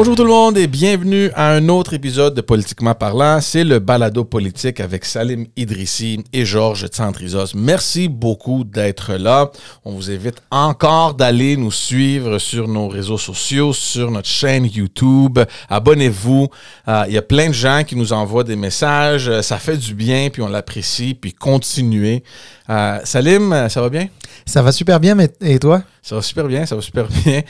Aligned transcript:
Bonjour 0.00 0.16
tout 0.16 0.24
le 0.24 0.30
monde 0.30 0.56
et 0.56 0.66
bienvenue 0.66 1.30
à 1.34 1.50
un 1.50 1.68
autre 1.68 1.92
épisode 1.92 2.32
de 2.32 2.40
Politiquement 2.40 2.94
parlant. 2.94 3.42
C'est 3.42 3.64
le 3.64 3.80
balado 3.80 4.24
politique 4.24 4.80
avec 4.80 5.04
Salim 5.04 5.44
Idrissi 5.58 6.24
et 6.32 6.46
Georges 6.46 6.86
Tsantrizos. 6.86 7.54
Merci 7.54 8.08
beaucoup 8.08 8.64
d'être 8.64 9.12
là. 9.16 9.50
On 9.84 9.92
vous 9.92 10.10
invite 10.10 10.40
encore 10.50 11.12
d'aller 11.12 11.58
nous 11.58 11.70
suivre 11.70 12.38
sur 12.38 12.66
nos 12.66 12.88
réseaux 12.88 13.18
sociaux, 13.18 13.74
sur 13.74 14.10
notre 14.10 14.26
chaîne 14.26 14.64
YouTube. 14.64 15.38
Abonnez-vous. 15.68 16.48
Euh, 16.88 17.04
Il 17.08 17.12
y 17.12 17.18
a 17.18 17.22
plein 17.22 17.48
de 17.48 17.52
gens 17.52 17.84
qui 17.86 17.94
nous 17.94 18.14
envoient 18.14 18.44
des 18.44 18.56
messages. 18.56 19.28
Euh, 19.28 19.42
Ça 19.42 19.58
fait 19.58 19.76
du 19.76 19.92
bien, 19.92 20.30
puis 20.32 20.40
on 20.40 20.48
l'apprécie, 20.48 21.12
puis 21.12 21.34
continuez. 21.34 22.24
Euh, 22.70 23.00
Salim, 23.04 23.68
ça 23.68 23.82
va 23.82 23.90
bien? 23.90 24.08
Ça 24.46 24.62
va 24.62 24.72
super 24.72 24.98
bien, 24.98 25.14
mais 25.14 25.28
et 25.42 25.58
toi? 25.58 25.82
Ça 26.00 26.14
va 26.14 26.22
super 26.22 26.46
bien, 26.46 26.64
ça 26.64 26.74
va 26.74 26.80
super 26.80 27.06
bien. 27.06 27.42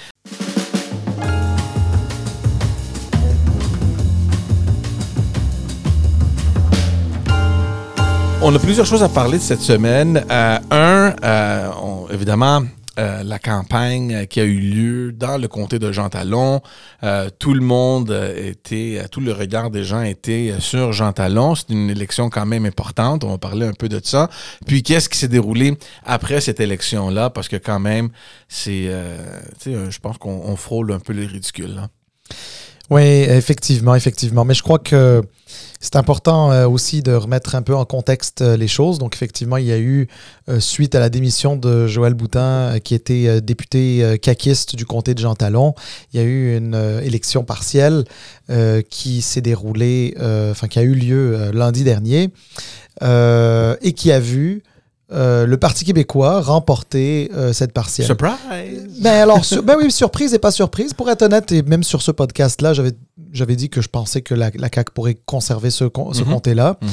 On 8.43 8.55
a 8.55 8.59
plusieurs 8.59 8.87
choses 8.87 9.03
à 9.03 9.09
parler 9.11 9.37
de 9.37 9.43
cette 9.43 9.61
semaine. 9.61 10.25
Euh, 10.31 10.59
un, 10.71 11.15
euh, 11.23 11.71
évidemment, 12.11 12.63
euh, 12.99 13.23
la 13.23 13.39
campagne 13.39 14.27
qui 14.29 14.41
a 14.41 14.45
eu 14.45 14.59
lieu 14.59 15.13
dans 15.13 15.37
le 15.37 15.47
comté 15.47 15.79
de 15.79 15.93
Jean 15.93 16.09
Talon. 16.09 16.63
Tout 17.39 17.53
le 17.53 17.61
monde 17.61 18.11
était, 18.37 19.05
tout 19.11 19.21
le 19.21 19.33
regard 19.33 19.71
des 19.71 19.85
gens 19.85 20.01
était 20.01 20.55
sur 20.59 20.93
Jean 20.95 21.13
Talon. 21.13 21.55
C'est 21.55 21.69
une 21.69 21.91
élection 21.91 22.31
quand 22.31 22.47
même 22.47 22.65
importante. 22.65 23.25
On 23.25 23.31
va 23.31 23.39
parler 23.39 23.67
un 23.67 23.75
peu 23.75 23.91
de 23.91 24.01
ça. 24.03 24.31
Puis 24.67 24.83
qu'est-ce 24.83 25.11
qui 25.11 25.19
s'est 25.19 25.29
déroulé 25.29 25.77
après 26.05 26.41
cette 26.41 26.61
élection-là? 26.61 27.29
Parce 27.29 27.49
que 27.49 27.57
quand 27.57 27.79
même, 27.79 28.09
c'est, 28.49 28.87
euh, 28.87 29.19
je 29.67 29.99
pense 29.99 30.17
qu'on 30.17 30.41
on 30.47 30.57
frôle 30.57 30.93
un 30.93 30.99
peu 30.99 31.13
le 31.13 31.27
ridicule. 31.27 31.75
là. 31.75 31.89
Oui, 32.89 33.03
effectivement, 33.03 33.95
effectivement. 33.95 34.45
Mais 34.45 34.55
je 34.55 34.63
crois 34.63 34.81
que 34.81 35.23
c'est 35.81 35.97
important 35.97 36.53
euh, 36.53 36.69
aussi 36.69 37.03
de 37.03 37.13
remettre 37.13 37.55
un 37.55 37.63
peu 37.63 37.75
en 37.75 37.85
contexte 37.87 38.43
euh, 38.43 38.57
les 38.57 38.69
choses. 38.69 38.99
Donc, 38.99 39.15
effectivement, 39.15 39.57
il 39.57 39.65
y 39.67 39.73
a 39.73 39.79
eu, 39.79 40.09
euh, 40.49 40.61
suite 40.61 40.95
à 40.95 41.01
la 41.01 41.09
démission 41.09 41.57
de 41.57 41.87
Joël 41.87 42.13
Boutin, 42.15 42.41
euh, 42.75 42.79
qui 42.79 42.95
était 42.95 43.25
euh, 43.27 43.41
député 43.41 44.19
caquiste 44.21 44.77
du 44.77 44.85
comté 44.85 45.15
de 45.15 45.21
Jean 45.21 45.35
Talon, 45.35 45.75
il 46.13 46.21
y 46.21 46.23
a 46.23 46.27
eu 46.27 46.57
une 46.57 46.75
euh, 46.75 47.01
élection 47.01 47.43
partielle 47.45 48.05
euh, 48.51 48.83
qui 48.89 49.23
s'est 49.23 49.41
déroulée, 49.41 50.15
euh, 50.21 50.51
enfin, 50.53 50.69
qui 50.69 50.79
a 50.79 50.83
eu 50.83 50.95
lieu 50.95 51.51
lundi 51.53 51.83
dernier 51.83 52.31
euh, 53.03 53.75
et 53.81 53.93
qui 53.93 54.13
a 54.13 54.21
vu 54.21 54.63
euh, 55.13 55.45
le 55.45 55.57
Parti 55.57 55.85
québécois 55.85 56.41
remporter 56.41 57.31
euh, 57.35 57.53
cette 57.53 57.73
partielle. 57.73 58.07
Surprise! 58.07 58.33
Ben 59.01 59.23
alors, 59.23 59.45
sur- 59.45 59.63
ben 59.63 59.75
oui, 59.77 59.91
surprise 59.91 60.35
et 60.35 60.39
pas 60.39 60.53
surprise. 60.53 60.95
Pour 60.95 61.11
être 61.11 61.23
honnête, 61.23 61.51
et 61.51 61.63
même 61.63 61.83
sur 61.83 62.01
ce 62.01 62.13
podcast-là, 62.13 62.75
j'avais, 62.75 62.93
j'avais 63.33 63.57
dit 63.57 63.69
que 63.71 63.81
je 63.81 63.89
pensais 63.89 64.23
que 64.23 64.35
la, 64.35 64.51
la 64.55 64.69
CAQ 64.75 64.93
pourrait 64.93 65.17
conserver 65.27 65.71
ce, 65.71 65.85
Mhm. 65.85 66.25
comté-là. 66.25 66.79
Mhm. 66.83 66.89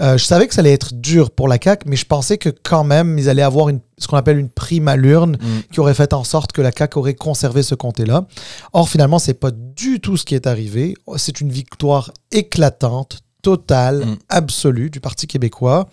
Euh, 0.00 0.18
je 0.18 0.24
savais 0.24 0.46
que 0.46 0.54
ça 0.54 0.60
allait 0.60 0.72
être 0.72 0.94
dur 0.94 1.30
pour 1.30 1.48
la 1.48 1.58
CAQ, 1.62 1.88
mais 1.88 1.96
je 1.96 2.04
pensais 2.06 2.38
que 2.38 2.48
quand 2.48 2.84
même, 2.84 3.18
ils 3.18 3.28
allaient 3.28 3.42
avoir 3.42 3.68
une, 3.68 3.80
ce 3.98 4.06
qu'on 4.08 4.16
appelle 4.16 4.38
une 4.38 4.48
prime 4.50 4.88
à 4.88 4.96
l'urne 4.96 5.36
Mm. 5.40 5.72
qui 5.72 5.80
aurait 5.80 5.94
fait 5.94 6.12
en 6.12 6.24
sorte 6.24 6.52
que 6.52 6.60
la 6.62 6.70
CAQ 6.76 6.98
aurait 6.98 7.14
conservé 7.14 7.62
ce 7.62 7.74
comté-là. 7.74 8.26
Or, 8.72 8.88
finalement, 8.88 9.18
c'est 9.18 9.34
pas 9.34 9.50
du 9.52 10.00
tout 10.00 10.16
ce 10.16 10.24
qui 10.24 10.34
est 10.34 10.46
arrivé. 10.46 10.94
C'est 11.16 11.40
une 11.40 11.50
victoire 11.50 12.12
éclatante, 12.32 13.20
totale, 13.42 14.04
absolue 14.28 14.90
du 14.90 15.00
Parti 15.00 15.26
québécois. 15.26 15.88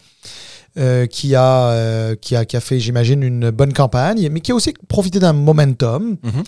Euh, 0.77 1.05
qui, 1.05 1.35
a, 1.35 1.67
euh, 1.69 2.15
qui, 2.19 2.35
a, 2.35 2.45
qui 2.45 2.57
a 2.57 2.59
fait, 2.59 2.79
j'imagine, 2.79 3.21
une 3.23 3.49
bonne 3.51 3.73
campagne, 3.73 4.27
mais 4.31 4.39
qui 4.41 4.51
a 4.51 4.55
aussi 4.55 4.73
profité 4.87 5.19
d'un 5.19 5.33
momentum, 5.33 6.17
Mhm. 6.23 6.43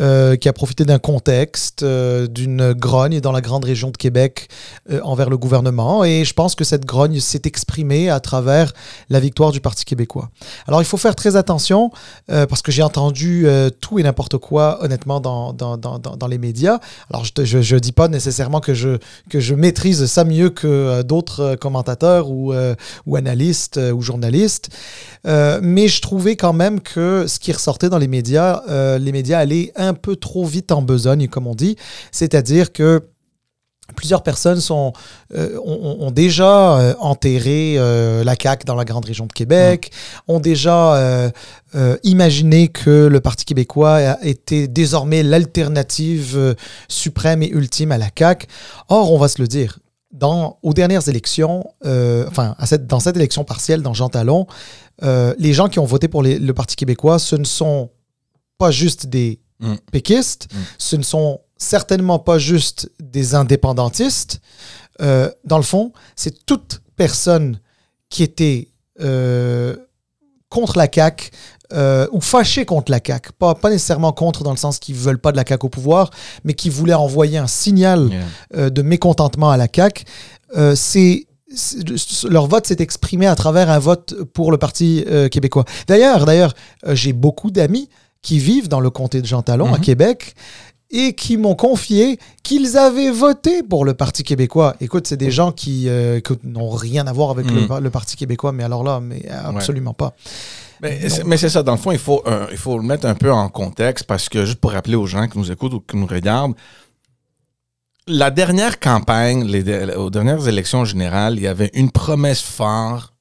euh, 0.00 0.36
qui 0.36 0.48
a 0.48 0.52
profité 0.52 0.84
d'un 0.84 0.98
contexte, 0.98 1.84
d'une 1.84 2.72
grogne 2.72 3.20
dans 3.20 3.32
la 3.32 3.40
grande 3.40 3.64
région 3.64 3.90
de 3.90 3.96
Québec 3.96 4.48
envers 5.02 5.28
le 5.30 5.36
gouvernement. 5.36 6.04
Et 6.04 6.24
je 6.24 6.32
pense 6.34 6.54
que 6.54 6.64
cette 6.64 6.84
grogne 6.84 7.20
s'est 7.20 7.42
exprimée 7.44 8.08
à 8.10 8.20
travers 8.20 8.72
la 9.10 9.20
victoire 9.20 9.52
du 9.52 9.60
Parti 9.60 9.84
québécois. 9.84 10.30
Alors, 10.66 10.80
il 10.80 10.84
faut 10.86 10.96
faire 10.96 11.14
très 11.16 11.36
attention 11.36 11.90
parce 12.28 12.62
que 12.62 12.72
j'ai 12.72 12.82
entendu 12.82 13.46
tout 13.80 13.98
et 13.98 14.02
n'importe 14.02 14.38
quoi, 14.38 14.82
honnêtement, 14.82 15.20
dans, 15.20 15.52
dans, 15.52 15.76
dans, 15.76 15.98
dans- 15.98 16.26
les 16.26 16.38
médias. 16.38 16.78
Alors, 17.10 17.24
je 17.24 17.58
ne 17.74 17.78
dis 17.78 17.92
pas 17.92 18.08
nécessairement 18.08 18.60
que 18.60 18.74
je, 18.74 18.98
que 19.30 19.38
je 19.38 19.54
maîtrise 19.54 20.06
ça 20.06 20.24
mieux 20.24 20.50
que 20.50 21.02
d'autres 21.02 21.54
commentateurs 21.60 22.30
ou, 22.30 22.52
ou 23.06 23.16
analystes 23.16 23.65
euh, 23.76 23.92
ou 23.92 24.02
journalistes. 24.02 24.70
Euh, 25.26 25.60
mais 25.62 25.88
je 25.88 26.00
trouvais 26.00 26.36
quand 26.36 26.52
même 26.52 26.80
que 26.80 27.26
ce 27.26 27.38
qui 27.38 27.52
ressortait 27.52 27.88
dans 27.88 27.98
les 27.98 28.08
médias, 28.08 28.62
euh, 28.68 28.98
les 28.98 29.12
médias 29.12 29.38
allaient 29.38 29.72
un 29.76 29.94
peu 29.94 30.16
trop 30.16 30.44
vite 30.44 30.72
en 30.72 30.82
besogne, 30.82 31.28
comme 31.28 31.46
on 31.46 31.54
dit. 31.54 31.76
C'est-à-dire 32.12 32.72
que 32.72 33.02
plusieurs 33.94 34.22
personnes 34.22 34.60
sont, 34.60 34.92
euh, 35.34 35.58
ont, 35.64 35.98
ont 36.00 36.10
déjà 36.10 36.96
enterré 36.98 37.76
euh, 37.76 38.24
la 38.24 38.34
CAQ 38.40 38.64
dans 38.64 38.74
la 38.74 38.84
grande 38.84 39.04
région 39.04 39.26
de 39.26 39.32
Québec, 39.32 39.92
ont 40.26 40.40
déjà 40.40 40.96
euh, 40.96 41.30
imaginé 42.02 42.68
que 42.68 43.06
le 43.06 43.20
Parti 43.20 43.44
québécois 43.44 44.16
était 44.22 44.66
désormais 44.66 45.22
l'alternative 45.22 46.56
suprême 46.88 47.42
et 47.42 47.48
ultime 47.48 47.92
à 47.92 47.98
la 47.98 48.08
CAQ. 48.16 48.46
Or, 48.88 49.12
on 49.12 49.18
va 49.18 49.28
se 49.28 49.40
le 49.40 49.48
dire, 49.48 49.78
dans, 50.12 50.58
aux 50.62 50.72
dernières 50.72 51.08
élections, 51.08 51.64
euh, 51.84 52.26
enfin, 52.28 52.54
à 52.58 52.66
cette, 52.66 52.86
dans 52.86 53.00
cette 53.00 53.16
élection 53.16 53.44
partielle 53.44 53.82
dans 53.82 53.92
Jean 53.94 54.08
Talon, 54.08 54.46
euh, 55.02 55.34
les 55.38 55.52
gens 55.52 55.68
qui 55.68 55.78
ont 55.78 55.84
voté 55.84 56.08
pour 56.08 56.22
les- 56.22 56.38
le 56.38 56.54
Parti 56.54 56.76
québécois, 56.76 57.18
ce 57.18 57.36
ne 57.36 57.44
sont 57.44 57.90
pas 58.58 58.70
juste 58.70 59.06
des 59.06 59.40
Mm. 59.60 59.74
péquistes, 59.90 60.48
Mm. 60.52 60.56
ce 60.78 60.96
ne 60.96 61.02
sont 61.02 61.40
certainement 61.56 62.18
pas 62.18 62.38
juste 62.38 62.90
des 63.00 63.34
indépendantistes. 63.34 64.40
Euh, 65.00 65.30
dans 65.44 65.56
le 65.58 65.62
fond, 65.64 65.92
c'est 66.14 66.44
toute 66.46 66.80
personne 66.96 67.58
qui 68.10 68.22
était 68.22 68.68
contre 70.48 70.78
la 70.78 70.86
CAQ 70.92 71.30
euh, 71.72 72.06
ou 72.12 72.20
fâchée 72.20 72.64
contre 72.64 72.90
la 72.92 73.00
CAQ. 73.04 73.30
Pas, 73.38 73.54
pas 73.54 73.70
nécessairement 73.70 74.12
contre 74.12 74.42
dans 74.44 74.50
le 74.52 74.56
sens 74.56 74.78
qu'ils 74.78 74.94
ne 74.94 75.00
veulent 75.00 75.18
pas 75.18 75.32
de 75.32 75.36
la 75.36 75.44
CAQ 75.46 75.66
au 75.66 75.68
pouvoir, 75.68 76.10
mais 76.44 76.54
qui 76.54 76.70
voulaient 76.70 76.94
envoyer 76.94 77.38
un 77.38 77.46
signal 77.46 78.08
Yeah. 78.10 78.20
euh, 78.56 78.70
de 78.70 78.82
mécontentement 78.82 79.50
à 79.50 79.56
la 79.56 79.66
CAQ. 79.74 80.04
Euh, 80.56 80.74
c'est 80.76 81.26
leur 82.28 82.46
vote 82.48 82.66
s'est 82.66 82.80
exprimé 82.80 83.26
à 83.26 83.36
travers 83.36 83.70
un 83.70 83.78
vote 83.78 84.14
pour 84.34 84.50
le 84.50 84.58
Parti 84.58 85.04
québécois. 85.30 85.64
D'ailleurs, 85.86 86.26
d'ailleurs, 86.26 86.54
j'ai 86.88 87.12
beaucoup 87.12 87.52
d'amis 87.52 87.88
qui 88.20 88.40
vivent 88.40 88.68
dans 88.68 88.80
le 88.80 88.90
comté 88.90 89.22
de 89.22 89.26
Jean 89.26 89.42
Talon, 89.42 89.72
à 89.72 89.78
Mhm. 89.78 89.84
Québec, 89.84 90.34
et 90.90 91.14
qui 91.14 91.36
m'ont 91.36 91.54
confié 91.54 92.18
qu'ils 92.42 92.76
avaient 92.76 93.10
voté 93.12 93.62
pour 93.62 93.84
le 93.84 93.94
Parti 93.94 94.24
québécois. 94.24 94.74
Écoute, 94.80 95.06
c'est 95.06 95.16
des 95.16 95.30
gens 95.30 95.52
qui, 95.52 95.88
euh, 95.88 96.18
qui 96.20 96.32
n'ont 96.44 96.70
rien 96.70 97.06
à 97.06 97.12
voir 97.12 97.30
avec 97.30 97.48
le, 97.50 97.60
Mhm. 97.62 97.78
le 97.78 97.90
Parti 97.90 98.16
québécois, 98.16 98.50
mais 98.52 98.64
alors 98.64 98.82
là, 98.82 98.98
mais 99.00 99.24
absolument 99.28 99.94
pas. 99.94 100.14
Mais 100.82 101.08
c'est, 101.08 101.24
mais 101.24 101.36
c'est 101.36 101.48
ça, 101.48 101.62
dans 101.62 101.72
le 101.72 101.78
fond, 101.78 101.92
il 101.92 101.98
faut, 101.98 102.22
euh, 102.26 102.46
il 102.50 102.56
faut 102.58 102.76
le 102.76 102.84
mettre 102.84 103.06
un 103.06 103.14
peu 103.14 103.32
en 103.32 103.48
contexte 103.48 104.06
parce 104.06 104.28
que, 104.28 104.44
juste 104.44 104.60
pour 104.60 104.72
rappeler 104.72 104.96
aux 104.96 105.06
gens 105.06 105.28
qui 105.28 105.38
nous 105.38 105.50
écoutent 105.50 105.74
ou 105.74 105.80
qui 105.80 105.96
nous 105.96 106.06
regardent, 106.06 106.54
la 108.08 108.30
dernière 108.30 108.78
campagne, 108.78 109.44
les, 109.44 109.94
aux 109.94 110.10
dernières 110.10 110.46
élections 110.46 110.84
générales, 110.84 111.34
il 111.36 111.42
y 111.42 111.48
avait 111.48 111.70
une 111.74 111.90
promesse 111.90 112.40
phare 112.40 113.12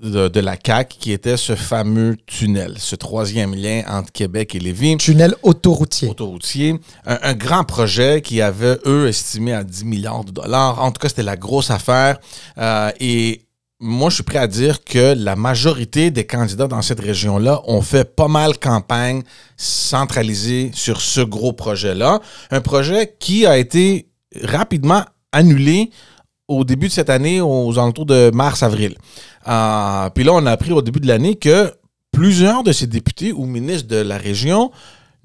de, 0.00 0.28
de 0.28 0.40
la 0.40 0.56
CAQ 0.64 0.96
qui 0.98 1.12
était 1.12 1.36
ce 1.36 1.56
fameux 1.56 2.16
tunnel, 2.26 2.74
ce 2.78 2.94
troisième 2.94 3.54
lien 3.54 3.82
entre 3.88 4.12
Québec 4.12 4.54
et 4.54 4.60
Lévis 4.60 4.96
Tunnel 4.96 5.34
autoroutier. 5.42 6.08
autoroutier. 6.08 6.78
Un, 7.04 7.18
un 7.22 7.34
grand 7.34 7.64
projet 7.64 8.22
qui 8.22 8.40
avait, 8.40 8.78
eux, 8.86 9.08
estimé 9.08 9.52
à 9.52 9.64
10 9.64 9.84
milliards 9.84 10.24
de 10.24 10.30
dollars. 10.30 10.80
En 10.80 10.92
tout 10.92 11.00
cas, 11.00 11.08
c'était 11.08 11.24
la 11.24 11.36
grosse 11.36 11.72
affaire. 11.72 12.20
Euh, 12.58 12.92
et 13.00 13.42
moi, 13.80 14.10
je 14.10 14.16
suis 14.16 14.24
prêt 14.24 14.38
à 14.38 14.48
dire 14.48 14.82
que 14.82 15.14
la 15.14 15.36
majorité 15.36 16.10
des 16.10 16.26
candidats 16.26 16.66
dans 16.66 16.82
cette 16.82 16.98
région-là 16.98 17.62
ont 17.66 17.82
fait 17.82 18.04
pas 18.04 18.26
mal 18.26 18.58
campagne 18.58 19.22
centralisée 19.56 20.72
sur 20.74 21.00
ce 21.00 21.20
gros 21.20 21.52
projet-là. 21.52 22.20
Un 22.50 22.60
projet 22.60 23.14
qui 23.20 23.46
a 23.46 23.56
été 23.56 24.08
rapidement 24.42 25.04
annulé 25.30 25.90
au 26.48 26.64
début 26.64 26.88
de 26.88 26.92
cette 26.92 27.10
année, 27.10 27.40
aux 27.40 27.78
alentours 27.78 28.06
de 28.06 28.30
mars-avril. 28.34 28.96
Euh, 29.46 30.10
puis 30.10 30.24
là, 30.24 30.32
on 30.34 30.44
a 30.46 30.50
appris 30.50 30.72
au 30.72 30.82
début 30.82 31.00
de 31.00 31.06
l'année 31.06 31.36
que 31.36 31.72
plusieurs 32.10 32.64
de 32.64 32.72
ces 32.72 32.86
députés 32.88 33.32
ou 33.32 33.46
ministres 33.46 33.86
de 33.86 33.96
la 33.96 34.18
région 34.18 34.72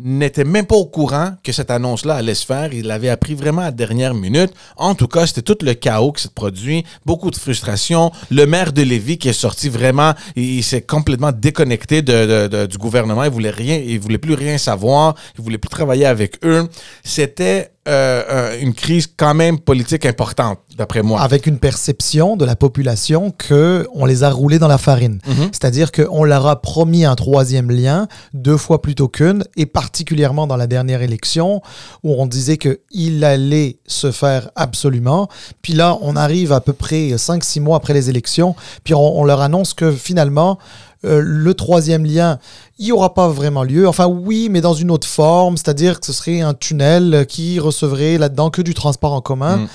n'étaient 0.04 0.44
même 0.44 0.66
pas 0.66 0.76
au 0.76 0.86
courant 0.86 1.32
que 1.44 1.52
cette 1.52 1.72
annonce-là 1.72 2.16
allait 2.16 2.36
se 2.36 2.46
faire. 2.46 2.74
Il 2.74 2.88
l'avait 2.88 3.10
appris 3.10 3.34
vraiment 3.34 3.62
à 3.62 3.66
la 3.66 3.72
dernière 3.72 4.14
minute. 4.14 4.52
En 4.76 4.96
tout 4.96 5.08
cas, 5.08 5.26
c'était 5.26 5.42
tout 5.42 5.58
le 5.62 5.74
chaos 5.74 6.12
qui 6.12 6.24
s'est 6.24 6.30
produit, 6.34 6.84
beaucoup 7.06 7.32
de 7.32 7.38
frustration. 7.38 8.12
Le 8.30 8.46
maire 8.46 8.74
de 8.74 8.82
Lévis 8.82 9.18
qui 9.18 9.30
est 9.30 9.34
sorti 9.34 9.70
vraiment, 9.70 10.14
il, 10.36 10.64
s'est 10.64 10.82
complètement 10.82 11.32
déconnecté 11.32 12.02
du 12.02 12.78
gouvernement. 12.78 13.24
Il 13.24 13.32
voulait 13.32 13.50
rien, 13.50 13.78
il 13.78 14.00
voulait 14.00 14.18
plus 14.18 14.34
rien 14.34 14.58
savoir. 14.58 15.16
Il 15.38 15.44
voulait 15.44 15.58
plus 15.58 15.70
travailler 15.70 16.06
avec 16.06 16.38
eux. 16.44 16.68
C'était 17.04 17.73
euh, 17.88 18.58
une 18.62 18.74
crise 18.74 19.08
quand 19.18 19.34
même 19.34 19.60
politique 19.60 20.06
importante, 20.06 20.60
d'après 20.78 21.02
moi. 21.02 21.22
Avec 21.22 21.48
une 21.48 21.60
perception 21.60 22.38
de 22.38 22.46
la 22.46 22.56
population 22.56 23.32
que 23.32 23.86
on 23.94 24.06
les 24.06 24.24
a 24.24 24.30
roulés 24.30 24.58
dans 24.58 24.70
la 24.70 24.78
farine. 24.78 25.20
Mhm. 25.28 25.50
C'est-à-dire 25.52 25.92
qu'on 25.92 26.24
leur 26.24 26.48
a 26.48 26.62
promis 26.62 27.04
un 27.04 27.16
troisième 27.16 27.70
lien 27.70 28.08
deux 28.34 28.56
fois 28.56 28.82
plutôt 28.82 29.10
qu'une, 29.10 29.44
et 29.58 29.66
particulièrement 29.66 30.48
dans 30.48 30.56
la 30.56 30.68
dernière 30.68 31.02
élection, 31.02 31.62
où 32.04 32.14
on 32.14 32.26
disait 32.26 32.58
qu'il 32.58 33.24
allait 33.26 33.78
se 33.86 34.12
faire 34.12 34.50
absolument. 34.56 35.28
Puis 35.62 35.74
là, 35.74 35.98
on 36.02 36.16
arrive 36.16 36.54
à 36.54 36.62
peu 36.62 36.74
près 36.74 37.10
5-6 37.10 37.60
mois 37.60 37.78
après 37.78 37.94
les 37.94 38.10
élections, 38.10 38.56
puis 38.86 38.94
on, 38.94 39.20
on 39.20 39.26
leur 39.26 39.42
annonce 39.42 39.74
que 39.74 39.92
finalement, 39.92 40.58
euh, 41.06 41.22
le 41.24 41.54
troisième 41.54 42.06
lien, 42.06 42.40
il 42.80 42.86
n'y 42.86 42.92
aura 42.92 43.14
pas 43.14 43.28
vraiment 43.28 43.64
lieu. 43.64 43.88
Enfin 43.88 44.06
oui, 44.08 44.48
mais 44.50 44.62
dans 44.62 44.74
une 44.74 44.92
autre 44.92 45.08
forme, 45.08 45.58
c'est-à-dire 45.58 46.00
que 46.00 46.06
ce 46.06 46.14
serait 46.14 46.42
un 46.42 46.54
tunnel 46.54 47.26
qui 47.28 47.60
recevrait 47.60 48.18
là-dedans 48.18 48.50
que 48.50 48.62
du 48.62 48.74
transport 48.74 49.14
en 49.14 49.22
commun. 49.22 49.58
Mm. 49.58 49.68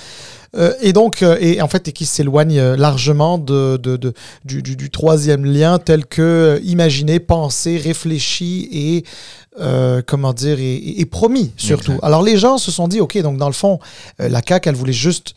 Euh, 0.56 0.72
et 0.80 0.94
donc, 0.94 1.22
euh, 1.22 1.36
et 1.40 1.60
en 1.60 1.69
fait, 1.69 1.88
et 1.88 1.92
qui 1.92 2.06
s'éloigne 2.06 2.58
largement 2.58 3.36
de, 3.36 3.76
de- 3.76 3.98
de- 3.98 4.14
du, 4.46 4.62
du- 4.62 4.76
du 4.76 4.88
troisième 4.90 5.44
lien 5.44 5.78
tel 5.78 6.06
que 6.06 6.58
imaginé, 6.64 7.20
pensé, 7.20 7.76
réfléchi 7.76 8.66
et 8.72 9.04
euh, 9.60 10.00
comment 10.06 10.32
dire 10.32 10.56
et, 10.58 11.04
promis 11.04 11.52
surtout. 11.58 11.98
Alors 12.02 12.22
les 12.22 12.38
gens 12.38 12.56
se 12.56 12.70
sont 12.70 12.88
dit, 12.88 13.00
ok, 13.00 13.19
donc 13.20 13.36
dans 13.36 13.48
le 13.48 13.52
fond, 13.52 13.78
la 14.19 14.40
CAQ, 14.46 14.70
elle 14.70 14.75
voulait 14.75 14.92
juste 14.94 15.34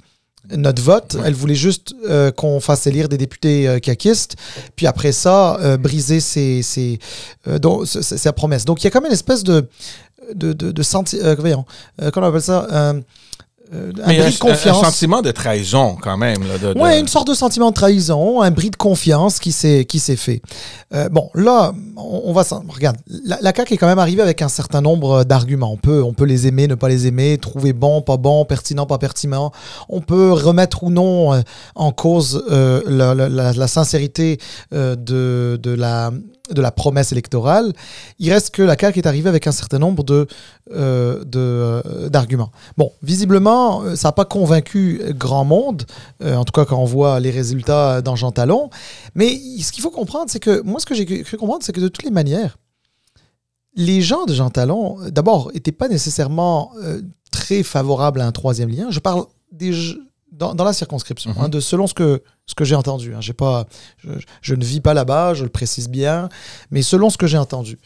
notre 0.56 0.82
vote, 0.82 1.14
Ouais. 1.16 1.22
elle 1.26 1.34
voulait 1.34 1.56
juste 1.56 1.94
euh, 2.10 2.32
qu'on 2.32 2.60
fasse 2.60 2.88
élire 2.88 3.08
des 3.10 3.18
députés 3.18 3.68
euh, 3.68 3.80
caquistes, 3.80 4.36
puis 4.76 4.88
après 4.88 5.12
ça, 5.12 5.58
euh, 5.60 5.78
briser 5.78 6.20
ses, 6.20 6.62
ses, 6.64 7.00
euh, 7.48 7.60
donc, 7.60 7.86
sa- 7.88 8.34
promesse. 8.34 8.66
Donc 8.66 8.82
il 8.82 8.86
y 8.86 8.88
a 8.88 8.92
quand 8.92 9.02
même 9.02 9.10
une 9.12 9.14
espèce 9.14 9.44
de 9.44 9.66
de, 10.36 10.54
de, 10.54 10.72
de 10.72 10.84
senti- 10.84 11.20
voyons, 11.40 11.66
comment 12.14 12.28
on 12.28 12.30
appelle 12.30 12.42
ça 12.42 12.68
euh, 13.74 13.92
un 14.04 14.08
Mais 14.08 14.18
bris 14.18 14.18
de 14.18 14.24
un, 14.24 14.28
un 14.28 14.52
confiance. 14.52 14.82
sentiment 14.86 15.22
de 15.22 15.32
trahison, 15.32 15.96
quand 16.02 16.18
même. 16.18 16.38
Là, 16.48 16.58
de, 16.58 16.74
de- 16.74 16.80
Ouais, 16.80 17.00
une 17.00 17.08
sorte 17.08 17.28
de 17.28 17.34
sentiment 17.34 17.70
de 17.70 17.76
trahison, 17.76 18.42
un 18.42 18.52
bris 18.52 18.70
de 18.70 18.76
confiance 18.76 19.40
qui 19.40 19.52
s'est 19.52 19.86
qui 19.86 20.00
s'est 20.00 20.16
fait. 20.18 20.42
Euh, 20.94 21.08
bon, 21.10 21.30
là, 21.36 21.72
on, 21.96 22.22
on 22.26 22.34
va 22.34 22.44
regarde. 22.68 22.98
La, 23.26 23.38
la 23.42 23.54
CAQ 23.56 23.74
est 23.74 23.78
quand 23.78 23.88
même 23.88 24.00
arrivée 24.00 24.22
avec 24.22 24.42
un 24.42 24.50
certain 24.50 24.82
nombre 24.82 25.24
d'arguments. 25.24 25.72
On 25.72 25.78
peut 25.78 26.04
on 26.04 26.14
peut 26.14 26.26
les 26.26 26.48
aimer, 26.48 26.68
ne 26.68 26.76
pas 26.76 26.90
les 26.90 27.08
aimer, 27.08 27.38
trouver 27.38 27.72
bon, 27.74 28.02
pas 28.02 28.18
bon, 28.18 28.44
pertinent, 28.46 28.86
pas 28.86 28.98
pertinent. 28.98 29.52
On 29.90 30.02
peut 30.02 30.32
remettre 30.34 30.84
ou 30.84 30.90
non 30.90 31.34
euh, 31.34 31.42
en 31.76 31.92
cause 31.92 32.44
euh, 32.52 32.82
la, 32.88 33.16
la- 33.16 33.30
la- 33.30 33.54
la 33.54 33.68
sincérité 33.68 34.38
euh, 34.74 34.96
de 34.96 35.58
de 35.62 35.72
la 35.72 36.12
de 36.54 36.62
la 36.62 36.72
promesse 36.72 37.12
électorale. 37.12 37.74
Il 38.20 38.32
reste 38.32 38.52
que 38.52 38.62
la 38.62 38.78
CAQ 38.78 39.00
est 39.00 39.08
arrivée 39.08 39.30
avec 39.30 39.48
un 39.48 39.52
certain 39.52 39.80
nombre 39.80 40.04
de 40.04 40.28
euh, 40.72 41.24
euh, 41.36 42.10
d'arguments. 42.10 42.52
Bon, 42.78 42.92
visiblement, 43.02 43.84
euh, 43.84 43.96
ça 43.96 44.10
n'a 44.10 44.12
pas 44.14 44.26
convaincu 44.26 45.02
grand 45.16 45.44
monde, 45.44 45.86
en 46.24 46.44
tout 46.46 46.54
cas 46.54 46.66
quand 46.66 46.78
on 46.78 46.86
voit 46.86 47.20
les 47.20 47.32
résultats 47.32 48.02
dans 48.02 48.16
Jean 48.16 48.32
Talon. 48.32 48.70
Mais 49.16 49.38
ce 49.60 49.72
qu'il 49.72 49.82
faut 49.82 49.92
comprendre, 49.92 50.26
c'est 50.30 50.40
que 50.40 50.62
moi, 50.62 50.80
ce 50.80 50.86
que 50.86 50.96
j'ai 50.96 51.06
cru 51.06 51.38
comprendre, 51.38 51.64
c'est 51.64 51.74
que 51.74 51.82
de 51.82 51.88
toutes 51.88 52.04
les 52.04 52.12
manières, 52.12 52.58
les 53.76 54.02
gens 54.02 54.26
de 54.26 54.34
Jean 54.34 54.50
Talon, 54.50 54.98
d'abord, 55.10 55.52
n'étaient 55.54 55.72
pas 55.72 55.88
nécessairement 55.88 56.72
très 57.32 57.64
favorables 57.64 58.22
à 58.22 58.28
un 58.28 58.32
troisième 58.32 58.70
lien. 58.70 58.92
Je 58.92 59.00
parle 59.00 59.26
des, 59.52 59.72
dans, 60.42 60.56
dans 60.56 60.64
la 60.64 60.74
circonscription, 60.74 61.30
Mhm. 61.32 61.38
hein, 61.42 61.50
de 61.50 61.60
selon 61.60 61.86
ce 61.88 61.94
que, 61.94 62.24
ce 62.48 62.56
que 62.56 62.66
j'ai 62.66 62.76
entendu. 62.76 63.14
hein. 63.14 63.22
J'ai 63.22 63.34
pas, 63.34 63.66
je, 64.04 64.10
je 64.42 64.56
ne 64.56 64.64
vis 64.66 64.82
pas 64.82 64.94
là-bas, 64.96 65.34
je 65.36 65.44
le 65.44 65.50
précise 65.50 65.88
bien, 65.88 66.30
mais 66.72 66.82
selon 66.82 67.10
ce 67.12 67.18
que 67.18 67.28
j'ai 67.28 67.38
entendu, 67.38 67.78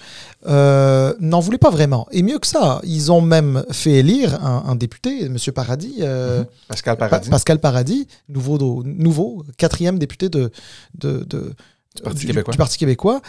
euh, 0.48 1.14
n'en 1.20 1.40
voulaient 1.42 1.58
pas 1.58 1.70
vraiment. 1.70 2.08
Et 2.12 2.24
mieux 2.24 2.40
que 2.40 2.48
ça, 2.48 2.80
ils 2.84 3.12
ont 3.12 3.22
même 3.22 3.64
fait 3.72 3.92
élire 4.04 4.44
un, 4.44 4.64
un 4.68 4.76
député, 4.76 5.26
M. 5.26 5.38
Paradis, 5.54 5.96
euh, 6.00 6.40
Mhm. 6.40 6.46
Pascal 6.70 6.98
Pa- 6.98 7.08
Paradis. 7.10 7.30
Pascal 7.30 7.60
Paradis, 7.60 8.08
nouveau, 8.30 8.84
nouveau 8.86 9.44
quatrième 9.58 10.00
député 10.00 10.30
de, 10.30 10.52
de, 10.96 11.24
de- 11.26 11.54
Du 11.96 12.02
Parti 12.04 12.26
québécois. 12.28 12.52
du 12.52 12.58
Parti 12.58 12.78
québécois. 12.78 13.22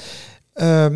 Euh, 0.60 0.90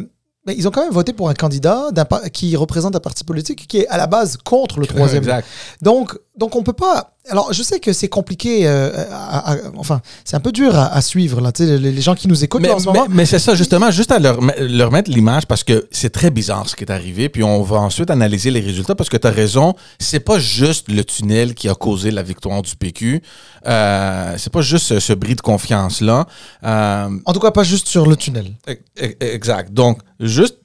mais 0.46 0.54
ils 0.56 0.66
ont 0.66 0.70
quand 0.70 0.82
même 0.82 0.92
voté 0.92 1.12
pour 1.12 1.28
un 1.28 1.34
candidat 1.34 1.90
qui 2.32 2.56
représente 2.56 2.96
un 2.96 3.00
parti 3.00 3.24
politique 3.24 3.68
qui 3.68 3.76
est 3.80 3.86
à 3.88 3.98
la 3.98 4.06
base 4.06 4.38
contre 4.38 4.80
le 4.80 4.86
troisième. 4.94 5.22
Exact. 5.22 5.46
Donc, 5.82 6.18
donc 6.40 6.56
on 6.56 6.62
peut 6.64 6.72
pas. 6.72 7.14
Alors, 7.28 7.52
je 7.52 7.62
sais 7.62 7.78
que 7.80 7.92
c'est 7.92 8.08
compliqué. 8.08 8.66
euh, 8.66 8.90
à- 9.12 9.52
à- 9.52 9.56
enfin, 9.76 10.00
c'est 10.24 10.36
un 10.36 10.40
peu 10.40 10.50
dur 10.52 10.74
à, 10.74 10.86
à 10.86 11.02
suivre 11.02 11.40
là. 11.42 11.52
Tu 11.52 11.64
sais, 11.66 11.78
les, 11.78 11.92
les 11.92 12.00
gens 12.00 12.14
qui 12.14 12.26
nous 12.28 12.42
écoutent 12.42 12.62
Mais, 12.62 12.68
là, 12.68 12.76
en 12.76 12.78
ce 12.78 12.86
mais- 12.86 12.92
moment. 12.94 13.06
mais 13.10 13.26
c'est 13.26 13.38
ça, 13.38 13.54
justement, 13.54 13.90
juste 13.90 14.10
à 14.10 14.18
leur, 14.18 14.38
leur 14.58 14.90
mettre 14.90 15.10
l'image 15.10 15.46
parce 15.46 15.62
que 15.62 15.86
c'est 15.92 16.10
très 16.10 16.30
bizarre 16.30 16.66
ce 16.68 16.74
qui 16.74 16.84
est 16.84 16.90
arrivé. 16.90 17.28
Puis 17.28 17.44
on 17.44 17.62
va 17.62 17.76
ensuite 17.76 18.10
analyser 18.10 18.50
les 18.50 18.60
résultats 18.60 18.94
parce 18.94 19.10
que 19.10 19.18
tu 19.18 19.26
as 19.26 19.30
raison. 19.30 19.74
C'est 19.98 20.20
pas 20.20 20.38
juste 20.38 20.90
le 20.90 21.04
tunnel 21.04 21.54
qui 21.54 21.68
a 21.68 21.74
causé 21.74 22.10
la 22.10 22.22
victoire 22.22 22.62
du 22.62 22.74
PQ. 22.74 23.22
Euh, 23.66 24.34
c'est 24.38 24.52
pas 24.52 24.62
juste 24.62 24.86
ce, 24.86 24.98
ce 24.98 25.12
bris 25.12 25.34
de 25.36 25.42
confiance-là. 25.42 26.26
Euh, 26.64 27.08
En 27.26 27.32
tout 27.34 27.40
cas, 27.40 27.50
pas 27.50 27.64
juste 27.64 27.86
sur 27.86 28.06
le 28.06 28.16
tunnel. 28.16 28.54
E- 28.66 28.78
e- 28.98 29.14
Exact. 29.20 29.72
Donc, 29.74 29.98
juste 30.18 30.56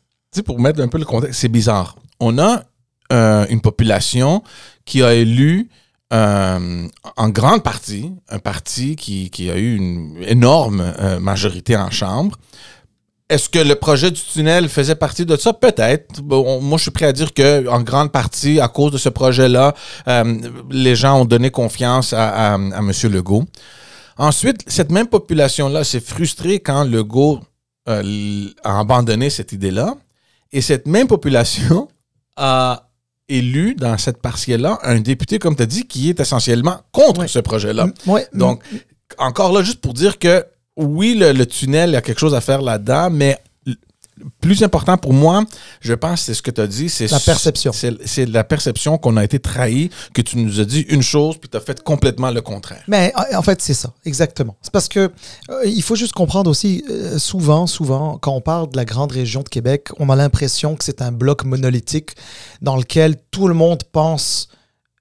pour 0.45 0.59
mettre 0.59 0.81
un 0.81 0.87
peu 0.87 0.97
le 0.99 1.05
contexte, 1.05 1.41
c'est 1.41 1.49
bizarre. 1.49 1.97
On 2.21 2.39
a 2.39 2.63
euh, 3.13 3.45
une 3.49 3.61
population 3.61 4.41
qui 4.85 5.03
a 5.03 5.13
élu 5.13 5.69
euh, 6.13 6.87
en 7.17 7.29
grande 7.29 7.63
partie 7.63 8.11
un 8.29 8.39
parti 8.39 8.95
qui, 8.95 9.29
qui 9.29 9.49
a 9.49 9.57
eu 9.57 9.75
une 9.75 10.23
énorme 10.25 10.93
euh, 10.99 11.19
majorité 11.19 11.75
en 11.75 11.89
Chambre. 11.89 12.37
Est-ce 13.27 13.49
que 13.49 13.57
le 13.57 13.73
projet 13.73 14.11
du 14.11 14.21
tunnel 14.21 14.69
faisait 14.69 14.93
partie 14.93 15.25
de 15.25 15.35
ça? 15.35 15.51
Peut-être. 15.51 16.21
Bon, 16.21 16.61
moi, 16.61 16.77
je 16.77 16.83
suis 16.83 16.91
prêt 16.91 17.07
à 17.07 17.11
dire 17.11 17.33
que, 17.33 17.67
en 17.67 17.81
grande 17.81 18.11
partie, 18.11 18.59
à 18.59 18.67
cause 18.67 18.91
de 18.91 18.99
ce 18.99 19.09
projet-là, 19.09 19.73
euh, 20.07 20.39
les 20.69 20.95
gens 20.95 21.21
ont 21.21 21.25
donné 21.25 21.49
confiance 21.49 22.13
à, 22.13 22.29
à, 22.29 22.53
à 22.53 22.57
M. 22.57 22.91
Legault. 23.05 23.45
Ensuite, 24.17 24.63
cette 24.67 24.91
même 24.91 25.07
population-là 25.07 25.83
s'est 25.83 25.99
frustrée 26.01 26.59
quand 26.59 26.83
Legault 26.83 27.39
euh, 27.89 28.47
a 28.63 28.79
abandonné 28.79 29.31
cette 29.31 29.51
idée-là. 29.53 29.95
Et 30.51 30.61
cette 30.61 30.85
même 30.85 31.07
population 31.07 31.87
a 32.35 32.84
élu 33.29 33.75
dans 33.75 33.97
cette 33.97 34.21
partielle-là 34.21 34.79
un 34.83 34.99
député, 34.99 35.39
comme 35.39 35.55
tu 35.55 35.63
as 35.63 35.65
dit, 35.65 35.85
qui 35.87 36.09
est 36.09 36.19
essentiellement 36.19 36.81
contre 36.91 37.27
ce 37.27 37.39
projet-là. 37.39 37.87
Donc, 38.33 38.61
encore 39.17 39.51
là, 39.51 39.63
juste 39.63 39.81
pour 39.81 39.93
dire 39.93 40.19
que 40.19 40.45
oui, 40.77 41.15
le, 41.15 41.31
le 41.31 41.45
tunnel, 41.45 41.91
il 41.91 41.93
y 41.93 41.95
a 41.95 42.01
quelque 42.01 42.19
chose 42.19 42.35
à 42.35 42.41
faire 42.41 42.61
là-dedans, 42.61 43.09
mais 43.09 43.37
plus 44.41 44.63
important 44.63 44.97
pour 44.97 45.13
moi, 45.13 45.43
je 45.81 45.93
pense, 45.93 46.21
c'est 46.21 46.33
ce 46.33 46.41
que 46.41 46.51
tu 46.51 46.61
as 46.61 46.67
dit. 46.67 46.89
C'est 46.89 47.11
La 47.11 47.19
perception. 47.19 47.71
C'est 47.73 48.25
la 48.25 48.43
perception 48.43 48.97
qu'on 48.97 49.17
a 49.17 49.23
été 49.23 49.39
trahi, 49.39 49.89
que 50.13 50.21
tu 50.21 50.37
nous 50.37 50.59
as 50.59 50.65
dit 50.65 50.81
une 50.89 51.01
chose, 51.01 51.37
puis 51.37 51.49
tu 51.49 51.57
as 51.57 51.61
fait 51.61 51.83
complètement 51.83 52.31
le 52.31 52.41
contraire. 52.41 52.83
Mais 52.87 53.11
en- 53.15 53.37
en 53.39 53.41
fait, 53.41 53.61
c'est 53.61 53.73
ça, 53.73 53.93
exactement. 54.05 54.55
C'est 54.61 54.71
parce 54.71 54.87
que 54.87 55.11
euh, 55.49 55.65
il 55.65 55.81
faut 55.83 55.95
juste 55.95 56.13
comprendre 56.13 56.49
aussi, 56.49 56.83
euh, 56.89 57.17
souvent, 57.19 57.67
souvent, 57.67 58.17
quand 58.17 58.31
on 58.33 58.41
parle 58.41 58.69
de 58.69 58.77
la 58.77 58.85
grande 58.85 59.11
région 59.11 59.41
de 59.41 59.49
Québec, 59.49 59.89
on 59.99 60.09
a 60.09 60.15
l'impression 60.15 60.75
que 60.75 60.83
c'est 60.83 61.01
un 61.01 61.11
bloc 61.11 61.43
monolithique 61.43 62.11
dans 62.61 62.77
lequel 62.77 63.15
tout 63.31 63.47
le 63.47 63.53
monde 63.53 63.83
pense 63.91 64.47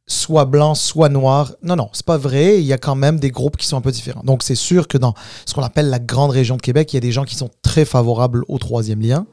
soit 0.06 0.44
blanc, 0.44 0.74
soit 0.74 1.08
noir. 1.08 1.52
Non, 1.62 1.76
non, 1.76 1.88
c'est 1.92 2.04
pas 2.04 2.18
vrai. 2.18 2.58
Il 2.60 2.66
y 2.66 2.72
a 2.72 2.78
quand 2.78 2.94
même 2.94 3.18
des 3.18 3.30
groupes 3.30 3.56
qui 3.56 3.66
sont 3.66 3.76
un 3.76 3.80
peu 3.80 3.90
différents. 3.92 4.22
Donc, 4.24 4.42
c'est 4.42 4.54
sûr 4.54 4.86
que 4.86 4.98
dans 4.98 5.14
ce 5.46 5.54
qu'on 5.54 5.62
appelle 5.62 5.88
la 5.88 5.98
grande 5.98 6.30
région 6.30 6.56
de 6.56 6.62
Québec, 6.62 6.92
il 6.92 6.96
y 6.96 6.98
a 6.98 7.00
des 7.00 7.12
gens 7.12 7.24
qui 7.24 7.34
sont 7.36 7.50
très 7.62 7.84
favorables 7.84 8.44
au 8.48 8.58
troisième 8.58 9.00
lien. 9.00 9.26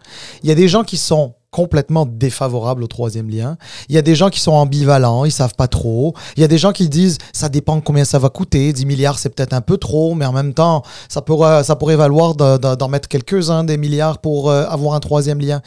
Il 0.44 0.50
y 0.50 0.52
a 0.52 0.56
des 0.56 0.68
gens 0.70 0.84
qui 0.84 0.98
sont 0.98 1.34
complètement 1.50 2.06
défavorables 2.06 2.82
au 2.82 2.88
troisième 2.88 3.30
lien. 3.30 3.58
Il 3.90 3.96
y 3.96 3.98
a 3.98 4.02
des 4.02 4.16
gens 4.16 4.30
qui 4.30 4.40
sont 4.40 4.54
ambivalents, 4.54 5.26
ils 5.26 5.32
savent 5.34 5.56
pas 5.56 5.68
trop. 5.68 6.14
Il 6.38 6.42
y 6.42 6.46
a 6.46 6.48
des 6.48 6.58
gens 6.58 6.72
qui 6.72 6.88
disent 6.88 7.18
ça 7.34 7.50
dépend 7.50 7.82
combien 7.82 8.06
ça 8.06 8.20
va 8.20 8.30
coûter. 8.30 8.72
10 8.72 8.86
milliards, 8.86 9.20
c'est 9.20 9.28
peut-être 9.36 9.52
un 9.52 9.60
peu 9.60 9.76
trop, 9.78 10.16
mais 10.16 10.26
en 10.26 10.32
même 10.32 10.54
temps, 10.54 10.82
ça 11.10 11.22
pourrait, 11.22 11.66
ça 11.66 11.76
pourrait 11.76 11.98
valoir 11.98 12.36
de- 12.36 12.58
de- 12.58 12.76
d'en 12.76 12.88
mettre 12.88 13.10
quelques-uns 13.10 13.66
des 13.66 13.76
milliards 13.76 14.20
pour 14.20 14.50
euh, 14.50 14.64
avoir 14.70 14.94
un 14.94 15.02
troisième 15.02 15.42
lien. 15.42 15.62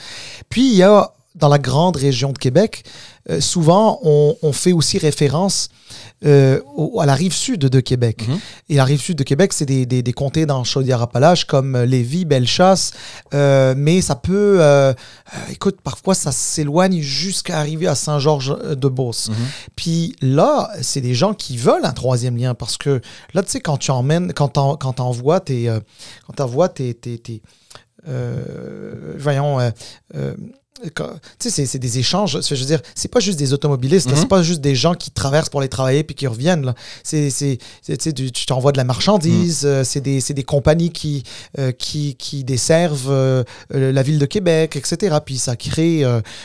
Puis 0.48 0.70
il 0.70 0.76
y 0.76 0.82
a 0.82 1.12
dans 1.34 1.48
la 1.48 1.58
grande 1.58 1.96
région 1.96 2.32
de 2.32 2.38
Québec, 2.38 2.84
euh, 3.28 3.40
souvent 3.40 3.98
on, 4.04 4.36
on 4.42 4.52
fait 4.52 4.72
aussi 4.72 4.98
référence 4.98 5.68
euh, 6.24 6.60
au- 6.76 7.00
à 7.00 7.06
la 7.06 7.14
rive 7.14 7.32
sud 7.34 7.60
de 7.60 7.80
Québec. 7.80 8.26
Mhm. 8.28 8.38
Et 8.68 8.74
la 8.76 8.84
rive 8.84 9.00
sud 9.00 9.18
de 9.18 9.24
Québec, 9.24 9.52
c'est 9.52 9.66
des, 9.66 9.84
des, 9.84 10.02
des 10.02 10.12
comtés 10.12 10.46
dans 10.46 10.62
Chaudière-Appalaches 10.64 11.44
comme 11.44 11.74
euh, 11.74 11.86
Lévis, 11.86 12.24
Bellechasse, 12.24 12.92
euh, 13.34 13.74
mais 13.76 14.00
ça 14.00 14.14
peut, 14.14 14.58
euh, 14.60 14.92
euh, 14.92 14.92
écoute, 15.50 15.80
parfois 15.82 16.14
ça 16.14 16.30
s'éloigne 16.32 17.00
jusqu'à 17.00 17.58
arriver 17.58 17.86
à 17.88 17.94
Saint-Georges-de-Beauce. 17.94 19.30
Mhm. 19.30 19.34
Puis 19.76 20.16
là, 20.20 20.70
c'est 20.82 21.00
des 21.00 21.14
gens 21.14 21.34
qui 21.34 21.56
veulent 21.56 21.84
un 21.84 21.92
troisième 21.92 22.36
lien 22.36 22.54
parce 22.54 22.76
que 22.76 23.00
là, 23.32 23.42
tu 23.42 23.50
sais, 23.50 23.60
quand 23.60 23.76
tu 23.78 23.90
emmènes, 23.90 24.32
quand 24.32 24.48
t'en- 24.48 24.76
quand 24.76 24.94
t'envoies 24.94 25.40
tes, 25.40 25.68
euh, 25.68 25.80
quand 26.26 26.34
t'envoies 26.34 26.68
tes, 26.68 26.94
tes, 26.94 27.18
tes, 27.18 27.42
euh, 28.08 29.14
voyons, 29.18 29.58
tu 31.38 31.50
sais, 31.50 31.66
c'est 31.66 31.78
des 31.78 31.98
échanges. 31.98 32.38
Je 32.40 32.54
veux 32.54 32.64
dire, 32.64 32.80
c'est 32.94 33.08
pas 33.08 33.20
juste 33.20 33.38
des 33.38 33.52
automobilistes, 33.52 34.10
Mhm. 34.10 34.16
c'est 34.16 34.28
pas 34.28 34.42
juste 34.42 34.60
des 34.60 34.74
gens 34.74 34.94
qui 34.94 35.10
traversent 35.10 35.48
pour 35.48 35.60
aller 35.60 35.68
travailler 35.68 36.02
puis 36.04 36.14
qui 36.14 36.26
reviennent. 36.26 36.64
là. 36.66 36.74
C'est, 37.02 37.30
c'est, 37.30 37.58
c'est- 37.82 37.96
tu 37.96 38.02
sais, 38.04 38.12
du- 38.12 38.32
tu 38.32 38.44
t'envoies 38.46 38.72
de 38.72 38.76
la 38.76 38.84
marchandise, 38.84 39.64
Mhm. 39.64 39.70
euh, 39.70 39.84
c'est 39.84 40.00
des, 40.00 40.42
compagnies 40.44 40.90
qui, 40.90 41.22
euh, 41.58 41.72
qui, 41.72 42.16
qui 42.16 42.44
desservent 42.44 43.10
euh, 43.10 43.44
la 43.70 44.02
ville 44.02 44.18
de 44.18 44.26
Québec, 44.26 44.76
etc. 44.76 45.16
Puis 45.24 45.38
ça 45.38 45.56
crée, 45.56 46.02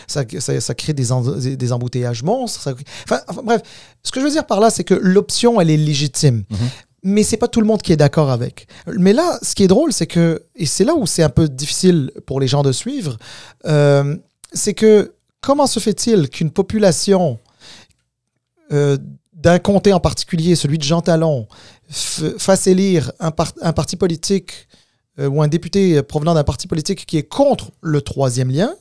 ça, 0.08 0.24
ça, 0.40 0.62
ça 0.62 0.74
crée 0.76 0.94
des, 0.94 1.12
en- 1.12 1.22
des 1.22 1.72
embouteillages 1.74 2.24
monstres. 2.24 2.62
ça- 2.62 2.74
enfin, 3.06 3.20
enfin, 3.28 3.42
bref, 3.44 3.62
ce 4.04 4.12
que 4.12 4.20
je 4.20 4.26
veux 4.26 4.32
dire 4.32 4.46
par 4.46 4.60
là, 4.60 4.70
c'est 4.70 4.84
que 4.84 4.94
l'option, 4.94 5.60
elle 5.60 5.70
est 5.72 5.78
légitime. 5.78 6.44
Mhm. 6.50 6.58
Mais 7.04 7.24
c'est 7.24 7.38
pas 7.38 7.48
tout 7.48 7.62
le 7.62 7.68
monde 7.68 7.82
qui 7.82 7.94
est 7.94 7.98
d'accord 7.98 8.30
avec. 8.30 8.68
Mais 8.88 9.14
là, 9.14 9.40
ce 9.42 9.56
qui 9.56 9.64
est 9.64 9.68
drôle, 9.68 9.94
c'est 9.94 10.08
que, 10.08 10.44
et 10.56 10.66
c'est 10.66 10.84
là 10.84 10.96
où 10.96 11.06
c'est 11.08 11.24
un 11.24 11.30
peu 11.30 11.48
difficile 11.48 12.12
pour 12.26 12.40
les 12.40 12.48
gens 12.48 12.62
de 12.62 12.72
suivre, 12.72 13.18
euh, 13.66 14.18
c'est 14.52 14.74
que 14.74 15.14
comment 15.40 15.68
se 15.68 15.80
fait-il 15.80 16.30
qu'une 16.30 16.52
population 16.52 17.40
euh, 18.74 18.98
d'un 19.34 19.60
comté 19.60 19.94
en 19.94 20.02
particulier, 20.02 20.56
celui 20.56 20.78
de 20.78 20.84
Jean 20.84 21.02
Talon, 21.02 21.48
fasse 21.90 22.68
élire 22.68 23.12
un, 23.20 23.32
par- 23.32 23.54
un 23.62 23.72
parti 23.74 23.96
politique 23.96 24.68
euh, 25.20 25.28
ou 25.28 25.42
un 25.42 25.48
député 25.48 26.04
provenant 26.04 26.34
d'un 26.34 26.44
parti 26.44 26.68
politique 26.68 27.06
qui 27.06 27.18
est 27.18 27.24
contre 27.24 27.72
le 27.82 28.02
troisième 28.02 28.52
lien, 28.52 28.76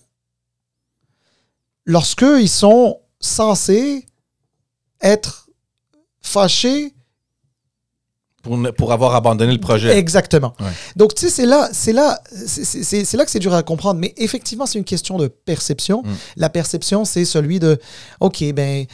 lorsque 1.87 2.27
ils 2.41 2.51
sont 2.51 2.99
censés 3.21 4.07
être 5.01 5.49
fâchés 6.21 6.93
Pour, 8.77 8.93
avoir 8.93 9.15
abandonné 9.15 9.53
le 9.53 9.61
projet. 9.61 9.97
Exactement. 9.99 10.55
Ouais. 10.61 10.67
Donc, 10.97 11.15
tu 11.15 11.23
sais, 11.27 11.31
c'est 11.31 11.47
là, 11.47 11.69
c'est 11.73 11.93
là, 11.93 12.21
c'est- 12.47 13.13
là 13.17 13.25
que 13.25 13.31
c'est 13.31 13.39
dur 13.39 13.55
à 13.55 13.63
comprendre. 13.63 14.01
Mais 14.01 14.15
effectivement, 14.17 14.67
c'est 14.67 14.79
une 14.79 14.85
question 14.85 15.19
de 15.19 15.29
perception. 15.29 16.03
Mm. 16.05 16.09
La 16.37 16.49
perception, 16.51 17.05
c'est 17.05 17.25
celui 17.25 17.59
de, 17.59 17.79
OK, 18.21 18.45
ben, 18.55 18.87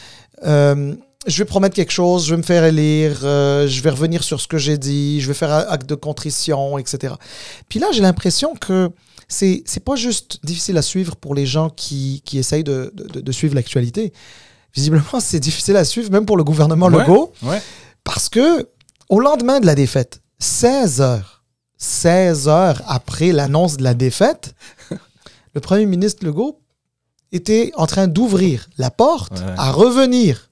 euh, 0.47 0.95
je 1.27 1.39
vais 1.39 1.45
promettre 1.47 1.75
quelque 1.75 1.93
chose, 1.93 2.27
je 2.27 2.33
vais 2.33 2.37
me 2.39 2.43
faire 2.43 2.65
élire, 2.65 3.21
euh, 3.25 3.67
je 3.67 3.81
vais 3.81 3.91
revenir 3.91 4.23
sur 4.23 4.41
ce 4.41 4.47
que 4.49 4.59
j'ai 4.59 4.77
dit, 4.77 5.21
je 5.21 5.29
vais 5.29 5.35
faire 5.35 5.51
un 5.53 5.61
acte 5.69 5.89
de 5.89 5.95
contrition, 5.95 6.77
etc. 6.79 7.15
Puis 7.69 7.79
là, 7.79 7.87
j'ai 7.93 8.03
l'impression 8.03 8.55
que 8.55 8.91
c'est 9.27 9.63
c'est 9.65 9.83
pas 9.83 9.97
juste 9.97 10.39
difficile 10.45 10.77
à 10.77 10.83
suivre 10.83 11.17
pour 11.17 11.35
les 11.35 11.47
gens 11.47 11.71
qui, 11.71 12.21
qui 12.27 12.37
essayent 12.39 12.63
de, 12.65 12.93
de- 12.95 13.21
de 13.21 13.33
suivre 13.33 13.55
l'actualité. 13.55 14.13
Visiblement, 14.75 15.05
c'est 15.21 15.41
difficile 15.41 15.77
à 15.77 15.85
suivre, 15.87 16.11
même 16.13 16.27
pour 16.27 16.37
le 16.37 16.45
gouvernement 16.45 16.89
Ouais. 16.89 16.99
Legault. 16.99 17.33
Ouais. 17.43 17.63
Parce 18.05 18.29
que 18.29 18.69
au 19.09 19.21
lendemain 19.21 19.61
de 19.61 19.67
la 19.67 19.75
défaite, 19.75 20.21
16 20.39 21.01
heures, 21.01 21.43
16 21.79 22.49
heures 22.49 22.83
après 22.87 23.33
l'annonce 23.33 23.77
de 23.77 23.83
la 23.85 23.95
défaite, 23.95 24.55
le 25.55 25.61
premier 25.61 25.87
ministre 25.87 26.25
Legault 26.25 26.59
était 27.33 27.73
en 27.77 27.87
train 27.87 28.07
d'ouvrir 28.07 28.69
la 28.79 28.91
porte 28.91 29.33
Ouais. 29.33 29.55
à 29.59 29.73
revenir 29.73 30.49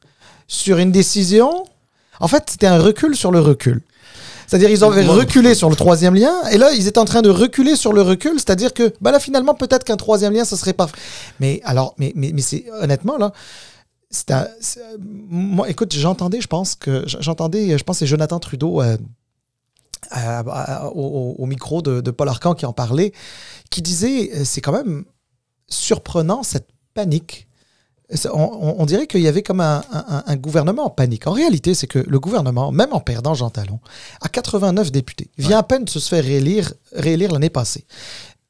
sur 0.49 0.78
une 0.78 0.92
décision. 0.92 1.64
En 2.21 2.28
fait, 2.28 2.44
c'était 2.50 2.66
un 2.66 2.78
recul 2.78 3.16
sur 3.16 3.30
le 3.32 3.40
recul. 3.40 3.80
C'est-à-dire, 4.47 4.68
ils 4.68 4.85
avaient 4.85 5.06
reculé 5.06 5.54
sur 5.54 5.71
le 5.71 5.76
troisième 5.76 6.14
lien, 6.14 6.35
et 6.50 6.59
là, 6.59 6.73
ils 6.73 6.87
étaient 6.87 6.99
en 6.99 7.06
train 7.06 7.23
de 7.23 7.30
reculer 7.30 7.75
sur 7.75 7.94
le 7.94 8.02
recul, 8.02 8.32
c'est-à-dire 8.35 8.75
que, 8.75 8.92
bah 9.00 9.11
là, 9.11 9.18
finalement, 9.18 9.54
peut-être 9.54 9.82
qu'un 9.85 9.97
troisième 9.97 10.35
lien, 10.35 10.44
ce 10.44 10.56
serait 10.56 10.75
pas. 10.75 10.88
Mais 11.40 11.62
alors, 11.64 11.94
mais, 11.97 12.12
mais, 12.16 12.32
mais 12.35 12.42
c'est 12.42 12.66
honnêtement, 12.82 13.16
là, 13.16 13.32
un- 14.31 14.42
euh, 14.45 14.97
moi, 15.00 15.69
écoute, 15.71 15.92
j'entendais, 15.95 16.40
je 16.40 16.47
pense 16.49 16.75
que 16.75 17.04
j'entendais, 17.07 17.76
je 17.78 17.83
pense, 17.85 17.97
que 17.97 18.00
c'est 18.00 18.07
Jonathan 18.07 18.38
Trudeau 18.38 18.81
euh, 18.83 18.97
au, 20.95 21.37
au 21.38 21.47
micro 21.47 21.83
de, 21.83 22.00
de 22.00 22.11
Paul 22.11 22.28
Arcan 22.28 22.54
qui 22.54 22.66
en 22.66 22.73
parlait, 22.73 23.12
qui 23.71 23.83
disait, 23.83 24.31
euh, 24.35 24.45
c'est 24.45 24.61
quand 24.61 24.73
même 24.73 25.04
surprenant 25.69 26.42
cette 26.42 26.69
panique. 26.95 27.49
On, 28.35 28.85
dirait 28.85 29.07
qu'il 29.07 29.23
y 29.23 29.28
avait 29.28 29.42
comme 29.42 29.61
un, 29.62 29.83
un- 29.90 30.23
un 30.26 30.37
gouvernement 30.37 30.85
en 30.85 30.90
panique. 30.90 31.26
En 31.26 31.33
réalité, 31.33 31.73
c'est 31.73 31.87
que 31.87 31.99
le 31.99 32.21
gouvernement, 32.21 32.71
même 32.71 32.92
en 32.92 33.00
perdant 33.00 33.33
Jean 33.33 33.49
Talon, 33.49 33.81
a 34.21 34.28
89 34.28 34.92
députés. 34.92 35.31
Vient 35.38 35.57
à 35.57 35.62
peine 35.62 35.85
de 35.85 35.88
se 35.88 35.99
faire 36.00 36.23
réélire, 36.23 36.75
réélire 36.92 37.33
l'année 37.33 37.49
passée. 37.49 37.87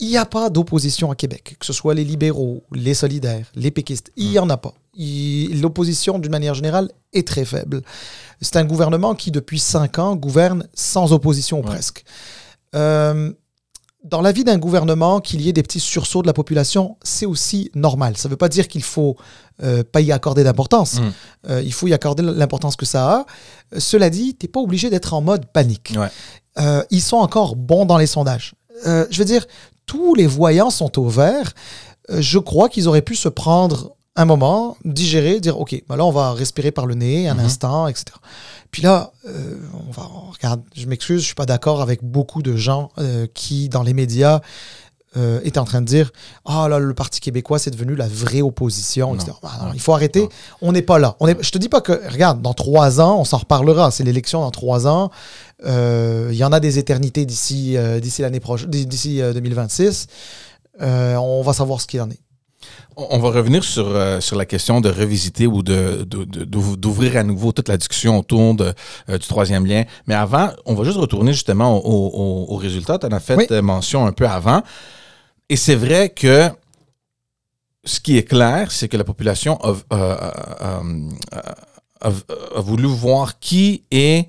Il 0.03 0.09
n'y 0.09 0.17
a 0.17 0.27
pas 0.27 0.51
d'opposition 0.51 1.13
à 1.13 1.15
Québec, 1.15 1.55
que 1.61 1.65
ce 1.65 1.73
soit 1.73 1.95
les 1.95 2.03
libéraux, 2.05 2.65
les 2.73 2.93
solidaires, 2.93 3.47
les 3.55 3.71
péquistes. 3.71 4.11
Il 4.17 4.31
n'y 4.31 4.39
en 4.41 4.51
a 4.51 4.57
pas. 4.57 4.75
L'opposition, 4.99 6.19
d'une 6.19 6.33
manière 6.33 6.55
générale, 6.55 6.91
est 7.13 7.25
très 7.27 7.45
faible. 7.45 7.83
C'est 8.41 8.57
un 8.57 8.65
gouvernement 8.65 9.15
qui, 9.15 9.31
depuis 9.31 9.61
cinq 9.61 10.01
ans, 10.01 10.17
gouverne 10.17 10.67
sans 10.75 11.13
opposition 11.13 11.59
ou 11.61 11.63
Ouais. 11.63 11.69
presque. 11.71 12.05
Euh, 12.75 13.33
dans 14.03 14.21
la 14.21 14.33
vie 14.33 14.43
d'un 14.43 14.59
gouvernement, 14.59 15.21
qu'il 15.21 15.41
y 15.41 15.49
ait 15.49 15.53
des 15.53 15.63
petits 15.63 15.79
sursauts 15.79 16.23
de 16.23 16.27
la 16.27 16.33
population, 16.33 16.97
c'est 17.05 17.27
aussi 17.27 17.71
normal. 17.77 18.17
Ça 18.17 18.27
ne 18.29 18.33
veut 18.33 18.37
pas 18.37 18.49
dire 18.49 18.67
qu'il 18.67 18.83
faut 18.83 19.17
euh, 19.63 19.85
pas 19.85 20.01
y 20.01 20.11
accorder 20.11 20.43
d'importance. 20.43 20.99
Mm. 20.99 21.13
Euh, 21.51 21.63
il 21.63 21.73
faut 21.73 21.87
y 21.87 21.95
accorder 21.95 22.25
l'importance 22.25 22.75
que 22.75 22.87
ça 22.87 23.09
a. 23.09 23.27
Cela 23.79 24.11
dit, 24.11 24.35
tu 24.35 24.47
n'es 24.47 24.51
pas 24.51 24.59
obligé 24.59 24.91
d'être 24.91 25.15
en 25.15 25.21
mode 25.21 25.47
panique. 25.47 25.95
Ouais. 25.97 26.83
Ils 26.91 27.01
sont 27.03 27.19
encore 27.19 27.55
bons 27.55 27.87
dans 27.87 27.99
les 27.99 28.09
sondages. 28.09 28.57
Je 28.85 29.17
veux 29.17 29.25
dire, 29.25 29.47
tous 29.87 30.15
les 30.15 30.27
voyants 30.27 30.71
sont 30.71 30.99
au 30.99 31.09
vert. 31.09 31.53
Euh, 32.11 32.21
je 32.21 32.39
crois 32.39 32.69
qu'ils 32.69 32.89
auraient 32.89 33.03
pu 33.03 33.15
se 33.17 33.29
prendre 33.29 33.95
un 34.17 34.25
moment, 34.27 34.77
digérer, 34.85 35.41
dire 35.41 35.59
OK, 35.59 35.83
bah 35.89 35.97
là, 35.97 36.05
on 36.05 36.11
va 36.11 36.33
respirer 36.33 36.71
par 36.71 36.87
le 36.87 36.95
nez 36.95 37.29
un 37.29 37.35
Mhm. 37.35 37.41
instant, 37.47 37.87
etc. 37.89 38.05
Puis 38.71 38.83
là, 38.83 39.13
euh, 39.27 39.57
on 39.89 39.91
va, 39.93 40.09
on 40.15 40.31
regarde, 40.33 40.63
je 40.75 40.87
m'excuse, 40.87 41.21
je 41.21 41.27
suis 41.27 41.35
pas 41.35 41.47
d'accord 41.47 41.81
avec 41.83 42.03
beaucoup 42.03 42.43
de 42.43 42.57
gens 42.57 42.91
euh, 42.99 43.27
qui, 43.33 43.69
dans 43.69 43.83
les 43.83 43.95
médias, 43.95 44.41
euh, 45.19 45.41
étaient 45.45 45.59
en 45.59 45.65
train 45.67 45.83
de 45.83 45.87
dire 45.87 46.11
Ah 46.47 46.69
là, 46.69 46.79
le 46.79 46.95
Parti 46.95 47.21
québécois, 47.21 47.59
c'est 47.59 47.71
devenu 47.71 47.95
la 47.95 48.09
vraie 48.09 48.41
opposition, 48.41 49.15
etc. 49.15 49.33
Bah 49.43 49.51
Non. 49.63 49.71
il 49.75 49.81
faut 49.81 49.93
arrêter. 49.93 50.23
Non. 50.23 50.29
On 50.63 50.73
n'est 50.73 50.81
pas 50.83 50.99
là. 50.99 51.17
On 51.21 51.27
est, 51.29 51.37
je 51.43 51.51
te 51.51 51.59
dis 51.59 51.69
pas 51.69 51.83
que, 51.83 51.93
regarde, 52.11 52.41
dans 52.41 52.55
trois 52.55 52.99
ans, 53.01 53.19
on 53.21 53.25
s'en 53.25 53.37
reparlera. 53.39 53.91
C'est 53.91 54.05
l'élection 54.05 54.41
dans 54.41 54.51
trois 54.51 54.87
ans. 54.87 55.11
Euh, 55.65 56.29
Il 56.33 56.37
y 56.37 56.45
en 56.45 56.53
a 56.53 56.61
des 56.61 56.79
éternités 56.79 57.25
d'ici 57.27 57.77
euh, 57.77 58.01
d'ici 58.01 58.23
l'année 58.23 58.41
prochaine, 58.41 58.71
d'ici 58.71 59.21
euh, 59.21 59.33
2026. 59.33 60.07
Euh, 60.81 61.17
on 61.17 61.43
va 61.43 61.53
savoir 61.53 61.81
ce 61.81 61.87
qu'il 61.87 62.01
en 62.01 62.11
est. 62.11 62.19
On 62.97 63.19
va 63.19 63.31
revenir 63.31 63.65
sur, 63.65 63.87
euh, 63.89 64.21
sur 64.21 64.37
la 64.37 64.45
question 64.45 64.81
de 64.81 64.89
revisiter 64.91 65.47
ou 65.47 65.63
de, 65.63 66.05
de- 66.05 66.25
de- 66.25 66.45
d'ouv- 66.45 66.77
d'ouvrir 66.77 67.17
à 67.17 67.23
nouveau 67.23 67.51
toute 67.53 67.69
la 67.69 67.77
discussion 67.77 68.19
autour 68.19 68.55
de, 68.55 68.73
euh, 69.09 69.19
du 69.19 69.27
troisième 69.27 69.67
lien. 69.67 69.85
Mais 70.07 70.15
avant, 70.15 70.51
on 70.67 70.75
va 70.75 70.85
juste 70.85 70.99
retourner 70.99 71.33
justement 71.33 71.77
au- 71.77 71.81
au- 71.81 72.11
au- 72.23 72.55
aux 72.55 72.57
résultats. 72.57 72.99
Tu 72.99 73.07
en 73.07 73.13
as 73.13 73.21
fait 73.21 73.37
Oui. 73.51 73.61
mention 73.63 74.07
un 74.07 74.13
peu 74.13 74.27
avant. 74.29 74.63
Et 75.49 75.57
c'est 75.57 75.75
vrai 75.75 76.11
que 76.11 76.51
ce 77.85 77.99
qui 78.01 78.17
est 78.17 78.25
clair, 78.25 78.71
c'est 78.71 78.89
que 78.89 78.97
la 78.97 79.05
population 79.05 79.57
a, 79.63 79.71
a- 79.91 79.97
a- 79.97 80.83
a- 81.41 82.09
a- 82.09 82.57
a 82.57 82.61
voulu 82.61 82.87
voir 82.87 83.39
qui 83.39 83.85
est 83.91 84.29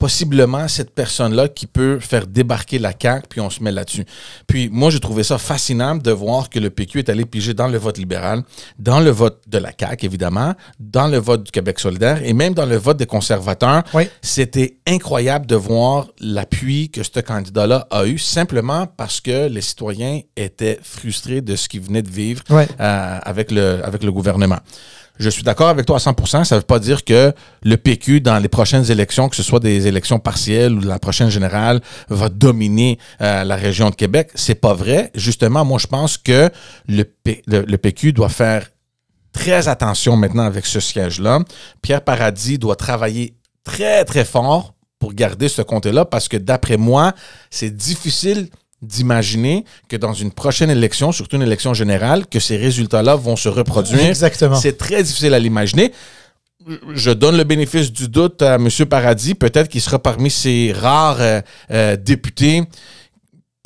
possiblement 0.00 0.66
cette 0.66 0.92
personne-là 0.94 1.48
qui 1.48 1.66
peut 1.66 2.00
faire 2.00 2.26
débarquer 2.26 2.78
la 2.78 2.92
CAQ, 3.00 3.28
puis 3.28 3.40
on 3.40 3.50
se 3.50 3.62
met 3.62 3.70
là-dessus. 3.70 4.06
Puis 4.46 4.70
moi, 4.72 4.88
j'ai 4.88 4.98
trouvé 4.98 5.22
ça 5.22 5.36
fascinant 5.36 5.94
de 5.94 6.10
voir 6.10 6.48
que 6.48 6.58
le 6.58 6.70
PQ 6.70 7.00
est 7.00 7.10
allé 7.10 7.26
piger 7.26 7.52
dans 7.52 7.68
le 7.68 7.76
vote 7.76 7.98
libéral, 7.98 8.42
dans 8.78 8.98
le 8.98 9.10
vote 9.10 9.42
de 9.46 9.58
la 9.58 9.72
CAQ, 9.78 10.06
évidemment, 10.06 10.54
dans 10.80 11.06
le 11.06 11.18
vote 11.18 11.44
du 11.44 11.50
Québec 11.50 11.78
solidaire 11.78 12.22
et 12.24 12.32
même 12.32 12.54
dans 12.54 12.64
le 12.64 12.76
vote 12.76 12.96
des 12.96 13.04
conservateurs. 13.04 13.82
Oui. 13.92 14.08
C'était 14.22 14.78
incroyable 14.86 15.44
de 15.44 15.56
voir 15.56 16.08
l'appui 16.18 16.88
que 16.88 17.02
ce 17.02 17.20
candidat-là 17.20 17.86
a 17.90 18.06
eu, 18.06 18.16
simplement 18.16 18.86
parce 18.86 19.20
que 19.20 19.48
les 19.48 19.60
citoyens 19.60 20.20
étaient 20.34 20.78
frustrés 20.82 21.42
de 21.42 21.56
ce 21.56 21.68
qu'ils 21.68 21.82
venaient 21.82 22.02
de 22.02 22.10
vivre 22.10 22.42
euh, 22.50 22.64
avec, 22.80 23.50
le, 23.50 23.84
avec 23.84 24.02
le 24.02 24.12
gouvernement. 24.12 24.60
Je 25.20 25.28
suis 25.28 25.42
d'accord 25.42 25.68
avec 25.68 25.84
toi 25.84 25.96
à 25.96 25.98
100% 25.98 26.44
Ça 26.44 26.54
ne 26.54 26.60
veut 26.60 26.66
pas 26.66 26.78
dire 26.78 27.04
que 27.04 27.32
le 27.62 27.76
PQ, 27.76 28.22
dans 28.22 28.38
les 28.38 28.48
prochaines 28.48 28.90
élections, 28.90 29.28
que 29.28 29.36
ce 29.36 29.42
soit 29.42 29.60
des 29.60 29.86
élections 29.86 30.18
partielles 30.18 30.72
ou 30.72 30.80
la 30.80 30.98
prochaine 30.98 31.28
générale, 31.28 31.82
va 32.08 32.30
dominer 32.30 32.98
euh, 33.20 33.44
la 33.44 33.56
région 33.56 33.90
de 33.90 33.94
Québec. 33.94 34.30
C'est 34.34 34.54
pas 34.54 34.72
vrai. 34.72 35.10
Justement, 35.14 35.62
moi, 35.62 35.78
je 35.78 35.86
pense 35.86 36.16
que 36.16 36.48
le 36.88 37.76
PQ 37.76 38.14
doit 38.14 38.30
faire 38.30 38.66
très 39.32 39.68
attention 39.68 40.16
maintenant 40.16 40.44
avec 40.44 40.64
ce 40.64 40.80
siège-là. 40.80 41.40
Pierre 41.82 42.02
Paradis 42.02 42.56
doit 42.56 42.76
travailler 42.76 43.34
très, 43.62 44.06
très 44.06 44.24
fort 44.24 44.74
pour 44.98 45.12
garder 45.12 45.48
ce 45.48 45.60
comté-là 45.60 46.06
parce 46.06 46.28
que 46.28 46.38
d'après 46.38 46.78
moi, 46.78 47.12
c'est 47.50 47.74
difficile 47.74 48.48
d'imaginer 48.82 49.64
que 49.88 49.96
dans 49.96 50.12
une 50.12 50.30
prochaine 50.30 50.70
élection, 50.70 51.12
surtout 51.12 51.36
une 51.36 51.42
élection 51.42 51.74
générale, 51.74 52.26
que 52.26 52.40
ces 52.40 52.56
résultats-là 52.56 53.16
vont 53.16 53.36
se 53.36 53.48
reproduire. 53.48 54.06
Exactement. 54.06 54.56
C'est 54.56 54.78
très 54.78 55.02
difficile 55.02 55.34
à 55.34 55.38
l'imaginer. 55.38 55.92
Je 56.94 57.10
donne 57.10 57.36
le 57.36 57.44
bénéfice 57.44 57.90
du 57.90 58.08
doute 58.08 58.42
à 58.42 58.56
M. 58.56 58.68
Paradis. 58.88 59.34
Peut-être 59.34 59.68
qu'il 59.68 59.80
sera 59.80 59.98
parmi 59.98 60.30
ces 60.30 60.72
rares 60.76 61.20
euh, 61.20 61.40
euh, 61.70 61.96
députés 61.96 62.64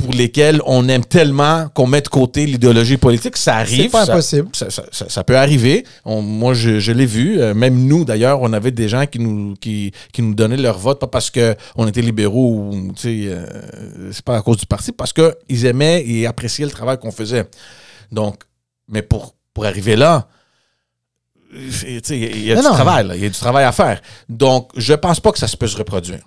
pour 0.05 0.15
lesquels 0.15 0.61
on 0.67 0.89
aime 0.89 1.05
tellement 1.05 1.69
qu'on 1.75 1.87
met 1.87 2.01
de 2.03 2.09
côté 2.09 2.47
l'idéologie 2.47 2.97
politique. 2.97 3.37
Ça 3.37 3.57
arrive. 3.57 3.83
C'est 3.83 3.89
pas 3.89 4.03
impossible. 4.11 4.49
ça, 4.53 4.71
ça- 4.71 4.85
ça- 4.93 5.09
ça 5.09 5.25
peut 5.25 5.37
arriver. 5.37 5.85
On- 6.05 6.23
moi, 6.23 6.55
je, 6.55 6.79
je 6.79 6.93
l'ai 6.93 7.07
vu. 7.07 7.41
Euh, 7.41 7.55
même 7.55 7.87
nous, 7.87 8.05
d'ailleurs, 8.05 8.41
on 8.43 8.53
avait 8.53 8.71
des 8.71 8.89
gens 8.89 9.07
qui 9.07 9.19
nous, 9.19 9.55
qui, 9.61 9.93
qui 10.13 10.23
nous 10.23 10.35
donnaient 10.35 10.57
leur 10.57 10.79
vote, 10.79 11.01
pas 11.01 11.07
parce 11.07 11.31
qu'on 11.31 11.87
était 11.87 12.03
libéraux 12.03 12.71
ou, 12.73 12.93
tu 12.95 13.03
sais, 13.03 13.19
euh, 13.29 14.11
c'est 14.13 14.25
pas 14.25 14.37
à 14.37 14.43
cause 14.43 14.59
du 14.59 14.67
parti, 14.67 14.93
parce 14.93 15.13
qu'ils 15.13 15.67
aimaient 15.67 16.05
et 16.07 16.27
appréciaient 16.27 16.65
le 16.67 16.71
travail 16.71 16.99
qu'on 16.99 17.13
faisait. 17.13 17.47
Donc, 18.13 18.43
Mais 18.89 19.01
pour, 19.03 19.35
pour 19.55 19.65
arriver 19.65 19.97
là, 19.97 20.29
il 21.53 22.45
y 22.45 22.53
a 22.53 22.55
Non, 22.57 22.61
du 22.63 22.67
non. 22.69 22.75
travail. 22.75 23.11
Il 23.15 23.23
y 23.23 23.27
a 23.27 23.29
du 23.29 23.35
travail 23.39 23.65
à 23.65 23.73
faire. 23.73 24.01
Donc, 24.29 24.71
je 24.77 24.93
pense 24.95 25.21
pas 25.21 25.33
que 25.33 25.39
ça 25.39 25.47
se 25.47 25.57
peut 25.57 25.67
se 25.69 25.77
reproduire. 25.77 26.21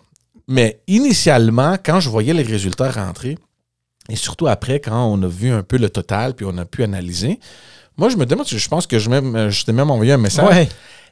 Mais 0.47 0.79
initialement, 0.87 1.75
quand 1.83 1.99
je 1.99 2.09
voyais 2.09 2.33
les 2.33 2.43
résultats 2.43 2.89
rentrer, 2.89 3.37
et 4.09 4.15
surtout 4.15 4.47
après, 4.47 4.79
quand 4.79 5.05
on 5.05 5.21
a 5.23 5.27
vu 5.27 5.49
un 5.51 5.63
peu 5.63 5.77
le 5.77 5.89
total, 5.89 6.33
puis 6.33 6.45
on 6.49 6.57
a 6.57 6.65
pu 6.65 6.83
analyser, 6.83 7.39
moi, 7.97 8.09
je 8.09 8.15
me 8.17 8.25
demande, 8.25 8.47
je 8.47 8.67
pense 8.67 8.85
que 8.85 8.99
je, 8.99 9.09
même, 9.09 9.49
je 9.49 9.65
t'ai 9.65 9.71
même 9.73 9.89
envoyé 9.89 10.11
un 10.13 10.17
message. 10.17 10.47
Ouais. 10.47 10.69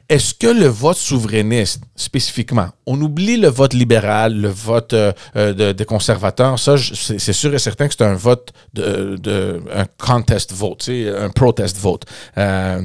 Est-ce 0.08 0.34
que 0.34 0.46
le 0.46 0.66
vote 0.68 0.96
souverainiste, 0.96 1.82
spécifiquement, 1.96 2.68
on 2.86 3.00
oublie 3.00 3.38
le 3.38 3.48
vote 3.48 3.74
libéral, 3.74 4.40
le 4.40 4.48
vote 4.48 4.92
euh, 4.92 5.12
euh, 5.34 5.52
de- 5.52 5.72
des 5.72 5.84
conservateurs, 5.84 6.60
ça, 6.60 6.76
c'est 6.78 7.32
sûr 7.32 7.52
et 7.52 7.58
certain 7.58 7.88
que 7.88 7.94
c'est 7.98 8.04
un 8.04 8.14
vote 8.14 8.52
de, 8.72 9.16
de- 9.20 9.60
un 9.74 9.84
contest 9.98 10.52
vote, 10.52 10.88
un 10.88 11.28
protest 11.30 11.76
vote. 11.78 12.04
Euh, 12.38 12.82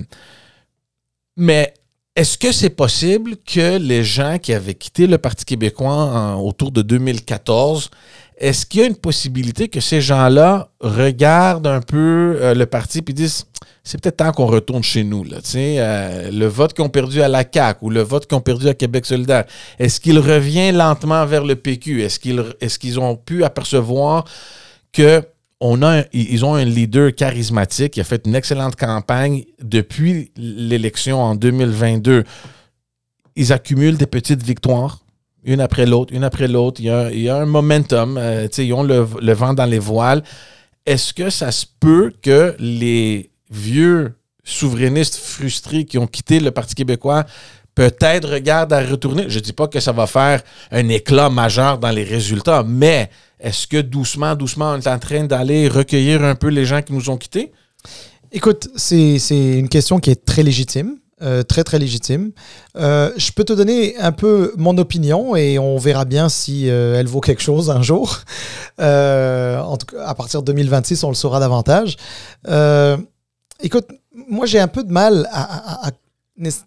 mais 1.38 1.74
est-ce 2.16 2.38
que 2.38 2.52
c'est 2.52 2.72
possible 2.72 3.38
que 3.38 3.78
les 3.78 4.04
gens 4.04 4.38
qui 4.40 4.54
avaient 4.54 4.74
quitté 4.74 5.06
le 5.08 5.18
Parti 5.18 5.46
québécois 5.46 5.94
en- 5.94 6.40
autour 6.42 6.72
de 6.72 6.82
2014, 6.82 7.90
est-ce 8.42 8.66
qu'il 8.66 8.82
y 8.82 8.84
a 8.84 8.88
une 8.88 8.96
possibilité 8.96 9.68
que 9.68 9.80
ces 9.80 10.02
gens-là 10.02 10.70
regardent 10.80 11.68
un 11.68 11.80
peu 11.80 12.38
euh, 12.42 12.56
le 12.56 12.66
parti 12.66 12.98
et 13.08 13.14
disent 13.14 13.46
c'est 13.84 14.02
peut-être 14.02 14.18
temps 14.18 14.32
qu'on 14.32 14.48
retourne 14.48 14.84
chez 14.84 15.04
nous. 15.04 15.24
Là, 15.24 15.38
euh, 15.56 16.32
le 16.32 16.46
vote 16.48 16.74
qu'ils 16.74 16.84
ont 16.84 16.90
perdu 16.90 17.22
à 17.22 17.28
la 17.28 17.44
CAQ 17.50 17.86
ou 17.86 17.90
le 17.92 18.02
vote 18.02 18.26
qu'ils 18.28 18.38
ont 18.38 18.42
perdu 18.42 18.68
à 18.68 18.74
Québec 18.74 19.06
solidaire, 19.06 19.46
est-ce 19.78 20.00
qu'il 20.00 20.18
revient 20.18 20.72
lentement 20.72 21.26
vers 21.26 21.46
le 21.46 21.56
PQ? 21.56 22.02
Est-ce 22.02 22.80
qu'ils 22.80 23.00
ont 23.00 23.16
pu 23.16 23.44
apercevoir 23.44 24.26
que 24.92 25.24
ont 25.62 25.84
un 25.84 26.66
leader 26.66 27.14
charismatique 27.14 27.94
qui 27.94 28.02
a 28.02 28.04
fait 28.04 28.26
une 28.26 28.34
excellente 28.34 28.76
campagne 28.76 29.46
depuis 29.62 30.32
l'élection 30.36 31.22
en 31.22 31.36
2022. 31.36 32.24
Ils 33.36 33.54
accumulent 33.54 33.98
des 33.98 34.08
petites 34.08 34.44
victoires, 34.44 35.01
une 35.44 35.62
après 35.62 35.86
l'autre, 35.86 36.14
une 36.14 36.24
après 36.24 36.48
l'autre. 36.48 36.80
Il, 36.82 36.88
y 37.22 37.30
a- 37.30 37.36
un 37.38 37.46
momentum. 37.46 38.18
euh, 38.18 38.48
ils 38.58 38.74
ont 38.74 38.84
le, 38.84 39.08
le 39.22 39.34
vent 39.34 39.54
dans 39.54 39.66
les 39.66 39.80
voiles. 39.80 40.24
Est-ce 40.86 41.14
que 41.14 41.30
ça 41.30 41.52
se 41.52 41.66
peut 41.80 42.14
que 42.22 42.56
les 42.60 43.30
vieux 43.50 44.14
souverainistes 44.44 45.16
frustrés 45.18 45.86
qui 45.86 45.98
ont 45.98 46.08
quitté 46.08 46.40
le 46.40 46.52
Parti 46.52 46.74
québécois 46.76 47.26
peut-être 47.76 48.30
regardent 48.30 48.74
à 48.74 48.86
retourner? 48.86 49.26
Je 49.28 49.40
ne 49.40 49.44
dis 49.44 49.54
pas 49.54 49.68
que 49.68 49.80
ça 49.80 49.92
va 49.92 50.08
faire 50.08 50.42
un 50.72 50.88
éclat 50.90 51.30
majeur 51.30 51.78
dans 51.78 51.92
les 51.92 52.04
résultats, 52.04 52.64
mais 52.64 53.10
est-ce 53.40 53.68
que 53.68 53.78
doucement, 53.82 54.36
doucement, 54.36 54.72
on 54.74 54.80
est 54.80 54.88
en 54.88 55.00
train 55.00 55.24
d'aller 55.24 55.68
recueillir 55.68 56.24
un 56.24 56.36
peu 56.36 56.48
les 56.50 56.66
gens 56.66 56.82
qui 56.82 56.94
nous 56.94 57.10
ont 57.10 57.18
quittés? 57.18 57.52
Écoute, 58.32 58.70
c'est 58.76 59.20
une 59.30 59.70
question 59.70 60.00
qui 60.00 60.10
est 60.12 60.24
très 60.26 60.44
légitime. 60.44 60.98
Euh, 61.22 61.44
très 61.44 61.64
très 61.64 61.78
légitime. 61.78 62.32
Euh, 62.76 63.12
je 63.16 63.32
peux 63.32 63.44
te 63.44 63.54
donner 63.54 63.96
un 63.98 64.12
peu 64.12 64.54
mon 64.58 64.78
opinion 64.80 65.36
et 65.36 65.60
on 65.60 65.78
verra 65.78 66.04
bien 66.04 66.30
si 66.30 66.68
euh, 66.68 67.00
elle 67.00 67.08
vaut 67.08 67.22
quelque 67.22 67.42
chose 67.42 67.70
un 67.70 67.82
jour. 67.82 68.20
En 68.82 69.78
tout 69.78 69.86
cas, 69.86 70.04
à 70.06 70.16
partir 70.16 70.42
de 70.42 70.48
2026, 70.48 71.04
on 71.04 71.10
le 71.10 71.16
saura 71.16 71.40
davantage. 71.40 71.98
Écoute, 73.62 73.88
moi 74.30 74.48
j'ai 74.48 74.60
un 74.60 74.68
peu 74.68 74.84
de 74.84 74.92
mal 74.92 75.30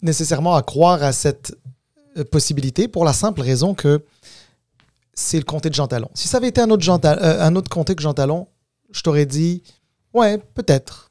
nécessairement 0.01 0.55
à 0.55 0.63
croire 0.63 1.03
à 1.03 1.13
cette 1.13 1.57
possibilité 2.31 2.87
pour 2.87 3.05
la 3.05 3.13
simple 3.13 3.41
raison 3.41 3.75
que 3.75 4.05
c'est 5.13 5.39
le 5.39 5.45
comté 5.45 5.71
de 5.71 5.75
Jean 5.75 5.89
Talon. 5.89 6.09
Si 6.15 6.29
ça 6.29 6.37
avait 6.37 6.49
été 6.49 6.61
un 6.61 6.71
autre, 6.71 6.89
un 6.89 7.57
autre 7.57 7.69
comté 7.69 7.97
que 7.97 8.03
Jean 8.03 8.15
Talon, 8.15 8.47
je 8.93 9.03
t'aurais 9.03 9.27
dit, 9.27 9.65
ouais, 10.13 10.39
peut-être. 10.55 11.11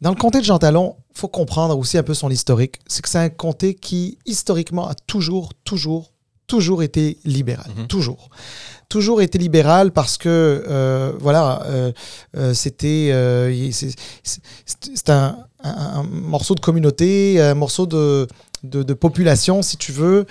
Dans 0.00 0.10
le 0.10 0.16
comté 0.16 0.40
de 0.40 0.44
Jean 0.44 0.58
Talon, 0.58 0.96
faut 1.14 1.28
comprendre 1.28 1.78
aussi 1.78 1.96
un 1.98 2.02
peu 2.02 2.14
son 2.14 2.30
historique. 2.30 2.76
C'est 2.86 3.02
que 3.02 3.08
c'est 3.08 3.18
un 3.18 3.28
comté 3.30 3.74
qui, 3.74 4.18
historiquement, 4.26 4.88
a 4.88 4.94
toujours, 4.94 5.52
toujours, 5.64 6.12
toujours 6.46 6.82
été 6.82 7.18
libéral. 7.24 7.70
Mhm. 7.76 7.86
Toujours. 7.86 8.28
Toujours 8.88 9.22
été 9.22 9.38
libéral 9.38 9.92
parce 9.92 10.16
que, 10.18 10.28
euh, 10.68 11.12
voilà, 11.20 11.62
euh, 11.66 11.92
euh, 12.36 12.52
c'était 12.54 13.10
c'est- 13.72 15.10
un, 15.10 15.38
un- 15.62 16.00
un 16.00 16.02
morceau 16.02 16.54
de 16.54 16.60
communauté, 16.60 17.40
un 17.40 17.54
morceau 17.54 17.86
de, 17.86 18.26
de, 18.62 18.82
de 18.82 18.94
population, 18.94 19.62
si 19.62 19.76
tu 19.76 19.92
veux, 19.92 20.26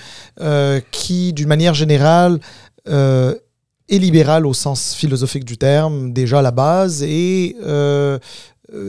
qui, 0.91 1.33
d'une 1.33 1.47
manière 1.47 1.73
générale, 1.73 2.39
est 2.85 3.97
libéral 3.99 4.45
au 4.45 4.53
sens 4.53 4.93
philosophique 4.95 5.45
du 5.45 5.57
terme, 5.57 6.13
déjà 6.13 6.39
à 6.39 6.41
la 6.41 6.51
base, 6.51 7.03
et 7.03 7.55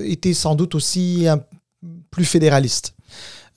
était 0.04 0.34
sans 0.34 0.54
doute 0.54 0.74
aussi 0.74 1.26
un, 1.28 1.40
plus 2.14 2.24
fédéraliste. 2.24 2.94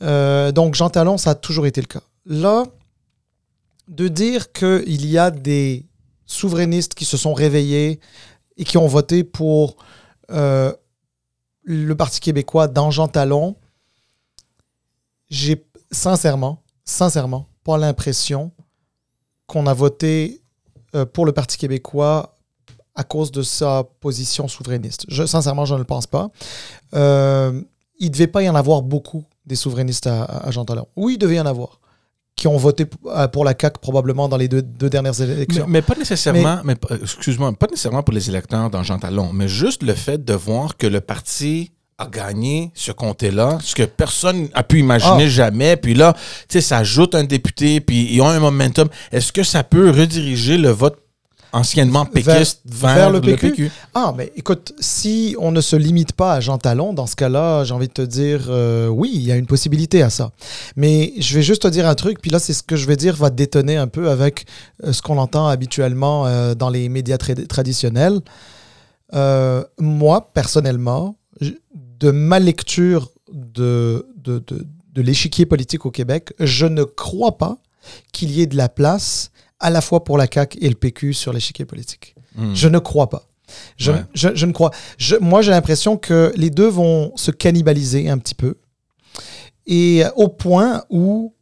Euh, 0.01 0.51
donc 0.51 0.73
Jean 0.73 0.89
Talon, 0.89 1.17
ça 1.17 1.31
a 1.31 1.35
toujours 1.35 1.67
été 1.67 1.79
le 1.79 1.87
cas. 1.87 2.01
Là, 2.25 2.65
de 3.87 4.07
dire 4.07 4.51
qu'il 4.51 5.05
y 5.05 5.17
a 5.17 5.29
des 5.31 5.85
souverainistes 6.25 6.95
qui 6.95 7.05
se 7.05 7.17
sont 7.17 7.33
réveillés 7.33 7.99
et 8.57 8.63
qui 8.63 8.77
ont 8.77 8.87
voté 8.87 9.23
pour 9.23 9.77
euh, 10.31 10.73
le 11.63 11.95
Parti 11.95 12.19
québécois 12.19 12.67
dans 12.67 12.89
Jean 12.89 13.07
Talon, 13.07 13.55
j'ai 15.29 15.63
sincèrement, 15.91 16.63
sincèrement, 16.83 17.47
pas 17.63 17.77
l'impression 17.77 18.51
qu'on 19.45 19.67
a 19.67 19.73
voté 19.73 20.41
euh, 20.95 21.05
pour 21.05 21.25
le 21.25 21.31
Parti 21.31 21.57
québécois 21.57 22.33
à 22.95 23.03
cause 23.03 23.31
de 23.31 23.43
sa 23.43 23.83
position 23.99 24.47
souverainiste. 24.47 25.05
Je, 25.07 25.25
sincèrement, 25.25 25.65
je 25.65 25.75
ne 25.75 25.79
le 25.79 25.85
pense 25.85 26.07
pas. 26.07 26.29
Il 27.99 28.07
ne 28.07 28.11
devait 28.13 28.27
pas 28.27 28.41
y 28.43 28.49
en 28.49 28.55
avoir 28.55 28.81
beaucoup 28.81 29.23
des 29.45 29.55
souverainistes 29.55 30.07
à, 30.07 30.23
à 30.23 30.51
Jean 30.51 30.65
Talon. 30.65 30.87
Oui, 30.95 31.13
il 31.13 31.17
devait 31.17 31.35
y 31.35 31.39
en 31.39 31.45
avoir 31.45 31.79
qui 32.35 32.47
ont 32.47 32.57
voté 32.57 32.85
euh, 33.07 33.27
pour 33.29 33.43
la 33.45 33.55
CAQ 33.59 33.79
probablement 33.81 34.29
dans 34.29 34.37
les 34.37 34.47
deux, 34.47 34.61
deux 34.61 34.91
dernières 34.91 35.19
élections. 35.19 35.65
mais 35.67 35.81
pas 35.81 35.95
nécessairement, 35.95 36.59
mais, 36.63 36.75
pas- 36.75 36.95
excuse-moi, 37.01 37.51
pas 37.53 37.65
nécessairement 37.65 38.03
pour 38.03 38.13
les 38.13 38.29
électeurs 38.29 38.69
dans 38.69 38.83
Jean 38.83 38.99
Talon, 38.99 39.31
mais 39.33 39.47
juste 39.47 39.81
le 39.81 39.95
fait 39.95 40.23
de 40.23 40.33
voir 40.33 40.77
que 40.77 40.85
le 40.85 41.01
parti 41.01 41.71
a 41.97 42.05
gagné 42.05 42.69
ce 42.75 42.91
comté-là, 42.91 43.57
ce 43.59 43.73
que 43.73 43.81
personne 43.81 44.49
a 44.53 44.61
pu 44.61 44.77
imaginer 44.81 45.23
Ah. 45.23 45.27
jamais. 45.27 45.77
Puis 45.77 45.95
là, 45.95 46.13
tu 46.13 46.19
sais, 46.49 46.61
ça 46.61 46.77
ajoute 46.77 47.15
un 47.15 47.23
député, 47.23 47.81
puis 47.81 48.13
ils 48.13 48.21
ont 48.21 48.27
un 48.29 48.39
momentum. 48.39 48.87
Est-ce 49.11 49.33
que 49.33 49.41
ça 49.41 49.63
peut 49.63 49.89
rediriger 49.89 50.59
le 50.59 50.69
vote 50.69 50.99
anciennement 51.53 52.05
péquiste 52.05 52.61
vers, 52.65 52.95
vers 52.95 53.09
le 53.09 53.19
le 53.19 53.21
PQ? 53.21 53.51
PQ? 53.51 53.71
Ah, 53.93 54.13
mais 54.17 54.31
écoute, 54.35 54.73
si 54.79 55.35
on 55.39 55.51
ne 55.51 55.61
se 55.61 55.75
limite 55.75 56.13
pas 56.13 56.33
à 56.33 56.39
Jean 56.39 56.57
Talon, 56.57 56.93
dans 56.93 57.07
ce 57.07 57.15
cas-là, 57.15 57.63
j'ai 57.63 57.73
envie 57.73 57.87
de 57.87 57.93
te 57.93 58.01
dire, 58.01 58.47
euh, 58.49 58.87
oui, 58.87 59.11
il 59.13 59.21
y 59.21 59.31
a 59.31 59.35
une 59.35 59.47
possibilité 59.47 60.01
à 60.01 60.09
ça. 60.09 60.31
Mais 60.75 61.13
je 61.17 61.35
vais 61.35 61.43
juste 61.43 61.63
te 61.63 61.67
dire 61.67 61.87
un 61.87 61.95
truc, 61.95 62.21
puis 62.21 62.31
là, 62.31 62.39
c'est 62.39 62.53
ce 62.53 62.63
que 62.63 62.75
je 62.75 62.85
vais 62.87 62.95
dire 62.95 63.15
va 63.15 63.29
détonner 63.29 63.77
un 63.77 63.87
peu 63.87 64.09
avec 64.09 64.45
euh, 64.83 64.93
ce 64.93 65.01
qu'on 65.01 65.17
entend 65.17 65.47
habituellement 65.47 66.27
euh, 66.27 66.53
dans 66.55 66.69
les 66.69 66.89
médias 66.89 67.17
tra- 67.17 67.47
traditionnels. 67.47 68.21
Moi, 69.79 70.31
personnellement, 70.33 71.15
de 71.99 72.11
ma 72.11 72.39
lecture 72.39 73.11
de, 73.31 74.05
de, 74.17 74.43
de, 74.45 74.67
de 74.93 75.01
l'échiquier 75.01 75.45
politique 75.45 75.85
au 75.85 75.91
Québec, 75.91 76.33
je 76.39 76.65
ne 76.65 76.83
crois 76.83 77.37
pas 77.37 77.57
qu'il 78.11 78.31
y 78.31 78.41
ait 78.41 78.47
de 78.47 78.57
la 78.57 78.67
place 78.67 79.31
à 79.59 79.69
la 79.69 79.81
fois 79.81 80.03
pour 80.03 80.17
la 80.17 80.27
CAQ 80.31 80.57
et 80.61 80.69
le 80.69 80.75
PQ 80.75 81.13
sur 81.13 81.33
l'échiquier 81.33 81.65
politique. 81.65 82.15
Hmm. 82.35 82.53
Je 82.53 82.67
ne 82.67 82.79
crois 82.79 83.09
pas. 83.09 83.27
Je, 83.77 83.91
Ouais. 83.93 84.03
je- 84.13 84.35
je 84.35 84.45
ne 84.45 84.51
crois. 84.51 84.71
je- 84.97 85.15
moi, 85.15 85.41
j'ai 85.41 85.51
l'impression 85.51 85.97
que 85.97 86.31
les 86.35 86.49
deux 86.49 86.67
vont 86.67 87.11
se 87.15 87.31
cannibaliser 87.31 88.09
un 88.09 88.17
petit 88.17 88.35
peu. 88.35 88.55
Et 89.65 90.03
au 90.15 90.27
point 90.29 90.83
où, 90.89 91.33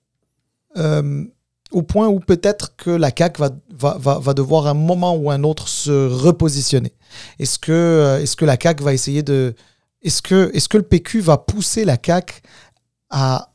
euh, 0.77 1.23
au 1.71 1.81
point 1.81 2.07
où 2.07 2.19
peut-être 2.19 2.75
que 2.77 2.89
la 2.89 3.09
CAQ 3.15 3.39
va, 3.41 3.49
va, 3.77 3.97
va, 3.99 4.19
va 4.19 4.33
devoir 4.33 4.67
à 4.67 4.71
un 4.71 4.73
moment 4.75 5.15
ou 5.15 5.29
un 5.31 5.43
autre 5.43 5.67
se 5.67 6.07
repositionner. 6.07 6.93
Est-ce 7.39 7.59
que, 7.59 7.71
euh, 7.71 8.21
est-ce 8.21 8.35
que 8.35 8.45
la 8.45 8.57
CAQ 8.61 8.83
va 8.83 8.93
essayer 8.93 9.23
de. 9.23 9.53
Est-ce 10.01 10.21
que, 10.21 10.51
est-ce 10.53 10.69
que 10.69 10.77
le 10.77 10.83
PQ 10.83 11.19
va 11.21 11.37
pousser 11.37 11.83
la 11.85 11.97
CAQ 12.03 12.41
à, 13.09 13.51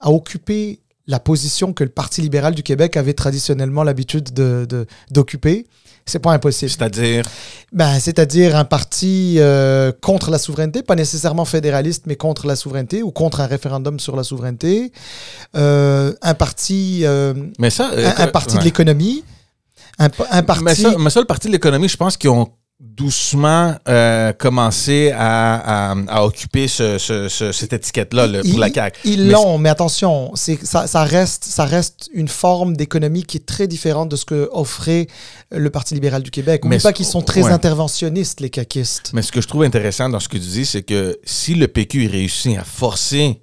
à 0.00 0.10
occuper 0.10 0.80
la 1.06 1.18
position 1.20 1.72
que 1.72 1.84
le 1.84 1.90
Parti 1.90 2.20
libéral 2.20 2.54
du 2.54 2.62
Québec 2.62 2.96
avait 2.96 3.14
traditionnellement 3.14 3.82
l'habitude 3.82 4.32
de, 4.32 4.66
de- 4.68 4.86
d'occuper 5.10 5.66
C'est 6.06 6.18
pas 6.20 6.32
impossible. 6.32 6.70
C'est-à-dire, 6.70 7.24
Ben, 7.72 7.98
c'est-à-dire 7.98 8.56
un 8.56 8.64
parti 8.64 9.36
euh, 9.38 9.92
contre 10.00 10.30
la 10.30 10.38
souveraineté, 10.38 10.82
pas 10.82 10.94
nécessairement 10.94 11.44
fédéraliste, 11.44 12.04
mais 12.06 12.16
contre 12.16 12.46
la 12.46 12.54
souveraineté 12.56 13.02
ou 13.02 13.10
contre 13.10 13.40
un 13.40 13.46
référendum 13.46 13.98
sur 14.00 14.14
la 14.16 14.22
souveraineté. 14.24 14.92
Euh, 15.56 16.12
un 16.22 16.34
parti, 16.34 17.00
euh, 17.04 17.34
mais 17.58 17.70
ça... 17.70 17.90
un, 17.94 18.24
un 18.24 18.28
parti 18.28 18.56
de 18.58 18.62
l'économie. 18.62 19.24
Un, 19.98 20.08
un 20.30 20.42
parti. 20.42 20.64
Mais 20.64 20.74
ça, 20.74 20.94
mais 20.98 21.10
ça, 21.10 21.20
le 21.20 21.26
Parti 21.26 21.48
de 21.48 21.52
l'économie, 21.52 21.88
je 21.88 21.96
pense 21.96 22.16
qu'ils 22.16 22.30
ont 22.30 22.48
doucement 22.84 23.76
euh, 23.88 24.32
commencé 24.32 25.12
à, 25.14 25.92
à- 25.92 25.94
à 26.08 26.24
occuper 26.24 26.66
ce- 26.66 26.98
ce- 26.98 27.28
ce- 27.28 27.52
cette 27.52 27.72
étiquette-là 27.72 28.26
là, 28.26 28.40
pour 28.42 28.58
la 28.58 28.72
CAQ. 28.72 28.98
Ils 29.04 29.24
Mais 29.26 29.32
l'ont, 29.32 29.56
mais 29.56 29.68
attention, 29.68 30.32
c'est 30.34 30.58
ça, 30.66 30.86
ça 30.88 31.04
reste 31.04 31.44
ça 31.44 31.64
reste 31.64 32.10
une 32.12 32.26
forme 32.28 32.76
d'économie 32.76 33.22
qui 33.22 33.36
est 33.38 33.46
très 33.46 33.66
différente 33.68 34.08
de 34.08 34.16
ce 34.16 34.24
que 34.24 34.48
offrait 34.52 35.06
le 35.52 35.70
Parti 35.70 35.94
libéral 35.94 36.22
du 36.22 36.30
Québec. 36.30 36.62
Mais 36.64 36.78
pas 36.78 36.92
qu'ils 36.92 37.06
sont 37.06 37.22
très 37.22 37.42
ouais. 37.44 37.52
interventionnistes 37.52 38.40
les 38.40 38.50
caquistes. 38.50 39.12
Mais 39.14 39.22
ce 39.22 39.30
que 39.32 39.40
je 39.40 39.46
trouve 39.48 39.62
intéressant 39.62 40.08
dans 40.08 40.20
ce 40.20 40.28
que 40.28 40.36
tu 40.36 40.46
dis, 40.48 40.66
c'est 40.66 40.82
que 40.82 41.18
si 41.24 41.54
le 41.54 41.68
PQ 41.68 42.08
réussit 42.08 42.58
à 42.58 42.64
forcer 42.64 43.42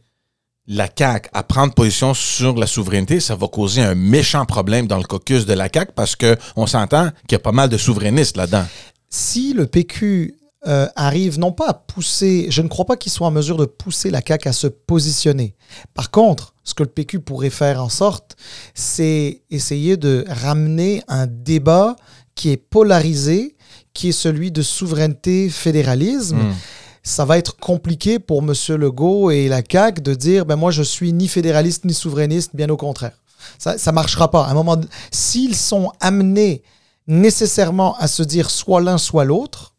la 0.68 0.88
CAQ 0.96 1.30
à 1.34 1.44
prendre 1.44 1.74
position 1.74 2.14
sur 2.14 2.56
la 2.56 2.68
souveraineté, 2.68 3.20
ça 3.20 3.36
va 3.36 3.48
causer 3.48 3.82
un 3.82 3.96
méchant 3.96 4.46
problème 4.46 4.86
dans 4.86 4.98
le 4.98 5.04
caucus 5.06 5.46
de 5.46 5.54
la 5.54 5.70
CAQ 5.74 5.94
parce 5.96 6.16
que 6.16 6.36
on 6.56 6.68
s'entend 6.68 7.10
qu'il 7.28 7.32
y 7.32 7.36
a 7.36 7.40
pas 7.40 7.52
mal 7.54 7.70
de 7.70 7.78
souverainistes 7.78 8.38
là-dedans. 8.38 8.66
Si 9.10 9.54
le 9.54 9.66
PQ 9.66 10.36
euh, 10.68 10.88
arrive 10.96 11.40
non 11.40 11.54
pas 11.54 11.70
à 11.70 11.74
pousser, 11.74 12.48
je 12.50 12.62
ne 12.62 12.68
crois 12.68 12.86
pas 12.86 12.98
qu'il 12.98 13.12
soit 13.12 13.28
en 13.28 13.32
mesure 13.32 13.58
de 13.58 13.66
pousser 13.66 14.12
la 14.12 14.22
CAQ 14.26 14.50
à 14.50 14.54
se 14.54 14.68
positionner. 14.68 15.56
Par 15.94 16.12
contre, 16.12 16.54
ce 16.66 16.74
que 16.74 16.84
le 16.84 16.90
PQ 16.90 17.22
pourrait 17.22 17.50
faire 17.50 17.82
en 17.82 17.88
sorte, 17.88 18.36
c'est 18.74 19.42
essayer 19.50 19.96
de 19.96 20.26
ramener 20.28 21.02
un 21.08 21.28
débat 21.28 21.96
qui 22.36 22.50
est 22.50 22.58
polarisé, 22.58 23.56
qui 23.94 24.10
est 24.10 24.14
celui 24.14 24.52
de 24.52 24.62
souveraineté, 24.62 25.50
fédéralisme. 25.50 26.38
Hmm. 26.38 26.54
ça 27.02 27.24
va 27.24 27.38
être 27.38 27.56
compliqué 27.56 28.20
pour 28.20 28.44
M. 28.44 28.54
Legault 28.76 29.32
et 29.32 29.48
la 29.48 29.62
CAQ 29.68 30.02
de 30.02 30.14
dire 30.14 30.46
ben 30.46 30.58
moi 30.58 30.72
je 30.72 30.84
suis 30.84 31.14
ni 31.14 31.30
fédéraliste 31.30 31.86
ni 31.86 31.94
souverainiste, 31.94 32.54
bien 32.54 32.70
au 32.70 32.78
contraire. 32.78 33.14
Ça 33.58 33.76
ne 33.76 33.92
marchera 33.96 34.30
pas. 34.30 34.44
À 34.44 34.52
un 34.52 34.54
moment, 34.54 34.80
s'ils 35.10 35.56
sont 35.56 35.94
amenés 36.02 36.62
nécessairement 37.10 37.96
à 37.98 38.08
se 38.08 38.24
dire 38.24 38.50
soit 38.50 38.82
l'un 38.82 38.98
soit 38.98 39.26
l'autre, 39.26 39.76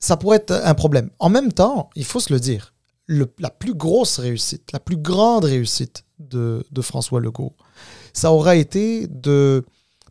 ça 0.00 0.16
pourrait 0.16 0.38
être 0.38 0.50
un 0.64 0.74
problème. 0.74 1.08
En 1.20 1.30
même 1.30 1.52
temps, 1.52 1.88
il 1.96 2.04
faut 2.04 2.20
se 2.20 2.32
le 2.32 2.40
dire, 2.40 2.74
le- 3.06 3.32
la 3.38 3.48
plus 3.50 3.74
grosse 3.74 4.18
réussite, 4.18 4.70
la 4.72 4.80
plus 4.80 4.96
grande 4.96 5.44
réussite 5.44 6.04
de, 6.18 6.66
de 6.70 6.82
François 6.82 7.20
Legault, 7.20 7.54
ça 8.12 8.32
aura 8.32 8.56
été 8.56 9.06
de 9.06 9.64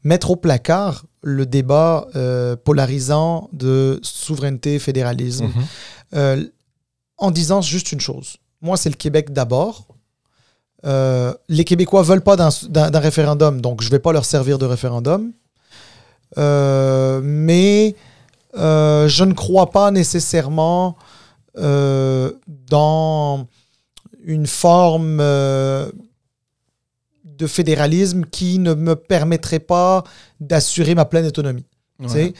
mettre 0.03 0.31
au 0.31 0.35
placard 0.37 1.05
le 1.21 1.45
débat 1.45 2.07
euh, 2.15 2.55
polarisant 2.55 3.49
de 3.53 3.99
souveraineté, 4.01 4.79
fédéralisme, 4.79 5.45
Mhm. 5.47 5.63
euh, 6.15 6.45
en 7.17 7.29
disant 7.29 7.61
juste 7.61 7.91
une 7.91 7.99
chose. 7.99 8.37
Moi, 8.61 8.77
c'est 8.77 8.89
le 8.89 8.95
Québec 8.95 9.31
d'abord. 9.33 9.87
Euh, 10.85 11.33
les 11.49 11.63
Québécois 11.65 12.01
veulent 12.01 12.23
pas 12.23 12.35
d'un 12.37 12.99
référendum, 12.99 13.61
donc 13.61 13.81
je 13.83 13.89
vais 13.89 13.99
pas 13.99 14.13
leur 14.13 14.25
servir 14.25 14.57
de 14.57 14.65
référendum. 14.65 15.31
Euh, 16.37 17.21
mais 17.23 17.95
euh, 18.57 19.07
je 19.07 19.23
ne 19.23 19.33
crois 19.33 19.69
pas 19.71 19.91
nécessairement 19.91 20.95
euh, 21.57 22.31
dans 22.47 23.47
une 24.23 24.47
forme 24.47 25.17
de 27.25 27.47
fédéralisme 27.47 28.25
qui 28.25 28.59
ne 28.59 28.73
me 28.73 28.95
permettrait 28.95 29.59
pas 29.59 30.03
d'assurer 30.39 30.95
ma 30.95 31.05
pleine 31.05 31.25
autonomie. 31.25 31.65
Ouais. 31.99 32.33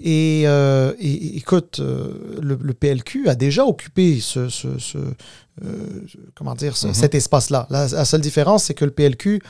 Et, 0.00 0.44
euh, 0.46 0.92
écoute, 1.00 1.80
euh, 1.80 2.38
le, 2.40 2.56
le 2.60 2.72
PLQ 2.74 3.28
a 3.28 3.34
déjà 3.34 3.64
occupé 3.64 4.20
ce, 4.20 4.48
ce- 4.48 4.78
ce, 4.78 4.98
euh, 4.98 6.02
comment 6.36 6.54
dire, 6.54 6.76
ce- 6.76 6.86
Mhm. 6.88 6.94
cet 6.94 7.14
espace-là. 7.16 7.66
La, 7.68 7.88
la 7.88 8.04
seule 8.04 8.20
différence, 8.20 8.64
c'est 8.64 8.74
que 8.74 8.84
le 8.84 8.92
PLQ 8.92 9.42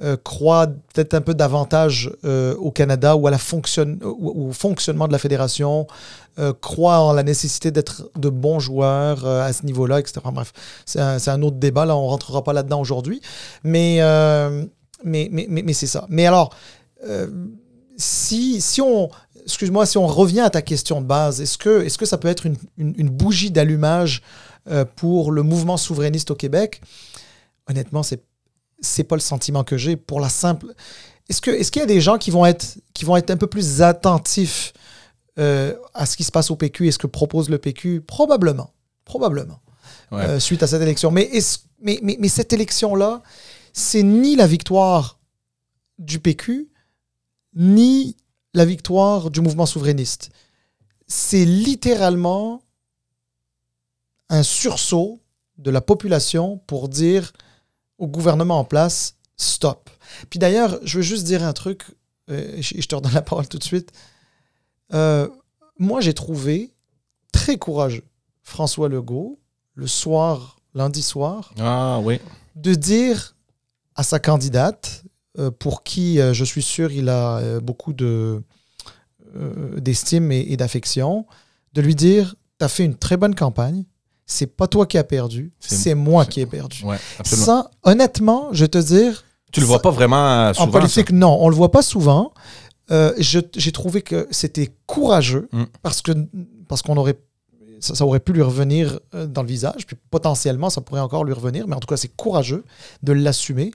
euh, 0.00 0.16
croit 0.16 0.66
peut-être 0.66 1.14
un 1.14 1.20
peu 1.20 1.34
davantage 1.34 2.10
euh, 2.24 2.54
au 2.56 2.70
Canada 2.70 3.14
ou 3.14 3.26
à 3.26 3.30
la 3.30 3.38
fonction, 3.38 3.98
au, 4.02 4.50
fonctionnement 4.52 5.06
de 5.06 5.12
la 5.12 5.18
fédération, 5.18 5.86
euh, 6.38 6.52
croit 6.58 6.98
en 7.00 7.12
la 7.12 7.22
nécessité 7.22 7.70
d'être 7.70 8.10
de 8.16 8.30
bons 8.30 8.58
joueurs 8.58 9.24
euh, 9.26 9.42
à 9.42 9.52
ce 9.52 9.66
niveau-là, 9.66 10.00
etc. 10.00 10.20
Bref, 10.32 10.52
c'est 10.86 10.98
un, 11.00 11.18
un 11.26 11.42
autre 11.42 11.56
débat, 11.58 11.84
là, 11.84 11.94
on 11.96 12.06
rentrera 12.06 12.42
pas 12.42 12.52
là-dedans 12.54 12.80
aujourd'hui. 12.80 13.20
Mais, 13.64 13.98
euh, 14.00 14.64
mais, 15.04 15.28
mais, 15.30 15.46
mais, 15.48 15.62
mais 15.62 15.72
c'est 15.74 15.86
ça. 15.86 16.06
Mais 16.08 16.26
alors, 16.26 16.54
si, 17.96 18.60
si 18.60 18.80
on, 18.80 19.10
excuse-moi, 19.44 19.86
si 19.86 19.98
on 19.98 20.06
revient 20.06 20.40
à 20.40 20.50
ta 20.50 20.62
question 20.62 21.00
de 21.00 21.06
base, 21.06 21.40
est-ce 21.40 21.58
que, 21.58 21.82
est-ce 21.84 21.98
que 21.98 22.06
ça 22.06 22.16
peut 22.18 22.28
être 22.28 22.46
une, 22.46 22.56
une- 22.78 22.94
une 22.96 23.10
bougie 23.10 23.50
d'allumage 23.50 24.22
pour 24.96 25.32
le 25.32 25.42
mouvement 25.42 25.76
souverainiste 25.76 26.30
au 26.30 26.34
Québec? 26.36 26.80
Honnêtement, 27.68 28.02
c'est 28.02 28.22
c'est 28.82 29.04
pas 29.04 29.16
le 29.16 29.20
sentiment 29.20 29.64
que 29.64 29.78
j'ai 29.78 29.96
pour 29.96 30.20
la 30.20 30.28
simple. 30.28 30.74
Est-ce 31.28 31.40
que 31.40 31.50
est-ce 31.50 31.70
qu'il 31.72 31.80
y 31.80 31.84
a 31.84 31.86
des 31.86 32.00
gens 32.00 32.18
qui 32.18 32.30
vont 32.30 32.44
être 32.44 32.78
qui 32.92 33.04
vont 33.04 33.16
être 33.16 33.30
un 33.30 33.36
peu 33.36 33.46
plus 33.46 33.80
attentifs 33.80 34.74
euh, 35.38 35.74
à 35.94 36.04
ce 36.04 36.16
qui 36.16 36.24
se 36.24 36.32
passe 36.32 36.50
au 36.50 36.56
PQ 36.56 36.88
et 36.88 36.92
ce 36.92 36.98
que 36.98 37.06
propose 37.06 37.48
le 37.48 37.58
PQ 37.58 38.02
Probablement, 38.02 38.74
probablement. 39.04 39.60
Ouais. 40.10 40.20
euh, 40.26 40.38
suite 40.40 40.62
à 40.62 40.66
cette 40.66 40.82
élection. 40.82 41.10
Mais, 41.10 41.30
mais, 41.80 41.98
mais, 42.02 42.16
mais 42.20 42.28
cette 42.28 42.52
élection-là, 42.52 43.22
c'est 43.72 44.02
ni 44.02 44.36
la 44.36 44.46
victoire 44.46 45.18
du 45.98 46.18
PQ, 46.18 46.68
ni 47.54 48.16
la 48.52 48.64
victoire 48.66 49.30
du 49.30 49.40
mouvement 49.40 49.64
souverainiste. 49.64 50.30
C'est 51.06 51.44
littéralement 51.46 52.62
un 54.28 54.42
sursaut 54.42 55.20
de 55.58 55.70
la 55.70 55.80
population 55.80 56.58
pour 56.66 56.88
dire 56.88 57.32
au 58.02 58.08
gouvernement 58.08 58.58
en 58.58 58.64
place, 58.64 59.14
stop. 59.36 59.88
Puis 60.28 60.38
d'ailleurs, 60.40 60.78
je 60.82 60.98
veux 60.98 61.02
juste 61.02 61.24
dire 61.24 61.44
un 61.44 61.52
truc, 61.52 61.84
euh, 62.30 62.56
je, 62.60 62.80
je 62.80 62.86
te 62.88 62.94
redonne 62.96 63.12
la 63.14 63.22
parole 63.22 63.46
tout 63.46 63.58
de 63.58 63.64
suite. 63.64 63.92
Euh, 64.92 65.28
moi, 65.78 66.00
j'ai 66.00 66.12
trouvé 66.14 66.74
très 67.32 67.58
courageux 67.58 68.04
François 68.42 68.88
Legault, 68.88 69.38
le 69.74 69.86
soir, 69.86 70.56
lundi 70.74 71.00
soir, 71.02 71.54
Ah 71.60 72.00
oui. 72.02 72.18
de 72.56 72.74
dire 72.74 73.36
à 73.94 74.02
sa 74.02 74.18
candidate, 74.18 75.04
euh, 75.38 75.50
pour 75.52 75.82
qui 75.84 76.16
je 76.32 76.44
suis 76.44 76.62
sûr 76.62 76.90
il 76.92 77.08
a 77.08 77.60
beaucoup 77.60 77.92
de, 77.92 78.42
d'estime 79.76 80.32
et, 80.32 80.40
et 80.52 80.56
d'affection, 80.56 81.24
de 81.72 81.80
lui 81.82 81.94
dire 81.94 82.34
Tu 82.58 82.64
as 82.64 82.68
fait 82.68 82.84
une 82.84 82.96
très 82.96 83.16
bonne 83.16 83.34
campagne, 83.34 83.84
c'est 84.32 84.46
pas 84.46 84.66
toi 84.66 84.86
qui 84.86 84.98
as 84.98 85.04
perdu, 85.04 85.52
C'est- 85.60 85.94
moi 85.94 86.24
qui 86.26 86.40
ai 86.40 86.46
perdu. 86.46 86.84
Ouais. 86.84 86.96
Ça, 87.24 87.70
honnêtement, 87.82 88.48
je 88.52 88.66
te 88.66 88.78
dire, 88.78 89.24
tu 89.52 89.60
le 89.60 89.66
vois 89.66 89.82
pas 89.82 89.90
vraiment 89.90 90.46
euh, 90.48 90.52
souvent. 90.54 90.68
en 90.68 90.70
politique, 90.70 91.10
non, 91.12 91.36
on 91.40 91.48
le 91.48 91.54
voit 91.54 91.70
pas 91.70 91.82
souvent. 91.82 92.32
Euh, 92.90 93.12
J'ai 93.18 93.72
trouvé 93.72 94.02
que 94.02 94.26
c'était 94.30 94.70
courageux 94.86 95.48
Mm. 95.52 95.64
parce 95.82 96.02
que 96.02 96.12
parce 96.68 96.82
qu'on 96.82 96.96
aurait 96.96 97.18
ça, 97.80 97.94
ça 97.96 98.06
aurait 98.06 98.20
pu 98.20 98.32
lui 98.32 98.42
revenir 98.42 99.00
euh, 99.14 99.26
dans 99.26 99.42
le 99.42 99.48
visage, 99.48 99.86
puis 99.88 99.96
potentiellement 100.10 100.70
ça 100.70 100.80
pourrait 100.80 101.00
encore 101.00 101.24
lui 101.24 101.32
revenir, 101.32 101.66
mais 101.66 101.74
en 101.74 101.80
tout 101.80 101.88
cas 101.88 101.96
c'est 101.96 102.14
courageux 102.14 102.64
de 103.02 103.12
l'assumer. 103.12 103.72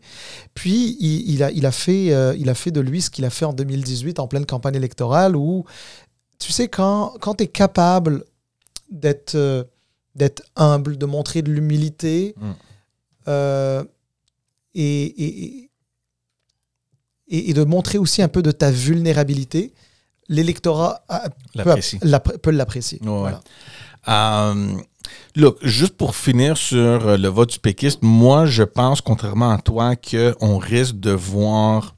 Puis 0.54 0.96
il, 1.02 1.30
il 1.34 1.44
a, 1.44 1.52
il, 1.52 1.66
a 1.66 1.72
fait, 1.72 2.14
euh, 2.14 2.34
il 2.40 2.50
a 2.50 2.54
fait 2.54 2.72
de 2.72 2.80
lui 2.80 3.02
ce 3.02 3.10
qu'il 3.10 3.26
a 3.26 3.30
fait 3.30 3.44
en 3.46 3.52
2018 3.54 4.20
en 4.20 4.28
pleine 4.28 4.46
campagne 4.46 4.76
électorale 4.76 5.36
où, 5.36 5.66
tu 6.40 6.52
sais, 6.54 6.70
quand, 6.70 7.14
quand 7.20 7.36
tu 7.36 7.44
es 7.44 7.48
capable 7.48 8.24
d'être 8.90 9.36
euh, 9.36 9.64
d'être 10.18 10.44
humble, 10.56 10.98
de 10.98 11.06
montrer 11.06 11.42
de 11.42 11.52
l'humilité, 11.52 12.36
Mm. 12.38 12.52
euh, 13.30 13.84
et, 14.76 15.04
et, 15.26 15.70
et- 17.30 17.54
de 17.54 17.64
montrer 17.64 17.98
aussi 17.98 18.22
un 18.22 18.28
peu 18.28 18.42
de 18.42 18.52
ta 18.52 18.72
vulnérabilité, 18.72 19.74
l'électorat 20.30 21.04
peut, 21.08 21.16
L'apprécie. 21.56 22.00
l'appré- 22.02 22.38
peut 22.38 22.52
l'apprécier. 22.52 23.00
Ouais. 23.04 23.32
Euh, 24.08 24.78
look, 25.36 25.58
juste 25.62 25.96
pour 25.98 26.16
finir 26.16 26.58
sur 26.58 27.18
le 27.18 27.28
vote 27.28 27.52
du 27.52 27.60
péquiste, 27.60 28.00
moi, 28.02 28.46
je 28.46 28.64
pense, 28.64 29.02
contrairement 29.02 29.52
à 29.52 29.58
toi, 29.60 29.96
qu'on 29.96 30.58
risque 30.58 31.00
de 31.00 31.12
voir 31.12 31.96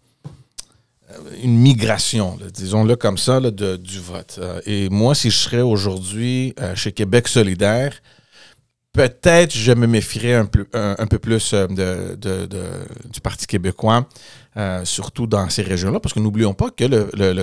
une 1.44 1.58
migration, 1.58 2.38
disons-le 2.54 2.96
comme 2.96 3.18
ça, 3.18 3.40
du 3.40 4.00
vote. 4.00 4.40
Euh, 4.42 4.62
et 4.66 4.90
moi, 4.90 5.16
si 5.16 5.30
je 5.30 5.38
serais 5.38 5.62
aujourd'hui 5.62 6.54
euh, 6.60 6.76
chez 6.76 6.92
Québec 6.92 7.28
solidaire, 7.28 7.94
peut-être 8.94 9.56
je 9.56 9.72
me 9.72 9.88
méfierais 9.88 10.34
un 10.36 10.46
peu, 10.46 10.66
plus 11.20 11.54
euh, 11.54 11.68
du 11.68 13.22
Parti 13.22 13.48
québécois, 13.48 14.08
euh, 14.58 14.84
surtout 14.86 15.28
dans 15.28 15.50
ces 15.50 15.62
régions-là, 15.62 16.00
parce 16.00 16.14
que 16.14 16.20
n'oublions 16.20 16.54
pas 16.54 16.70
que 16.70 16.86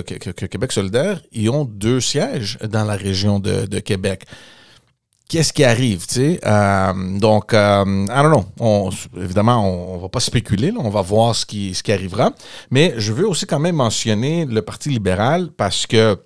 que- 0.01 0.45
Québec 0.45 0.71
solidaire, 0.71 1.21
ils 1.31 1.49
ont 1.49 1.65
deux 1.65 1.99
sièges 1.99 2.57
dans 2.69 2.83
la 2.83 2.95
région 2.95 3.39
de 3.39 3.79
Québec. 3.79 4.25
Qu'est-ce 5.29 5.51
qui 5.51 5.63
arrive, 5.65 6.07
tu 6.07 6.13
sais? 6.15 6.39
Euh, 6.45 7.19
donc, 7.19 7.53
euh, 7.53 7.83
I 8.09 8.21
don't 8.21 8.31
know. 8.31 8.45
On- 8.59 8.89
évidemment, 9.21 9.59
on, 9.65 9.95
on 9.95 9.97
va 9.97 10.07
pas 10.09 10.21
spéculer, 10.21 10.71
là, 10.71 10.79
on 10.81 10.89
va 10.89 11.01
voir 11.01 11.35
ce 11.35 11.45
qui, 11.45 11.73
ce 11.73 11.83
qui 11.83 11.91
arrivera. 11.91 12.31
Mais 12.71 12.93
je 12.97 13.11
veux 13.11 13.27
aussi 13.27 13.45
quand 13.45 13.59
même 13.59 13.75
mentionner 13.75 14.45
le 14.45 14.61
Parti 14.61 14.89
libéral 14.89 15.49
parce 15.57 15.85
que 15.85 16.17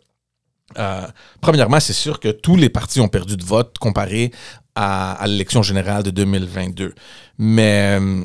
euh, 0.77 1.07
premièrement, 1.41 1.79
c'est 1.79 1.93
sûr 1.93 2.19
que 2.19 2.29
tous 2.29 2.55
les 2.55 2.69
partis 2.69 3.01
ont 3.01 3.07
perdu 3.09 3.35
de 3.37 3.43
vote 3.43 3.77
comparé 3.79 4.31
à, 4.75 5.13
à 5.13 5.27
l'élection 5.27 5.63
générale 5.63 6.03
de 6.03 6.11
2022. 6.11 6.93
Mais 7.39 7.97
euh, 7.99 8.23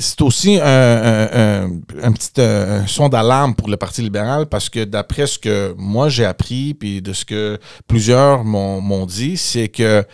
c'est 0.00 0.20
aussi 0.22 0.58
un, 0.58 0.64
un- 0.64 1.28
un- 1.64 1.70
un 2.02 2.12
petit 2.12 2.30
euh, 2.38 2.84
son 2.86 3.08
d'alarme 3.08 3.54
pour 3.54 3.68
le 3.68 3.76
Parti 3.76 4.02
libéral 4.02 4.46
parce 4.46 4.68
que 4.68 4.82
d'après 4.84 5.26
ce 5.26 5.38
que 5.38 5.74
moi 5.78 6.08
j'ai 6.08 6.24
appris, 6.24 6.74
puis 6.74 7.00
de 7.02 7.12
ce 7.12 7.24
que 7.24 7.58
plusieurs 7.86 8.42
m'ont 8.44 9.06
dit, 9.06 9.36
c'est 9.36 9.68
que 9.68 10.04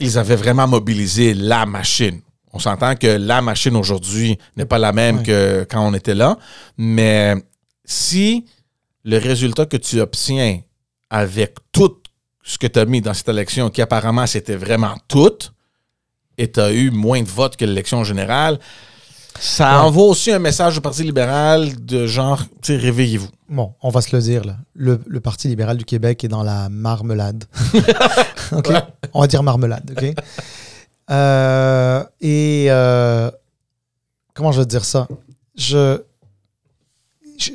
ils 0.00 0.18
avaient 0.18 0.36
vraiment 0.36 0.66
mobilisé 0.66 1.32
la 1.34 1.64
machine. 1.64 2.20
On 2.52 2.58
s'entend 2.58 2.94
que 2.96 3.06
la 3.06 3.40
machine 3.40 3.74
aujourd'hui 3.76 4.36
n'est 4.56 4.66
pas 4.66 4.78
la 4.78 4.92
même 4.92 5.22
que 5.22 5.66
quand 5.70 5.86
on 5.86 5.94
était 5.94 6.14
là, 6.14 6.36
mais 6.76 7.34
si 7.84 8.44
le 9.04 9.18
résultat 9.18 9.66
que 9.66 9.76
tu 9.76 10.00
obtiens 10.00 10.60
avec 11.10 11.54
tout 11.72 11.96
ce 12.42 12.58
que 12.58 12.66
tu 12.66 12.78
as 12.78 12.84
mis 12.84 13.00
dans 13.00 13.14
cette 13.14 13.28
élection, 13.28 13.70
qui 13.70 13.80
apparemment 13.82 14.26
c'était 14.26 14.56
vraiment 14.56 14.94
tout, 15.08 15.38
et 16.36 16.50
tu 16.50 16.60
as 16.60 16.72
eu 16.72 16.90
moins 16.90 17.22
de 17.22 17.28
votes 17.28 17.56
que 17.56 17.64
l'élection 17.64 18.02
générale, 18.04 18.58
ça 19.38 19.78
Ouais. 19.80 19.84
envoie 19.86 20.04
aussi 20.06 20.30
un 20.30 20.38
message 20.38 20.78
au 20.78 20.80
Parti 20.80 21.02
libéral 21.02 21.84
de 21.84 22.06
genre, 22.06 22.42
tu 22.62 22.76
réveillez-vous. 22.76 23.28
Bon, 23.48 23.74
on 23.82 23.90
va 23.90 24.00
se 24.00 24.14
le 24.14 24.22
dire 24.22 24.44
là. 24.44 24.56
Le, 24.74 25.00
le 25.06 25.20
Parti 25.20 25.48
libéral 25.48 25.76
du 25.76 25.84
Québec 25.84 26.22
est 26.24 26.28
dans 26.28 26.42
la 26.42 26.68
marmelade. 26.68 27.44
Ouais. 28.52 28.82
On 29.12 29.20
va 29.22 29.26
dire 29.26 29.42
marmelade, 29.42 29.90
ok? 29.96 30.14
Euh, 31.10 32.04
Et 32.20 32.66
euh, 32.68 33.30
comment 34.34 34.52
je 34.52 34.60
vais 34.60 34.64
te 34.66 34.70
dire 34.70 34.84
ça? 34.84 35.08
Je 35.56 36.02
je- 37.38 37.50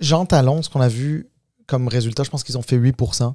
Jean 0.00 0.26
Talon, 0.26 0.62
ce 0.62 0.68
qu'on 0.70 0.80
a 0.80 0.88
vu 0.88 1.28
comme 1.66 1.88
résultat, 1.88 2.22
je 2.24 2.30
pense 2.30 2.44
qu'ils 2.44 2.56
ont 2.58 2.62
fait 2.62 2.76
8%. 2.76 3.34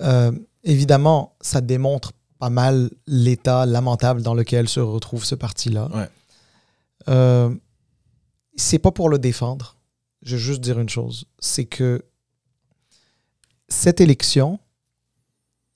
Euh, 0.00 0.32
évidemment, 0.64 1.34
ça 1.40 1.60
démontre 1.60 2.12
pas 2.42 2.50
mal 2.50 2.90
l'état 3.06 3.66
lamentable 3.66 4.20
dans 4.20 4.34
lequel 4.34 4.68
se 4.68 4.80
retrouve 4.80 5.24
ce 5.24 5.36
parti-là. 5.36 5.88
Ouais. 5.94 6.08
Euh, 7.08 7.54
c'est 8.56 8.80
pas 8.80 8.90
pour 8.90 9.08
le 9.08 9.20
défendre. 9.20 9.76
Je 10.22 10.34
veux 10.34 10.42
juste 10.42 10.60
dire 10.60 10.80
une 10.80 10.88
chose, 10.88 11.26
c'est 11.38 11.66
que 11.66 12.02
cette 13.68 14.00
élection, 14.00 14.58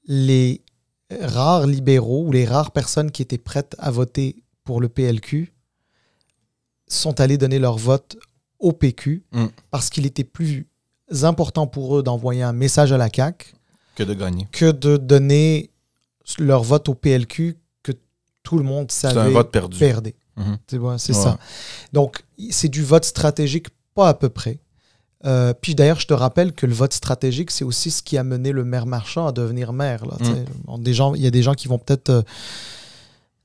les 0.09 0.61
rares 1.21 1.69
libéraux 1.69 2.25
ou 2.27 2.33
les 2.33 2.45
rares 2.45 2.73
personnes 2.73 3.13
qui 3.13 3.23
étaient 3.23 3.39
prêtes 3.39 3.77
à 3.79 3.93
voter 3.93 4.43
pour 4.65 4.81
le 4.81 4.89
PLQ 4.89 5.53
sont 6.89 7.21
allés 7.21 7.39
donner 7.39 7.61
leur 7.61 7.79
vote 7.79 8.17
au 8.59 8.73
PQ 8.73 9.25
Mm. 9.31 9.47
parce 9.71 9.89
qu'il 9.89 10.05
était 10.05 10.25
plus 10.25 10.67
important 11.23 11.69
pour 11.69 11.97
eux 11.97 12.03
d'envoyer 12.03 12.43
un 12.43 12.53
message 12.53 12.91
à 12.91 12.97
la 12.99 13.09
CAQ 13.09 13.55
Que 13.95 14.03
de 14.03 14.15
gagner. 14.15 14.49
que 14.51 14.73
de 14.73 14.97
donner 14.97 15.71
leur 16.39 16.63
vote 16.63 16.89
au 16.89 16.95
PLQ 16.95 17.57
que 17.83 17.93
tout 18.43 18.59
le 18.59 18.65
monde 18.65 18.91
C'est 18.91 19.09
un 19.09 19.15
savait 19.15 19.31
vote 19.33 19.51
perdu. 19.51 19.79
perdait. 19.79 20.15
Mhm. 20.37 20.59
C'est 20.69 20.79
bon, 20.79 20.99
c'est 20.99 21.15
Ouais. 21.17 21.23
ça. 21.23 21.39
Donc, 21.93 22.25
c'est 22.51 22.69
du 22.69 22.83
vote 22.83 23.05
stratégique, 23.05 23.69
pas 23.95 24.09
à 24.09 24.15
peu 24.15 24.29
près. 24.29 24.59
Euh, 25.25 25.55
puis 25.59 25.75
d'ailleurs, 25.75 25.99
je 25.99 26.07
te 26.07 26.13
rappelle 26.15 26.53
que 26.53 26.67
le 26.67 26.75
vote 26.75 26.93
stratégique, 26.93 27.51
c'est 27.51 27.65
aussi 27.65 27.91
ce 27.91 28.03
qui 28.03 28.19
a 28.19 28.23
mené 28.23 28.53
le 28.53 28.65
maire 28.65 28.87
Marchand 28.87 29.27
à 29.27 29.33
devenir 29.33 29.73
maire. 29.73 30.05
Gens, 30.93 31.15
il 31.15 31.23
y 31.23 31.27
a 31.27 31.31
des 31.31 31.43
gens 31.43 31.55
qui 31.55 31.69
vont 31.69 31.79
peut-être, 31.79 32.11
euh, 32.11 32.23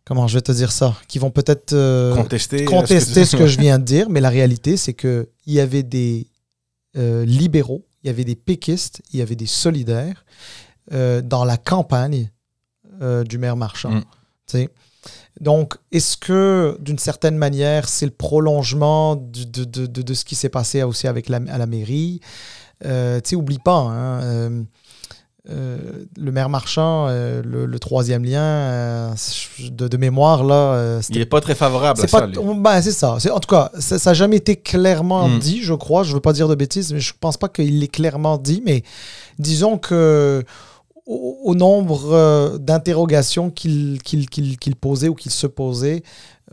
comment 0.06 0.28
je 0.28 0.36
vais 0.38 0.42
te 0.42 0.52
dire 0.52 0.72
ça, 0.72 0.96
qui 1.08 1.18
vont 1.18 1.32
peut-être 1.32 1.72
euh, 1.74 2.14
Contester. 2.14 2.66
contester 2.66 3.22
est-ce 3.22 3.32
ce 3.32 3.38
que 3.38 3.48
je 3.48 3.58
viens 3.60 3.80
de 3.80 3.86
dire, 3.86 4.10
mais 4.10 4.20
la 4.20 4.30
réalité, 4.30 4.76
c'est 4.76 4.94
que 4.94 5.30
il 5.46 5.54
y 5.54 5.60
avait 5.60 5.84
des 5.84 6.28
libéraux, 6.94 7.86
il 8.04 8.08
y 8.08 8.10
avait 8.10 8.26
des 8.26 8.36
péquistes, 8.36 9.02
il 9.14 9.20
y 9.20 9.22
avait 9.22 9.38
des 9.38 9.46
solidaires 9.46 10.26
dans 10.92 11.46
la 11.46 11.56
campagne 11.56 12.30
euh, 13.02 13.24
du 13.24 13.38
maire 13.38 13.56
Marchand. 13.56 13.92
Mm. 14.54 14.66
Donc, 15.40 15.76
est-ce 15.92 16.18
que, 16.18 16.78
d'une 16.80 17.00
certaine 17.00 17.38
manière, 17.38 17.88
c'est 17.90 18.06
le 18.06 18.12
prolongement 18.12 19.16
du- 19.16 19.46
de, 19.46 19.64
de- 19.64 19.86
de- 19.88 20.02
de 20.02 20.14
ce 20.14 20.26
qui 20.26 20.36
s'est 20.36 20.50
passé 20.50 20.84
aussi 20.84 21.08
avec 21.08 21.30
la, 21.30 21.40
à 21.50 21.58
la 21.58 21.66
mairie? 21.66 22.20
Euh, 22.86 23.20
Tu 23.22 23.30
sais, 23.32 23.36
oublie 23.36 23.58
pas, 23.60 23.78
hein, 23.78 24.22
euh, 24.22 24.64
euh, 25.50 25.78
le 26.18 26.32
maire 26.32 26.50
Marchand, 26.50 27.08
le, 27.08 27.66
le 27.66 27.80
troisième 27.80 28.24
lien, 28.26 29.16
de, 29.60 29.88
de 29.88 29.98
mémoire, 29.98 30.44
là, 30.44 31.00
Il 31.10 31.18
n'est 31.18 31.26
pas 31.26 31.42
très 31.42 31.56
favorable 31.56 32.00
à 32.00 32.02
c'est 32.04 32.10
ça, 32.10 32.28
pas, 32.28 32.40
on- 32.40 32.56
ben, 32.56 32.80
c'est 32.82 32.92
ça. 32.92 33.18
C'est- 33.20 33.32
En 33.32 33.40
tout 33.40 33.50
cas, 33.50 33.72
ça 33.80 33.98
n'a 34.06 34.14
jamais 34.14 34.38
été 34.38 34.56
clairement 34.58 35.28
Mm. 35.28 35.40
dit, 35.40 35.64
je 35.64 35.74
crois. 35.74 36.04
Je 36.04 36.14
veux 36.14 36.20
pas 36.20 36.34
dire 36.34 36.48
de 36.50 36.56
bêtises, 36.56 36.94
mais 36.94 37.00
je 37.00 37.14
pense 37.20 37.38
pas 37.38 37.48
qu'il 37.50 37.80
l'ait 37.80 37.88
clairement 37.88 38.38
dit. 38.38 38.62
Mais 38.66 38.84
disons 39.40 39.78
que 39.80 40.44
au, 41.12 41.38
au 41.52 41.56
nombre 41.56 42.12
euh, 42.14 42.58
d'interrogations 42.58 43.50
qu'il 43.52 44.00
posait 44.80 45.08
ou 45.10 45.16
qu'il 45.16 45.32
se 45.32 45.48
posait, 45.48 46.04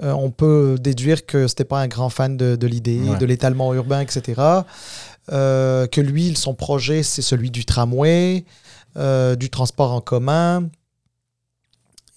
euh, 0.03 0.13
on 0.13 0.31
peut 0.31 0.77
déduire 0.81 1.27
que 1.27 1.47
c'était 1.49 1.65
pas 1.65 1.81
un 1.81 1.89
grand 1.89 2.09
fan 2.09 2.37
de, 2.37 2.67
l'idée, 2.67 3.01
de 3.19 3.27
l'étalement 3.27 3.73
urbain, 3.75 4.01
etc. 4.01 4.41
Euh, 5.33 5.87
que 5.87 6.01
lui, 6.01 6.35
son 6.37 6.55
projet, 6.55 7.03
c'est 7.03 7.23
celui 7.23 7.51
du 7.51 7.65
tramway, 7.65 8.45
euh, 8.97 9.37
du 9.37 9.51
transport 9.51 9.93
en 9.93 10.01
commun. 10.01 10.69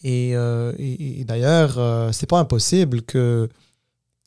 Et, 0.04 0.30
et- 0.32 1.20
et 1.22 1.24
d'ailleurs, 1.26 1.80
c'est 2.14 2.28
pas 2.30 2.40
impossible 2.40 3.02
que 3.04 3.50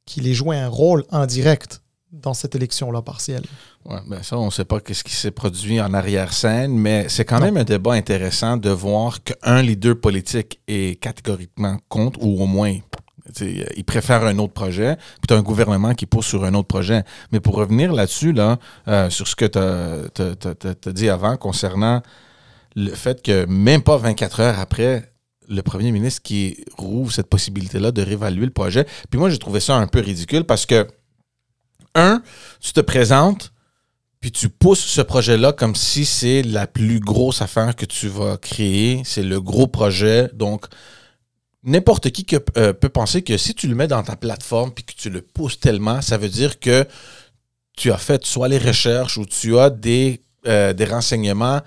qu'il 0.06 0.28
ait 0.28 0.34
joué 0.34 0.56
un 0.56 0.68
rôle 0.68 1.04
indirect 1.10 1.80
dans 2.14 2.34
cette 2.34 2.54
élection-là 2.54 3.02
partielle? 3.02 3.42
Ouais, 3.84 3.98
ben 4.06 4.22
ça, 4.22 4.38
on 4.38 4.46
ne 4.46 4.50
sait 4.50 4.64
pas 4.64 4.78
ce 4.90 5.02
qui 5.04 5.14
s'est 5.14 5.30
produit 5.30 5.80
en 5.80 5.92
arrière-scène, 5.92 6.72
mais 6.76 7.06
c'est 7.08 7.24
quand 7.24 7.38
Non. 7.40 7.46
même 7.46 7.56
un 7.58 7.64
débat 7.64 7.92
intéressant 7.92 8.56
de 8.56 8.70
voir 8.70 9.22
qu'un 9.22 9.62
leader 9.62 9.98
politique 10.00 10.60
est 10.68 11.00
catégoriquement 11.00 11.78
contre, 11.88 12.22
ou 12.22 12.42
au 12.42 12.46
moins, 12.46 12.74
tu 13.34 13.56
sais, 13.56 13.66
il 13.76 13.84
préfère 13.84 14.24
un 14.24 14.38
autre 14.38 14.52
projet, 14.52 14.96
puis 14.96 15.26
tu 15.28 15.34
as 15.34 15.36
un 15.36 15.42
gouvernement 15.42 15.94
qui 15.94 16.06
pousse 16.06 16.26
sur 16.26 16.44
un 16.44 16.54
autre 16.54 16.68
projet. 16.68 17.02
Mais 17.32 17.40
pour 17.40 17.56
revenir 17.56 17.92
là-dessus, 17.92 18.32
là, 18.32 18.58
euh, 18.88 19.10
sur 19.10 19.26
ce 19.26 19.34
que 19.36 19.44
tu 19.46 19.58
as, 19.58 20.92
dit 20.92 21.08
avant 21.08 21.36
concernant 21.36 22.00
le 22.76 22.90
fait 22.90 23.22
que 23.22 23.44
même 23.46 23.82
pas 23.82 23.96
24 23.96 24.40
heures 24.40 24.58
après, 24.58 25.10
le 25.48 25.60
premier 25.62 25.92
ministre 25.92 26.22
qui 26.22 26.64
rouvre 26.78 27.12
cette 27.12 27.28
possibilité-là 27.28 27.92
de 27.92 28.02
réévaluer 28.02 28.46
le 28.46 28.50
projet. 28.50 28.86
Puis 29.10 29.18
moi, 29.20 29.28
j'ai 29.28 29.38
trouvé 29.38 29.60
ça 29.60 29.76
un 29.76 29.86
peu 29.86 30.00
ridicule 30.00 30.44
parce 30.44 30.64
que, 30.64 30.86
un, 31.94 32.22
tu 32.60 32.72
te 32.72 32.80
présentes, 32.80 33.52
puis 34.24 34.32
tu 34.32 34.48
pousses 34.48 34.80
ce 34.80 35.02
projet-là 35.02 35.52
comme 35.52 35.74
si 35.74 36.06
c'est 36.06 36.42
la 36.42 36.66
plus 36.66 36.98
grosse 36.98 37.42
affaire 37.42 37.76
que 37.76 37.84
tu 37.84 38.08
vas 38.08 38.38
créer. 38.38 39.02
C'est 39.04 39.22
le 39.22 39.38
gros 39.38 39.66
projet. 39.66 40.30
Donc, 40.32 40.64
n'importe 41.62 42.08
qui 42.08 42.26
euh, 42.56 42.72
peut 42.72 42.88
penser 42.88 43.20
que 43.20 43.36
si 43.36 43.54
tu 43.54 43.68
le 43.68 43.74
mets 43.74 43.86
dans 43.86 44.02
ta 44.02 44.16
plateforme 44.16 44.72
puis 44.72 44.82
que 44.82 44.94
tu 44.94 45.10
le 45.10 45.20
pousses 45.20 45.60
tellement, 45.60 46.00
ça 46.00 46.16
veut 46.16 46.30
dire 46.30 46.58
que 46.58 46.86
tu 47.76 47.92
as 47.92 47.98
fait 47.98 48.24
soit 48.24 48.48
les 48.48 48.56
recherches 48.56 49.18
ou 49.18 49.26
tu 49.26 49.58
as 49.58 49.68
des, 49.68 50.22
euh, 50.46 50.72
des 50.72 50.86
renseignements 50.86 51.60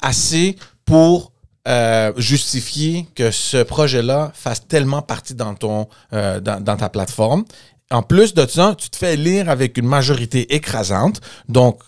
assez 0.00 0.56
pour 0.84 1.30
euh, 1.68 2.12
justifier 2.16 3.06
que 3.14 3.30
ce 3.30 3.62
projet-là 3.62 4.32
fasse 4.34 4.66
tellement 4.66 5.02
partie 5.02 5.36
dans, 5.36 5.54
ton, 5.54 5.86
dans 6.10 6.76
ta 6.76 6.88
plateforme. 6.88 7.44
En 7.92 8.02
plus 8.02 8.32
de 8.32 8.46
ça, 8.46 8.74
tu 8.76 8.88
te 8.88 8.96
fais 8.96 9.16
lire 9.16 9.50
avec 9.50 9.76
une 9.76 9.86
majorité 9.86 10.54
écrasante. 10.54 11.20
Donc, 11.48 11.82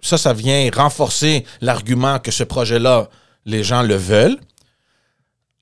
ça, 0.00 0.18
ça 0.18 0.32
vient 0.32 0.68
renforcer 0.74 1.44
l'argument 1.60 2.18
que 2.18 2.32
ce 2.32 2.42
projet-là, 2.42 3.08
les 3.44 3.62
gens 3.62 3.82
le 3.82 3.94
veulent. 3.94 4.38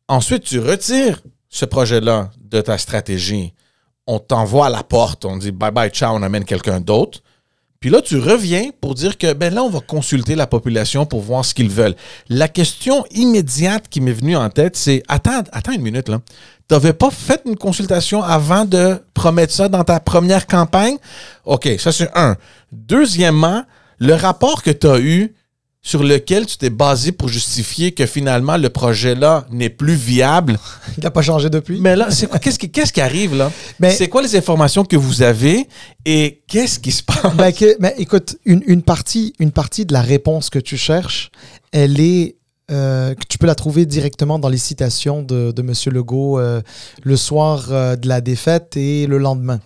Ensuite, 0.08 0.44
tu 0.44 0.58
retires 0.58 1.20
ce 1.50 1.66
projet-là 1.66 2.30
de 2.40 2.62
ta 2.62 2.78
stratégie. 2.78 3.52
On 4.06 4.18
t'envoie 4.18 4.66
à 4.66 4.70
la 4.70 4.82
porte, 4.82 5.26
on 5.26 5.36
dit 5.36 5.52
bye 5.52 5.70
bye, 5.70 5.90
ciao, 5.90 6.16
on 6.16 6.22
amène 6.22 6.46
quelqu'un 6.46 6.80
d'autre. 6.80 7.20
Puis 7.80 7.90
là, 7.90 8.02
tu 8.02 8.18
reviens 8.18 8.70
pour 8.80 8.94
dire 8.94 9.16
que 9.18 9.32
ben 9.32 9.54
là, 9.54 9.62
on 9.62 9.70
va 9.70 9.78
consulter 9.78 10.34
la 10.34 10.48
population 10.48 11.06
pour 11.06 11.20
voir 11.20 11.44
ce 11.44 11.54
qu'ils 11.54 11.70
veulent. 11.70 11.94
La 12.28 12.48
question 12.48 13.04
immédiate 13.12 13.84
qui 13.88 14.00
m'est 14.00 14.12
venue 14.12 14.36
en 14.36 14.50
tête, 14.50 14.74
c'est 14.74 15.04
attends, 15.06 15.44
attends 15.52 15.70
une 15.70 15.82
minute 15.82 16.08
là. 16.08 16.18
Tu 16.68 16.74
n'avais 16.74 16.92
pas 16.92 17.10
fait 17.10 17.40
une 17.46 17.56
consultation 17.56 18.20
avant 18.20 18.64
de 18.64 19.00
promettre 19.14 19.52
ça 19.52 19.68
dans 19.68 19.84
ta 19.84 20.00
première 20.00 20.48
campagne? 20.48 20.96
OK, 21.44 21.68
ça 21.78 21.92
c'est 21.92 22.10
un. 22.16 22.36
Deuxièmement, 22.72 23.64
le 24.00 24.14
rapport 24.14 24.64
que 24.64 24.72
tu 24.72 24.88
as 24.88 24.98
eu 24.98 25.32
sur 25.80 26.02
lequel 26.02 26.44
tu 26.44 26.58
t'es 26.58 26.70
basé 26.70 27.12
pour 27.12 27.28
justifier 27.28 27.92
que 27.92 28.04
finalement 28.04 28.56
le 28.56 28.68
projet-là 28.68 29.46
n'est 29.50 29.70
plus 29.70 29.94
viable. 29.94 30.58
Il 30.98 31.04
n'a 31.04 31.10
pas 31.10 31.22
changé 31.22 31.48
depuis. 31.50 31.80
Mais 31.80 31.96
là, 31.96 32.10
c'est 32.10 32.26
quoi- 32.26 32.38
qu'est-ce 32.38 32.58
qui, 32.58 32.70
qu'est-ce 32.70 32.92
qui 32.92 33.00
arrive 33.00 33.34
là? 33.36 33.50
C'est 33.92 34.08
quoi 34.08 34.20
les 34.22 34.34
informations 34.36 34.84
que 34.84 34.96
vous 34.96 35.22
avez 35.22 35.68
et 36.04 36.42
qu'est-ce 36.48 36.78
qui 36.78 36.92
se 36.92 37.02
passe? 37.02 37.32
Ben, 37.36 37.52
que- 37.52 37.80
ben, 37.80 37.92
écoute, 37.96 38.36
une, 38.44 38.62
une 38.66 38.82
partie, 38.82 39.32
une 39.38 39.52
partie 39.52 39.86
de 39.86 39.92
la 39.92 40.02
réponse 40.02 40.50
que 40.50 40.58
tu 40.58 40.76
cherches, 40.76 41.30
elle 41.72 42.00
est. 42.00 42.36
euh, 42.70 43.14
que 43.14 43.24
tu 43.28 43.38
peux 43.38 43.46
la 43.46 43.54
trouver 43.54 43.86
directement 43.86 44.38
dans 44.38 44.48
les 44.50 44.58
citations 44.58 45.22
de, 45.22 45.52
de 45.52 45.62
M. 45.62 45.72
Legault 45.94 46.38
euh, 46.38 46.60
le 47.02 47.16
soir 47.16 47.68
euh, 47.70 47.96
de 47.96 48.08
la 48.08 48.20
défaite 48.20 48.76
et 48.76 49.06
le 49.06 49.16
lendemain. 49.18 49.60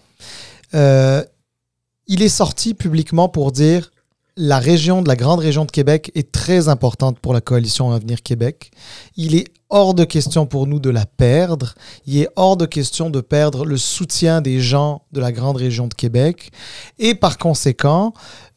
Il 2.08 2.22
est 2.22 2.28
sorti 2.28 2.74
publiquement 2.74 3.28
pour 3.28 3.52
dire 3.52 3.91
la 4.36 4.58
région 4.58 5.02
de 5.02 5.08
la 5.08 5.16
grande 5.16 5.40
région 5.40 5.64
de 5.64 5.70
Québec 5.70 6.10
est 6.14 6.32
très 6.32 6.68
importante 6.68 7.18
pour 7.18 7.34
la 7.34 7.40
coalition 7.40 7.92
Avenir 7.92 8.22
Québec. 8.22 8.70
Il 9.16 9.34
est 9.34 9.46
hors 9.68 9.94
de 9.94 10.04
question 10.04 10.46
pour 10.46 10.66
nous 10.66 10.78
de 10.78 10.90
la 10.90 11.06
perdre. 11.06 11.74
Il 12.06 12.18
est 12.18 12.28
hors 12.36 12.56
de 12.56 12.66
question 12.66 13.10
de 13.10 13.20
perdre 13.20 13.64
le 13.64 13.76
soutien 13.76 14.40
des 14.40 14.60
gens 14.60 15.02
de 15.12 15.20
la 15.20 15.32
grande 15.32 15.56
région 15.56 15.86
de 15.86 15.94
Québec. 15.94 16.50
Et 16.98 17.14
par 17.14 17.38
conséquent, 17.38 18.14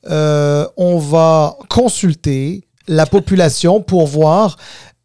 euh, 0.09 0.67
on 0.77 0.97
va 0.97 1.57
consulter 1.69 2.67
la 2.87 3.05
population 3.05 3.81
pour 3.81 4.07
voir 4.07 4.57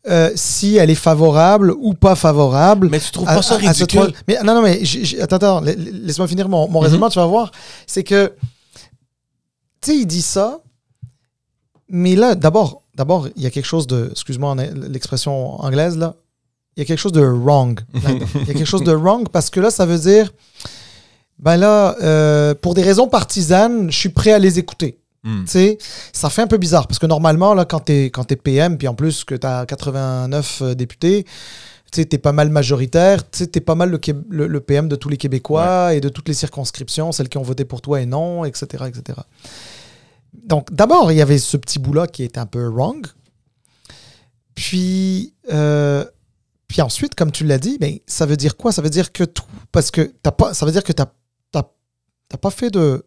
euh, 0.09 0.30
si 0.35 0.76
elle 0.76 0.90
est 0.90 0.94
favorable 0.94 1.74
ou 1.78 1.94
pas 1.94 2.14
favorable. 2.14 2.88
Mais 2.90 3.00
tu 3.00 3.11
trouves 3.11 3.26
pas 3.26 3.42
ça 3.42 3.56
ridicule? 3.56 4.12
Mais 4.28 4.38
non, 4.44 4.54
non, 4.54 4.62
mais 4.62 4.80
attends, 5.20 5.37
attends, 5.37 5.61
laisse-moi 5.61 6.28
finir 6.28 6.48
mon, 6.48 6.68
mon 6.68 6.80
raisonnement, 6.80 7.09
tu 7.09 7.18
vas 7.18 7.26
voir. 7.26 7.50
C'est 7.87 8.04
que 8.04 8.33
tu 9.80 9.90
sais, 9.90 9.96
il 9.98 10.06
dit 10.06 10.22
ça, 10.22 10.60
mais 11.88 12.14
là, 12.14 12.34
d'abord, 12.34 12.82
d'abord, 12.94 13.28
il 13.36 13.42
y 13.42 13.46
a 13.46 13.50
quelque 13.50 13.66
chose 13.66 13.86
de, 13.86 14.08
excuse-moi 14.10 14.54
l'expression 14.54 15.60
anglaise, 15.60 15.96
là, 15.96 16.14
il 16.76 16.80
y 16.80 16.82
a 16.82 16.86
quelque 16.86 16.98
chose 16.98 17.12
de 17.12 17.22
wrong. 17.22 17.80
il 17.94 18.02
y 18.46 18.50
a 18.50 18.54
quelque 18.54 18.64
chose 18.64 18.84
de 18.84 18.92
wrong 18.92 19.28
parce 19.28 19.50
que 19.50 19.60
là, 19.60 19.70
ça 19.70 19.86
veut 19.86 19.98
dire, 19.98 20.32
ben 21.38 21.56
là, 21.56 21.96
euh, 22.02 22.54
pour 22.54 22.74
des 22.74 22.82
raisons 22.82 23.08
partisanes, 23.08 23.90
je 23.90 23.96
suis 23.96 24.08
prêt 24.10 24.32
à 24.32 24.38
les 24.38 24.58
écouter. 24.58 24.98
Tu 25.22 25.42
sais, 25.46 25.78
ça 26.14 26.30
fait 26.30 26.40
un 26.40 26.46
peu 26.46 26.56
bizarre 26.56 26.86
parce 26.86 26.98
que 26.98 27.04
normalement, 27.04 27.52
là, 27.52 27.66
quand 27.66 27.80
tu 27.80 27.92
es, 27.92 28.06
es 28.06 28.36
PM, 28.36 28.78
puis 28.78 28.88
en 28.88 28.94
plus 28.94 29.22
que 29.24 29.34
tu 29.34 29.46
as 29.46 29.66
89 29.66 30.62
députés, 30.74 31.26
tu 31.90 32.00
es 32.00 32.18
pas 32.18 32.33
mal 32.33 32.50
majoritaire, 32.50 33.29
tu 33.31 33.44
es 33.44 33.61
pas 33.61 33.74
mal 33.74 33.90
le, 33.90 34.46
le, 34.46 34.61
PM 34.61 34.88
de 34.88 34.96
tous 34.96 35.09
les 35.09 35.16
Québécois 35.16 35.94
et 35.94 36.00
de 36.00 36.09
toutes 36.09 36.29
les 36.29 36.35
circonscriptions, 36.35 37.12
celles 37.12 37.29
qui 37.29 37.38
ont 37.38 37.42
voté 37.42 37.64
pour 37.64 37.81
toi 37.81 38.00
et 38.00 38.07
non, 38.07 38.44
etc. 38.44 38.85
etc. 38.88 39.20
Donc, 40.33 40.72
d'abord, 40.72 41.11
il 41.12 41.18
y 41.18 41.22
avait 41.22 41.38
ce 41.38 41.57
petit 41.57 41.79
bout-là 41.79 42.07
qui 42.07 42.22
était 42.22 42.38
un 42.38 42.46
peu 42.46 42.68
wrong. 42.68 43.07
Puis, 44.55 45.35
euh, 45.50 46.05
puis 46.68 46.83
ensuite, 46.83 47.14
comme 47.14 47.33
tu 47.33 47.44
l'as 47.44 47.59
dit, 47.59 47.79
ben, 47.79 47.98
ça 48.07 48.26
veut 48.26 48.37
dire 48.37 48.57
quoi? 48.57 48.72
Ça 48.72 48.83
veut 48.83 48.90
dire 48.90 49.12
que 49.12 49.24
tout. 49.24 49.44
Parce 49.72 49.90
que 49.90 50.12
as 50.24 50.33
pas, 50.33 50.55
ça 50.55 50.66
veut 50.66 50.72
dire 50.72 50.85
que 50.85 50.92
tu 50.92 51.03
n'as 51.55 51.62
pas 52.40 52.50
fait 52.50 52.70
de. 52.70 53.05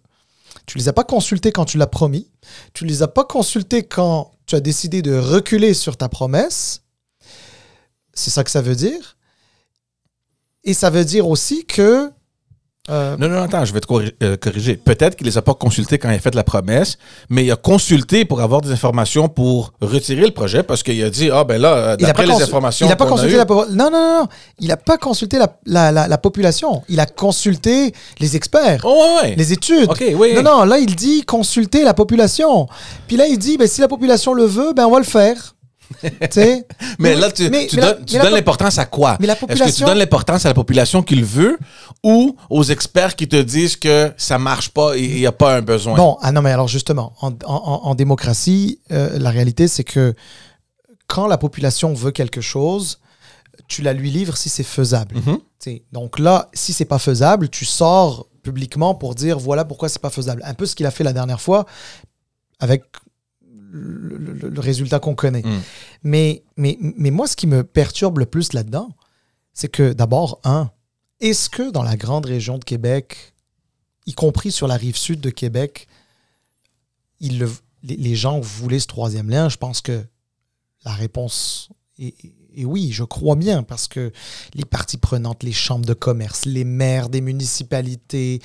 Tu 0.66 0.78
les 0.78 0.88
as 0.88 0.94
pas 0.94 1.04
consultés 1.04 1.52
quand 1.52 1.66
tu 1.66 1.78
l'as 1.78 1.88
promis. 1.88 2.30
Tu 2.74 2.86
les 2.86 3.02
as 3.02 3.08
pas 3.08 3.24
consultés 3.24 3.84
quand 3.84 4.32
tu 4.46 4.56
as 4.56 4.60
décidé 4.60 5.02
de 5.02 5.16
reculer 5.18 5.74
sur 5.74 5.98
ta 5.98 6.10
promesse. 6.10 6.83
C'est 8.14 8.30
ça 8.30 8.44
que 8.44 8.52
ça 8.52 8.62
veut 8.62 8.76
dire. 8.76 9.18
Et 10.64 10.74
ça 10.74 10.90
veut 10.90 11.06
dire 11.06 11.28
aussi 11.28 11.66
que 11.66 12.12
euh, 12.90 13.16
non, 13.18 13.30
non, 13.30 13.44
attends, 13.44 13.64
je 13.64 13.74
vais 13.74 13.80
te 13.80 13.88
euh, 14.24 14.36
corriger. 14.36 14.76
Peut-être 14.76 15.16
qu'il 15.16 15.26
les 15.26 15.38
a 15.38 15.42
pas 15.42 15.54
consultés 15.54 15.98
quand 15.98 16.10
il 16.10 16.16
a 16.16 16.20
fait 16.20 16.36
la 16.36 16.44
promesse, 16.44 16.98
mais 17.30 17.46
il 17.46 17.52
a 17.52 17.56
consulté 17.56 18.26
pour 18.26 18.42
avoir 18.42 18.60
des 18.60 18.72
informations 18.72 19.30
pour 19.30 19.72
retirer 19.80 20.26
le 20.26 20.32
projet 20.32 20.64
parce 20.64 20.84
qu'il 20.84 21.02
a 21.02 21.10
dit 21.10 21.30
ah 21.32 21.46
ben 21.46 21.62
là, 21.62 21.76
euh, 21.76 21.96
d'après 21.96 22.26
les 22.26 22.44
informations. 22.44 22.86
Il 22.86 22.90
n'a 22.90 22.98
pas 22.98 23.06
consulté 23.06 23.38
la 23.38 23.46
non, 23.46 23.66
non, 23.70 23.90
non, 23.90 24.20
non, 24.20 24.28
il 24.60 24.68
n'a 24.68 24.76
pas 24.76 24.98
consulté 24.98 25.40
la, 25.66 25.92
la, 25.94 26.18
population. 26.18 26.84
Il 26.90 27.00
a 27.00 27.06
consulté 27.06 27.94
les 28.20 28.36
experts, 28.36 28.82
oh, 28.84 29.20
ouais, 29.22 29.36
les 29.36 29.54
études. 29.54 29.90
Ok, 29.90 30.04
oui. 30.18 30.34
Non, 30.36 30.44
non, 30.44 30.64
là 30.66 30.78
il 30.78 30.94
dit 30.94 31.24
consulter 31.24 31.86
la 31.86 31.94
population. 31.94 32.68
Puis 33.08 33.16
là 33.16 33.28
il 33.28 33.40
dit 33.40 33.56
ben 33.56 33.66
si 33.66 33.80
la 33.80 33.88
population 33.88 34.34
le 34.34 34.44
veut, 34.44 34.74
ben 34.74 34.88
on 34.88 34.92
va 34.92 35.00
le 35.00 35.06
faire. 35.06 35.56
mais, 37.00 37.16
là, 37.16 37.32
tu, 37.32 37.50
donnes, 37.50 38.34
l'importance 38.34 38.78
à 38.78 38.86
quoi? 38.86 39.18
Est-ce 39.22 39.64
que 39.64 39.76
tu 39.76 39.84
donnes 39.84 39.98
l'importance 39.98 40.46
à 40.46 40.50
la 40.50 40.54
population 40.54 41.04
qui 41.04 41.16
le 41.16 41.26
veut 41.26 41.58
ou 42.04 42.36
aux 42.50 42.64
experts 42.64 43.16
qui 43.16 43.28
te 43.28 43.42
disent 43.42 43.76
que 43.76 44.12
ça 44.18 44.38
marche 44.38 44.70
pas 44.70 44.98
et 44.98 45.04
il 45.04 45.16
n'y 45.16 45.26
a 45.26 45.32
pas 45.32 45.56
un 45.56 45.62
besoin? 45.62 45.96
Bon, 45.96 46.18
ah 46.22 46.32
non, 46.32 46.42
mais 46.42 46.52
alors 46.52 46.68
justement, 46.68 47.14
en, 47.22 47.96
démocratie, 47.96 48.80
euh, 48.92 49.18
la 49.20 49.30
réalité, 49.30 49.68
c'est 49.68 49.84
que 49.84 50.14
quand 51.08 51.28
la 51.28 51.38
population 51.38 51.94
veut 51.94 52.12
quelque 52.12 52.42
chose, 52.42 53.00
tu 53.68 53.82
la 53.82 53.94
lui 53.94 54.12
livres 54.12 54.38
si 54.38 54.50
c'est 54.50 54.64
faisable. 54.64 55.16
Mm-hmm. 55.18 55.82
Donc 55.92 56.20
là, 56.20 56.50
si 56.54 56.74
c'est 56.74 56.86
pas 56.86 57.00
faisable, 57.00 57.50
tu 57.50 57.66
sors 57.66 58.28
publiquement 58.42 58.94
pour 58.94 59.16
dire 59.16 59.40
voilà 59.40 59.64
pourquoi 59.64 59.90
c'est 59.90 60.02
pas 60.02 60.10
faisable. 60.10 60.42
Un 60.46 60.54
peu 60.54 60.66
ce 60.66 60.76
qu'il 60.76 60.86
a 60.86 60.92
fait 60.92 61.04
la 61.04 61.14
dernière 61.14 61.42
fois 61.42 61.66
avec 62.60 62.84
le, 63.74 64.60
résultat 64.60 65.00
qu'on 65.00 65.16
connaît. 65.16 65.42
Mm. 65.42 65.62
Mais, 66.04 66.44
mais, 66.56 66.78
mais 66.80 67.12
moi, 67.12 67.28
ce 67.28 67.36
qui 67.36 67.48
me 67.48 67.64
perturbe 67.64 68.20
le 68.20 68.26
plus 68.26 68.54
là-dedans, 68.54 68.90
c'est 69.54 69.70
que 69.70 69.94
d'abord, 69.94 70.40
un, 70.44 70.72
est-ce 71.20 71.50
que 71.50 71.72
dans 71.72 71.84
la 71.84 71.96
grande 71.96 72.26
région 72.26 72.58
de 72.58 72.64
Québec, 72.64 73.34
y 74.06 74.14
compris 74.14 74.52
sur 74.52 74.68
la 74.68 74.76
rive 74.76 74.98
sud 74.98 75.22
de 75.22 75.30
Québec, 75.30 75.88
il 77.20 77.48
les, 77.84 78.16
gens 78.16 78.40
voulaient 78.40 78.80
ce 78.80 78.88
troisième 78.88 79.30
lien? 79.30 79.50
Je 79.50 79.58
pense 79.58 79.82
que 79.82 80.04
la 80.86 80.92
réponse 80.92 81.70
est, 81.98 82.16
et 82.56 82.66
oui, 82.66 82.92
je 82.92 83.04
crois 83.04 83.36
bien, 83.36 83.64
parce 83.64 83.88
que 83.88 84.12
les 84.54 84.66
parties 84.66 84.98
prenantes, 84.98 85.44
les 85.44 85.52
chambres 85.52 85.86
de 85.86 85.94
commerce, 85.94 86.46
les 86.46 86.64
maires 86.64 87.10
des 87.10 87.22
municipalités, 87.22 88.42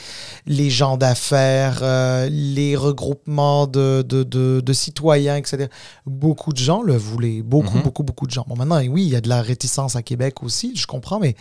les 0.46 0.70
gens 0.70 0.96
d'affaires, 0.96 1.80
euh, 1.82 2.28
les 2.30 2.76
regroupements 2.76 3.66
de, 3.66 4.02
de, 4.02 4.72
citoyens, 4.72 5.36
etc., 5.36 5.68
beaucoup 6.06 6.52
de 6.52 6.58
gens 6.58 6.82
le 6.82 6.96
voulaient. 6.96 7.42
Beaucoup, 7.42 7.76
mhm. 7.76 7.82
beaucoup, 7.82 8.02
beaucoup 8.02 8.26
de 8.26 8.32
gens. 8.32 8.44
Bon, 8.48 8.56
maintenant, 8.56 8.80
oui, 8.88 9.04
il 9.04 9.10
y 9.10 9.16
a 9.16 9.20
de 9.20 9.28
la 9.28 9.42
réticence 9.42 9.96
à 9.96 10.02
Québec 10.02 10.42
aussi, 10.42 10.74
je 10.76 10.86
comprends, 10.86 11.18
mais 11.18 11.36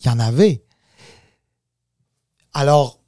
il 0.00 0.06
y 0.06 0.10
en 0.10 0.18
avait. 0.18 0.62
Alors, 2.52 2.98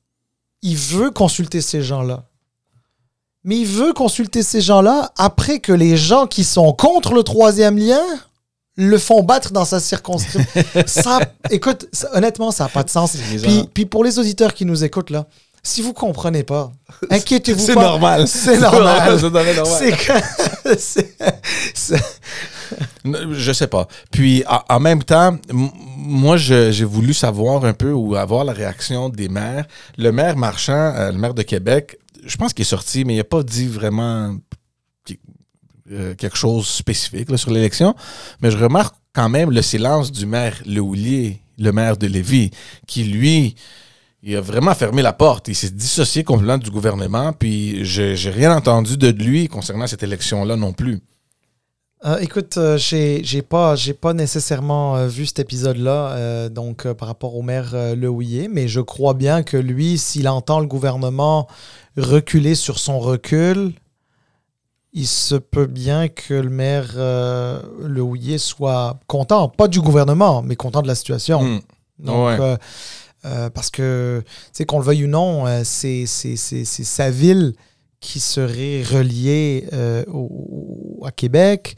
il 0.62 0.76
veut 0.76 1.10
consulter 1.10 1.60
ces 1.60 1.82
gens-là. 1.82 2.26
Mais 3.42 3.58
il 3.58 3.66
veut 3.66 3.94
consulter 3.94 4.42
ces 4.42 4.60
gens-là 4.60 5.12
après 5.16 5.60
que 5.60 5.72
les 5.72 5.96
gens 5.96 6.26
qui 6.26 6.44
sont 6.44 6.72
contre 6.74 7.14
le 7.14 7.22
troisième 7.22 7.78
lien 7.78 8.02
le 8.80 8.98
font 8.98 9.22
battre 9.22 9.52
dans 9.52 9.66
sa 9.66 9.78
circonscription. 9.78 10.62
ça, 10.86 11.20
écoute, 11.50 11.86
honnêtement, 12.14 12.50
ça 12.50 12.64
n'a 12.64 12.70
pas 12.70 12.82
de 12.82 12.90
sens. 12.90 13.14
Puis, 13.16 13.68
puis, 13.72 13.86
pour 13.86 14.04
les 14.04 14.18
auditeurs 14.18 14.54
qui 14.54 14.64
nous 14.64 14.84
écoutent, 14.84 15.10
là, 15.10 15.26
si 15.62 15.82
vous 15.82 15.92
comprenez 15.92 16.42
pas, 16.42 16.72
inquiétez-vous 17.10 17.58
pas. 17.58 17.66
C'est 17.66 17.74
normal. 17.74 18.26
C'est 18.26 18.58
normal. 18.58 19.18
C'est 19.20 19.30
C'est 20.78 21.16
Je 23.32 23.52
sais 23.52 23.66
pas. 23.66 23.86
Puis 24.10 24.44
en 24.68 24.80
même 24.80 25.02
temps, 25.02 25.36
moi 25.52 26.38
j'ai 26.38 26.84
voulu 26.84 27.12
savoir 27.12 27.64
un 27.66 27.74
peu 27.74 27.92
ou 27.92 28.16
avoir 28.16 28.44
la 28.44 28.52
réaction 28.54 29.10
des 29.10 29.28
maires. 29.28 29.66
Le 29.98 30.12
maire 30.12 30.36
Marchand, 30.36 30.94
euh, 30.96 31.12
le 31.12 31.18
maire 31.18 31.34
de 31.34 31.42
Québec, 31.42 31.98
je 32.24 32.36
pense 32.38 32.54
qu'il 32.54 32.62
est 32.62 32.68
sorti, 32.68 33.04
mais 33.04 33.14
il 33.14 33.18
n'a 33.18 33.24
pas 33.24 33.42
dit 33.42 33.66
vraiment 33.66 34.34
euh, 35.92 36.14
quelque 36.14 36.36
chose 36.36 36.68
spécifique 36.68 37.36
sur 37.36 37.50
l'élection, 37.50 37.96
mais 38.40 38.52
je 38.52 38.56
remarque 38.56 38.94
quand 39.12 39.28
même 39.28 39.50
le 39.50 39.60
silence 39.60 40.12
du 40.12 40.24
maire 40.24 40.54
Lehoulier, 40.64 41.40
le 41.58 41.72
maire 41.72 41.96
de 41.96 42.06
Lévis, 42.06 42.52
qui 42.86 43.02
lui, 43.02 43.56
il 44.22 44.36
a 44.36 44.40
vraiment 44.40 44.72
fermé 44.74 45.02
la 45.02 45.12
porte. 45.12 45.48
Il 45.48 45.56
s'est 45.56 45.70
dissocié 45.70 46.22
complètement 46.22 46.58
du 46.58 46.70
gouvernement, 46.70 47.32
puis 47.32 47.84
j'ai 47.84 48.30
rien 48.30 48.54
entendu 48.54 48.96
de 48.96 49.08
lui 49.08 49.48
concernant 49.48 49.88
cette 49.88 50.04
élection-là 50.04 50.54
non 50.54 50.72
plus. 50.72 51.00
Euh, 52.04 52.18
écoute, 52.18 52.56
euh, 52.56 52.78
j'ai 52.78 53.42
pas 53.42 53.74
pas 54.00 54.12
nécessairement 54.14 55.06
vu 55.08 55.26
cet 55.26 55.40
épisode-là, 55.40 56.48
donc 56.50 56.86
par 56.92 57.08
rapport 57.08 57.34
au 57.34 57.42
maire 57.42 57.74
Lehouillier, 57.96 58.46
mais 58.46 58.68
je 58.68 58.80
crois 58.80 59.14
bien 59.14 59.42
que 59.42 59.56
lui, 59.56 59.98
s'il 59.98 60.28
entend 60.28 60.60
le 60.60 60.66
gouvernement 60.66 61.48
reculer 61.96 62.54
sur 62.54 62.78
son 62.78 63.00
recul, 63.00 63.72
il 64.92 65.06
se 65.06 65.36
peut 65.36 65.66
bien 65.66 66.08
que 66.08 66.34
le 66.34 66.50
maire 66.50 66.92
euh, 66.96 67.62
Le 67.80 68.02
Houillet 68.02 68.38
soit 68.38 68.98
content, 69.06 69.48
pas 69.48 69.68
du 69.68 69.80
gouvernement, 69.80 70.42
mais 70.42 70.56
content 70.56 70.82
de 70.82 70.88
la 70.88 70.94
situation. 70.94 71.42
Hmm. 71.42 71.60
Donc, 72.00 72.40
euh, 72.40 72.56
euh, 73.24 73.50
parce 73.50 73.70
que, 73.70 74.24
tu 74.54 74.66
qu'on 74.66 74.78
le 74.78 74.84
veuille 74.84 75.04
ou 75.04 75.08
non, 75.08 75.44
c'est 75.64 76.06
sa 76.06 77.10
ville 77.10 77.54
qui 78.00 78.18
serait 78.18 78.82
reliée 78.82 79.68
à 81.04 81.12
Québec. 81.12 81.76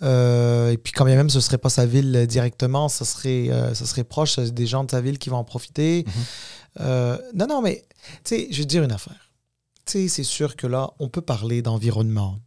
et 0.00 0.78
puis, 0.82 0.92
quand 0.92 1.04
bien 1.04 1.16
même 1.16 1.30
ce 1.30 1.38
ne 1.38 1.42
serait 1.42 1.58
pas 1.58 1.70
sa 1.70 1.84
ville 1.84 2.26
directement, 2.26 2.88
ça 2.88 3.04
serait, 3.04 3.50
ça 3.74 3.84
serait 3.84 4.04
proche 4.04 4.38
des 4.38 4.66
gens 4.66 4.84
de 4.84 4.90
sa 4.90 5.00
ville 5.00 5.18
qui 5.18 5.28
vont 5.28 5.38
en 5.38 5.44
profiter. 5.44 6.06
Mhm. 6.06 7.18
non, 7.34 7.46
non, 7.46 7.60
mais, 7.60 7.82
tu 8.24 8.36
sais, 8.36 8.48
je 8.50 8.58
vais 8.58 8.64
te 8.64 8.68
dire 8.68 8.84
une 8.84 8.92
affaire. 8.92 9.32
Tu 9.84 9.92
sais, 9.92 10.08
c'est 10.08 10.24
sûr 10.24 10.56
que 10.56 10.66
là, 10.66 10.92
on 10.98 11.10
peut 11.10 11.20
parler 11.20 11.60
d'environnement, 11.60 12.38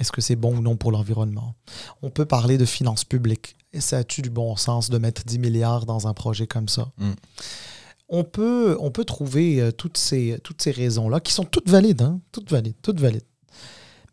est-ce 0.00 0.10
que 0.10 0.22
c'est 0.22 0.34
bon 0.34 0.56
ou 0.56 0.62
non 0.62 0.76
pour 0.76 0.92
l'environnement? 0.92 1.54
On 2.00 2.08
peut 2.08 2.24
parler 2.24 2.56
de 2.56 2.64
finances 2.64 3.04
publiques. 3.04 3.54
Et 3.74 3.80
ça 3.80 3.98
a-tu 3.98 4.22
du 4.22 4.30
bon 4.30 4.56
sens 4.56 4.88
de 4.88 4.96
mettre 4.96 5.24
10 5.24 5.38
milliards 5.38 5.84
dans 5.84 6.08
un 6.08 6.14
projet 6.14 6.46
comme 6.46 6.68
ça? 6.68 6.90
Mm. 6.96 7.12
On, 8.08 8.24
peut, 8.24 8.78
on 8.80 8.90
peut 8.90 9.04
trouver 9.04 9.60
euh, 9.60 9.72
toutes 9.72 9.98
ces, 9.98 10.40
toutes 10.42 10.62
ces 10.62 10.70
raisons-là, 10.70 11.20
qui 11.20 11.34
sont 11.34 11.44
toutes 11.44 11.68
valides, 11.68 12.00
hein? 12.00 12.18
toutes 12.32 12.50
valides, 12.50 12.76
toutes 12.82 12.98
valides. 12.98 13.26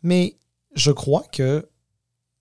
Mais 0.02 0.36
je 0.74 0.92
crois 0.92 1.24
que 1.32 1.66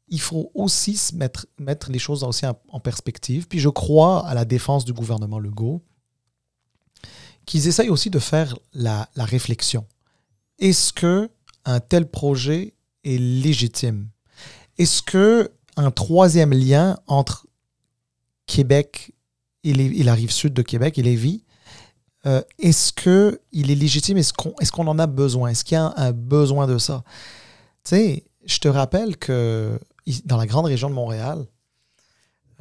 il 0.10 0.22
faut 0.22 0.52
aussi 0.54 0.96
se 0.96 1.16
mettre, 1.16 1.48
mettre 1.58 1.90
les 1.90 2.00
choses 2.00 2.24
aussi 2.24 2.46
en, 2.46 2.80
perspective. 2.80 3.48
Puis 3.48 3.60
je 3.60 3.70
crois 3.70 4.26
à 4.28 4.34
la 4.34 4.46
défense 4.46 4.86
du 4.86 4.94
gouvernement 4.94 5.40
Legault, 5.40 5.82
qu'ils 7.46 7.68
essayent 7.68 7.90
aussi 7.90 8.10
de 8.10 8.20
faire 8.20 8.58
la, 8.74 9.10
la 9.16 9.26
réflexion. 9.26 9.86
Est-ce 10.60 10.94
que 10.94 11.30
un 11.66 11.82
tel 11.82 12.10
projet 12.10 12.77
est 13.08 13.18
légitime? 13.18 14.10
Est-ce 14.78 15.02
que 15.02 15.52
un 15.76 15.92
troisième 15.92 16.52
lien 16.52 16.98
entre 17.08 17.48
Québec 18.46 19.14
et, 19.64 19.74
la 19.74 20.14
rive 20.14 20.32
sud 20.32 20.54
de 20.54 20.62
Québec 20.62 20.98
et 20.98 21.04
Lévis, 21.04 21.44
euh, 22.26 22.42
est-ce 22.58 22.94
qu'il 22.94 23.72
est 23.72 23.76
légitime? 23.76 24.18
Est-ce 24.18 24.34
qu'on 24.34 24.86
est 24.86 24.90
en 24.90 25.00
a 25.00 25.08
besoin? 25.08 25.50
Est-ce 25.50 25.64
qu'il 25.64 25.76
y 25.76 25.78
a 25.78 25.94
un, 25.96 26.12
besoin 26.12 26.68
de 26.68 26.78
ça? 26.78 27.04
Tu 27.84 27.90
sais, 27.90 28.24
je 28.46 28.60
te 28.60 28.68
rappelle 28.68 29.18
que 29.18 29.80
dans 30.26 30.38
la 30.38 30.46
grande 30.46 30.66
région 30.66 30.90
de 30.90 30.96
Montréal, 30.96 31.46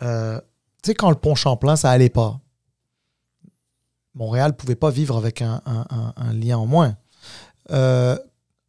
euh, 0.02 0.38
tu 0.82 0.90
sais, 0.90 0.94
quand 0.94 1.10
le 1.10 1.16
pont 1.16 1.34
Champlain, 1.34 1.76
ça 1.76 1.90
allait 1.90 2.10
pas. 2.10 2.40
Montréal 4.14 4.50
ne 4.50 4.56
pouvait 4.56 4.76
pas 4.76 4.90
vivre 4.90 5.16
avec 5.16 5.42
un, 5.42 5.60
lien 6.32 6.58
en 6.58 6.66
moins. 6.66 6.96
Euh, 7.70 8.18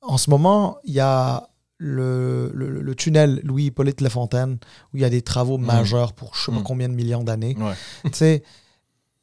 en 0.02 0.18
ce 0.18 0.30
moment, 0.30 0.78
il 0.84 0.94
y 0.94 1.00
a 1.00 1.50
le, 1.78 2.94
tunnel 2.96 3.42
Louis-Hippolyte 3.44 4.02
Lafontaine, 4.02 4.58
où 4.94 4.98
il 4.98 5.02
y 5.02 5.06
a 5.06 5.10
des 5.10 5.22
travaux 5.22 5.58
mmh. 5.58 5.66
majeurs 5.66 6.14
pour 6.14 6.36
je 6.36 6.42
ne 6.42 6.46
sais 6.46 6.52
pas 6.52 6.60
mmh. 6.62 6.64
combien 6.64 6.90
de 6.90 6.94
millions 6.94 7.24
d'années. 7.24 7.56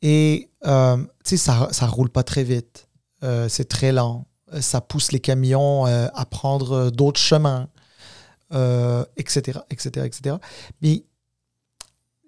et 0.02 0.50
euh, 0.66 0.96
ça 1.24 1.68
ne 1.82 1.90
roule 1.90 2.10
pas 2.10 2.22
très 2.22 2.44
vite. 2.44 2.88
Euh, 3.22 3.48
c'est 3.48 3.68
très 3.68 3.92
lent. 3.92 4.26
Ça 4.60 4.80
pousse 4.80 5.12
les 5.12 5.20
camions 5.20 5.86
euh, 5.86 6.08
à 6.14 6.26
prendre 6.26 6.90
d'autres 6.90 7.20
chemins, 7.20 7.68
etc., 9.16 9.58
etc., 9.70 10.06
etc. 10.06 10.36
Mais 10.80 11.04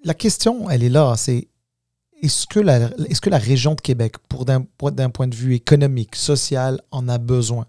la 0.02 0.14
question, 0.14 0.68
elle 0.70 0.82
est 0.82 0.88
là. 0.88 1.14
C'est 1.16 1.48
est-ce 2.22 2.46
que, 2.46 2.58
la, 2.58 2.90
est 3.08 3.20
que 3.20 3.30
la 3.30 3.38
région 3.38 3.74
de 3.74 3.80
Québec, 3.80 4.16
pour 4.28 4.44
d'un 4.46 5.10
point 5.10 5.28
de 5.28 5.34
vue 5.36 5.54
économique, 5.54 6.16
social, 6.16 6.80
en 6.90 7.08
a 7.08 7.18
besoin? 7.18 7.66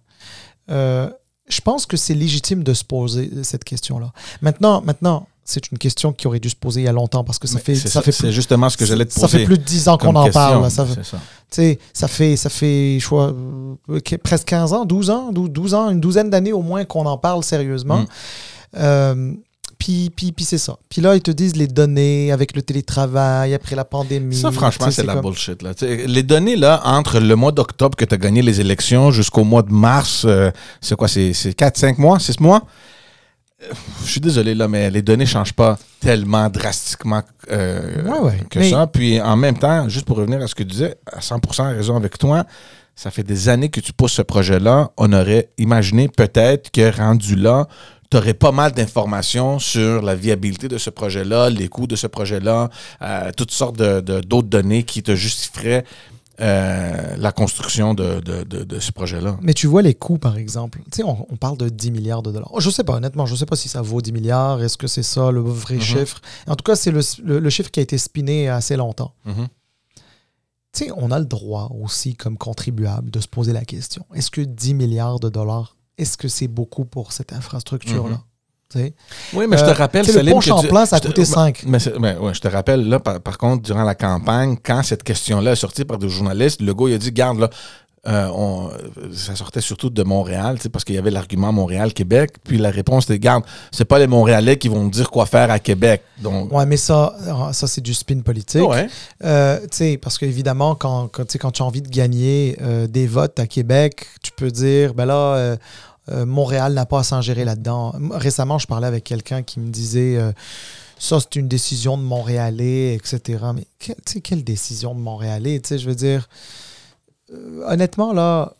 Je 1.47 1.61
pense 1.61 1.85
que 1.85 1.97
c'est 1.97 2.13
légitime 2.13 2.63
de 2.63 2.73
se 2.73 2.83
poser 2.83 3.31
cette 3.43 3.63
question-là. 3.63 4.11
Maintenant, 4.41 4.81
maintenant 4.81 5.27
c'est 5.47 5.71
une 5.71 5.77
question 5.77 6.11
qui 6.11 6.27
aurait 6.27 6.41
dû 6.41 6.49
se 6.49 6.55
poser 6.57 6.81
il 6.81 6.83
y 6.83 6.87
a 6.89 6.91
longtemps 6.91 7.23
parce 7.23 7.39
que 7.39 7.47
ça 7.47 7.57
fait 7.59 7.73
ça, 7.75 8.01
fait 8.01 8.11
c'est 8.11 8.33
justement 8.33 8.69
ce 8.69 8.75
que 8.75 8.85
j'allais 8.85 9.05
te 9.05 9.13
poser. 9.13 9.27
Ça 9.27 9.29
fait 9.29 9.45
plus 9.45 9.57
de 9.57 9.63
10 9.63 9.87
ans 9.87 9.97
qu'on 9.97 10.13
en 10.13 10.29
parle. 10.29 10.69
Ça, 10.69 10.85
fait, 10.85 11.03
ça. 11.03 11.17
ça 11.93 12.07
fait 12.09 12.35
ça 12.35 12.49
fait 12.49 12.99
je 12.99 13.05
crois, 13.05 13.33
euh, 13.89 13.99
presque 14.21 14.47
15 14.49 14.73
ans, 14.73 14.85
12 14.85 15.09
ans, 15.09 15.31
12 15.31 15.73
ans, 15.73 15.89
une 15.89 16.01
douzaine 16.01 16.29
d'années 16.29 16.51
au 16.51 16.61
moins 16.61 16.83
qu'on 16.83 17.05
en 17.05 17.17
parle 17.17 17.45
sérieusement. 17.45 17.99
Mm. 17.99 18.07
Euh, 18.75 19.33
puis, 19.78 20.11
puis, 20.15 20.32
puis 20.32 20.45
c'est 20.45 20.57
ça. 20.57 20.78
Puis 20.89 21.01
là, 21.01 21.15
ils 21.15 21.21
te 21.21 21.32
disent 21.32 21.55
les 21.55 21.67
données 21.67 22.32
avec 22.32 22.55
le 22.55 22.61
télétravail, 22.61 23.53
après 23.53 23.75
la 23.75 23.86
pandémie. 23.86 24.36
Ça, 24.36 24.51
franchement, 24.51 24.89
c'est 24.91 25.05
la 25.05 25.21
bullshit. 25.21 25.61
Là. 25.61 25.71
les 25.82 26.23
données, 26.23 26.55
là, 26.55 26.82
entre 26.84 27.19
le 27.19 27.36
mois 27.36 27.51
d'octobre 27.51 27.95
que 27.95 28.05
tu 28.05 28.13
as 28.13 28.17
gagné 28.17 28.41
les 28.41 28.59
élections 28.59 29.11
jusqu'au 29.11 29.43
mois 29.43 29.61
de 29.61 29.71
mars, 29.71 30.23
euh, 30.25 30.51
c'est 30.82 30.95
quoi, 30.95 31.07
c'est 31.07 31.53
4, 31.53 31.78
5 31.78 31.97
mois, 31.97 32.19
6 32.19 32.39
mois? 32.39 32.63
Euh, 33.63 33.73
je 34.03 34.11
suis 34.11 34.21
désolé, 34.21 34.55
là, 34.55 34.67
mais 34.67 34.89
les 34.89 35.01
données 35.01 35.25
ne 35.25 35.30
changent 35.30 35.53
pas 35.53 35.78
tellement 35.99 36.49
drastiquement 36.49 37.23
euh, 37.51 38.32
que 38.49 38.63
ça. 38.63 38.88
Puis 38.88 39.19
en 39.21 39.36
même 39.36 39.57
temps, 39.57 39.89
juste 39.89 40.05
pour 40.05 40.17
revenir 40.17 40.41
à 40.41 40.47
ce 40.47 40.55
que 40.55 40.63
tu 40.63 40.69
disais, 40.69 40.95
à 41.11 41.19
100% 41.19 41.75
raison 41.75 41.95
avec 41.95 42.17
toi, 42.17 42.45
ça 42.97 43.11
fait 43.11 43.23
des 43.23 43.47
années 43.47 43.69
que 43.69 43.80
tu 43.80 43.93
pousses 43.93 44.13
ce 44.13 44.23
projet-là. 44.23 44.91
On 44.97 45.13
aurait 45.13 45.49
imaginé 45.59 46.07
peut-être 46.07 46.71
que 46.71 46.95
rendu 46.97 47.36
là, 47.36 47.67
tu 48.09 48.17
aurais 48.17 48.33
pas 48.33 48.51
mal 48.51 48.71
d'informations 48.71 49.59
sur 49.59 50.01
la 50.01 50.15
viabilité 50.15 50.67
de 50.67 50.77
ce 50.77 50.89
projet-là, 50.89 51.49
les 51.49 51.67
coûts 51.67 51.87
de 51.87 51.95
ce 51.95 52.07
projet-là, 52.07 52.69
euh, 53.01 53.31
toutes 53.35 53.51
sortes 53.51 53.77
de, 53.77 54.21
d'autres 54.21 54.47
données 54.47 54.83
qui 54.83 55.03
te 55.03 55.15
justifieraient 55.15 55.83
euh, 56.39 57.15
la 57.17 57.31
construction 57.31 57.95
de, 57.95 58.21
ce 58.79 58.91
projet-là. 58.91 59.37
Mais 59.41 59.53
tu 59.53 59.65
vois 59.65 59.81
les 59.81 59.95
coûts, 59.95 60.19
par 60.19 60.37
exemple. 60.37 60.81
Tu 60.91 60.97
sais, 60.97 61.03
on, 61.03 61.35
parle 61.37 61.57
de 61.57 61.67
10 61.67 61.91
milliards 61.91 62.21
de 62.21 62.31
dollars. 62.31 62.51
Je 62.59 62.69
sais 62.69 62.83
pas, 62.83 62.93
honnêtement, 62.93 63.25
je 63.25 63.35
sais 63.35 63.47
pas 63.47 63.55
si 63.55 63.67
ça 63.69 63.81
vaut 63.81 64.01
10 64.01 64.11
milliards. 64.11 64.61
Est-ce 64.61 64.77
que 64.77 64.87
c'est 64.87 65.03
ça 65.03 65.31
le 65.31 65.41
vrai 65.41 65.77
mm-hmm. 65.77 65.81
chiffre? 65.81 66.21
En 66.47 66.55
tout 66.55 66.63
cas, 66.63 66.75
c'est 66.75 66.91
le, 66.91 67.49
chiffre 67.49 67.71
qui 67.71 67.79
a 67.79 67.83
été 67.83 67.97
spiné 67.97 68.49
assez 68.49 68.75
longtemps. 68.75 69.13
Mm-hmm. 69.25 69.47
Tu 70.73 70.85
sais, 70.85 70.91
on 70.95 71.09
a 71.09 71.17
le 71.17 71.25
droit 71.25 71.71
aussi, 71.81 72.15
comme 72.15 72.37
contribuable, 72.37 73.09
de 73.09 73.19
se 73.19 73.27
poser 73.27 73.51
la 73.51 73.65
question. 73.65 74.05
Est-ce 74.13 74.29
que 74.29 74.41
10 74.41 74.75
milliards 74.75 75.19
de 75.19 75.29
dollars 75.29 75.76
est-ce 75.97 76.17
que 76.17 76.27
c'est 76.27 76.47
beaucoup 76.47 76.85
pour 76.85 77.11
cette 77.11 77.33
infrastructure-là? 77.33 78.15
Mhm. 78.15 78.21
Oui, 79.33 79.45
mais 79.47 79.57
je 79.57 79.63
te 79.63 79.69
euh, 79.69 79.73
rappelle, 79.73 80.05
Le 80.05 80.31
pont 80.31 80.41
Champlain, 80.41 80.85
ça 80.85 80.97
a 80.97 80.99
coûté 80.99 81.23
5. 81.23 81.63
Mais, 81.65 81.79
je 81.79 82.39
te 82.39 82.47
rappelle, 82.47 82.87
là, 82.87 82.99
par, 82.99 83.37
contre, 83.37 83.63
durant 83.63 83.83
la 83.83 83.95
campagne, 83.95 84.57
quand 84.61 84.83
cette 84.83 85.03
question-là 85.03 85.53
est 85.53 85.55
sortie 85.55 85.85
par 85.85 85.97
des 85.97 86.09
journalistes, 86.09 86.61
le 86.61 86.73
gars, 86.73 86.85
il 86.89 86.93
a 86.95 86.97
dit 86.97 87.11
Garde, 87.11 87.39
là, 87.39 87.49
euh, 88.07 88.29
on, 88.33 88.69
ça 89.13 89.35
sortait 89.35 89.61
surtout 89.61 89.89
de 89.89 90.03
Montréal, 90.03 90.57
parce 90.71 90.83
qu'il 90.83 90.95
y 90.95 90.97
avait 90.97 91.11
l'argument 91.11 91.51
Montréal-Québec. 91.51 92.35
Puis 92.43 92.57
la 92.57 92.71
réponse 92.71 93.05
était 93.05 93.19
Garde, 93.19 93.43
c'est 93.71 93.85
pas 93.85 93.99
les 93.99 94.07
Montréalais 94.07 94.57
qui 94.57 94.69
vont 94.69 94.83
nous 94.83 94.89
dire 94.89 95.09
quoi 95.09 95.25
faire 95.25 95.51
à 95.51 95.59
Québec. 95.59 96.03
Donc... 96.21 96.51
Ouais, 96.51 96.65
mais 96.65 96.77
ça, 96.77 97.15
ça 97.53 97.67
c'est 97.67 97.81
du 97.81 97.93
spin 97.93 98.21
politique. 98.21 98.67
Ouais. 98.67 98.87
Euh, 99.23 99.59
parce 100.01 100.17
qu'évidemment, 100.17 100.75
quand, 100.75 101.07
quand, 101.07 101.35
quand 101.37 101.51
tu 101.51 101.61
as 101.61 101.65
envie 101.65 101.81
de 101.81 101.89
gagner 101.89 102.57
des 102.89 103.07
votes 103.07 103.39
à 103.39 103.47
Québec, 103.47 104.07
tu 104.21 104.31
peux 104.31 104.51
dire 104.51 104.93
ben 104.93 105.05
là, 105.05 105.57
euh, 106.09 106.25
Montréal 106.25 106.73
n'a 106.73 106.85
pas 106.85 106.99
à 106.99 107.03
s'en 107.03 107.21
gérer 107.21 107.45
là-dedans. 107.45 107.93
Récemment, 108.11 108.59
je 108.59 108.67
parlais 108.67 108.87
avec 108.87 109.03
quelqu'un 109.03 109.43
qui 109.43 109.59
me 109.59 109.69
disait 109.69 110.17
euh, 110.17 110.31
ça, 110.97 111.19
c'est 111.19 111.35
une 111.35 111.47
décision 111.47 111.97
de 111.97 112.03
Montréalais, 112.03 112.95
etc. 112.95 113.39
Mais 113.53 113.67
quelle 114.23 114.43
décision 114.43 114.95
de 114.95 114.99
Montréalais 114.99 115.61
Je 115.69 115.85
veux 115.85 115.95
dire, 115.95 116.21
euh, 116.21 116.66
honnêtement, 117.65 118.13
là, 118.13 118.53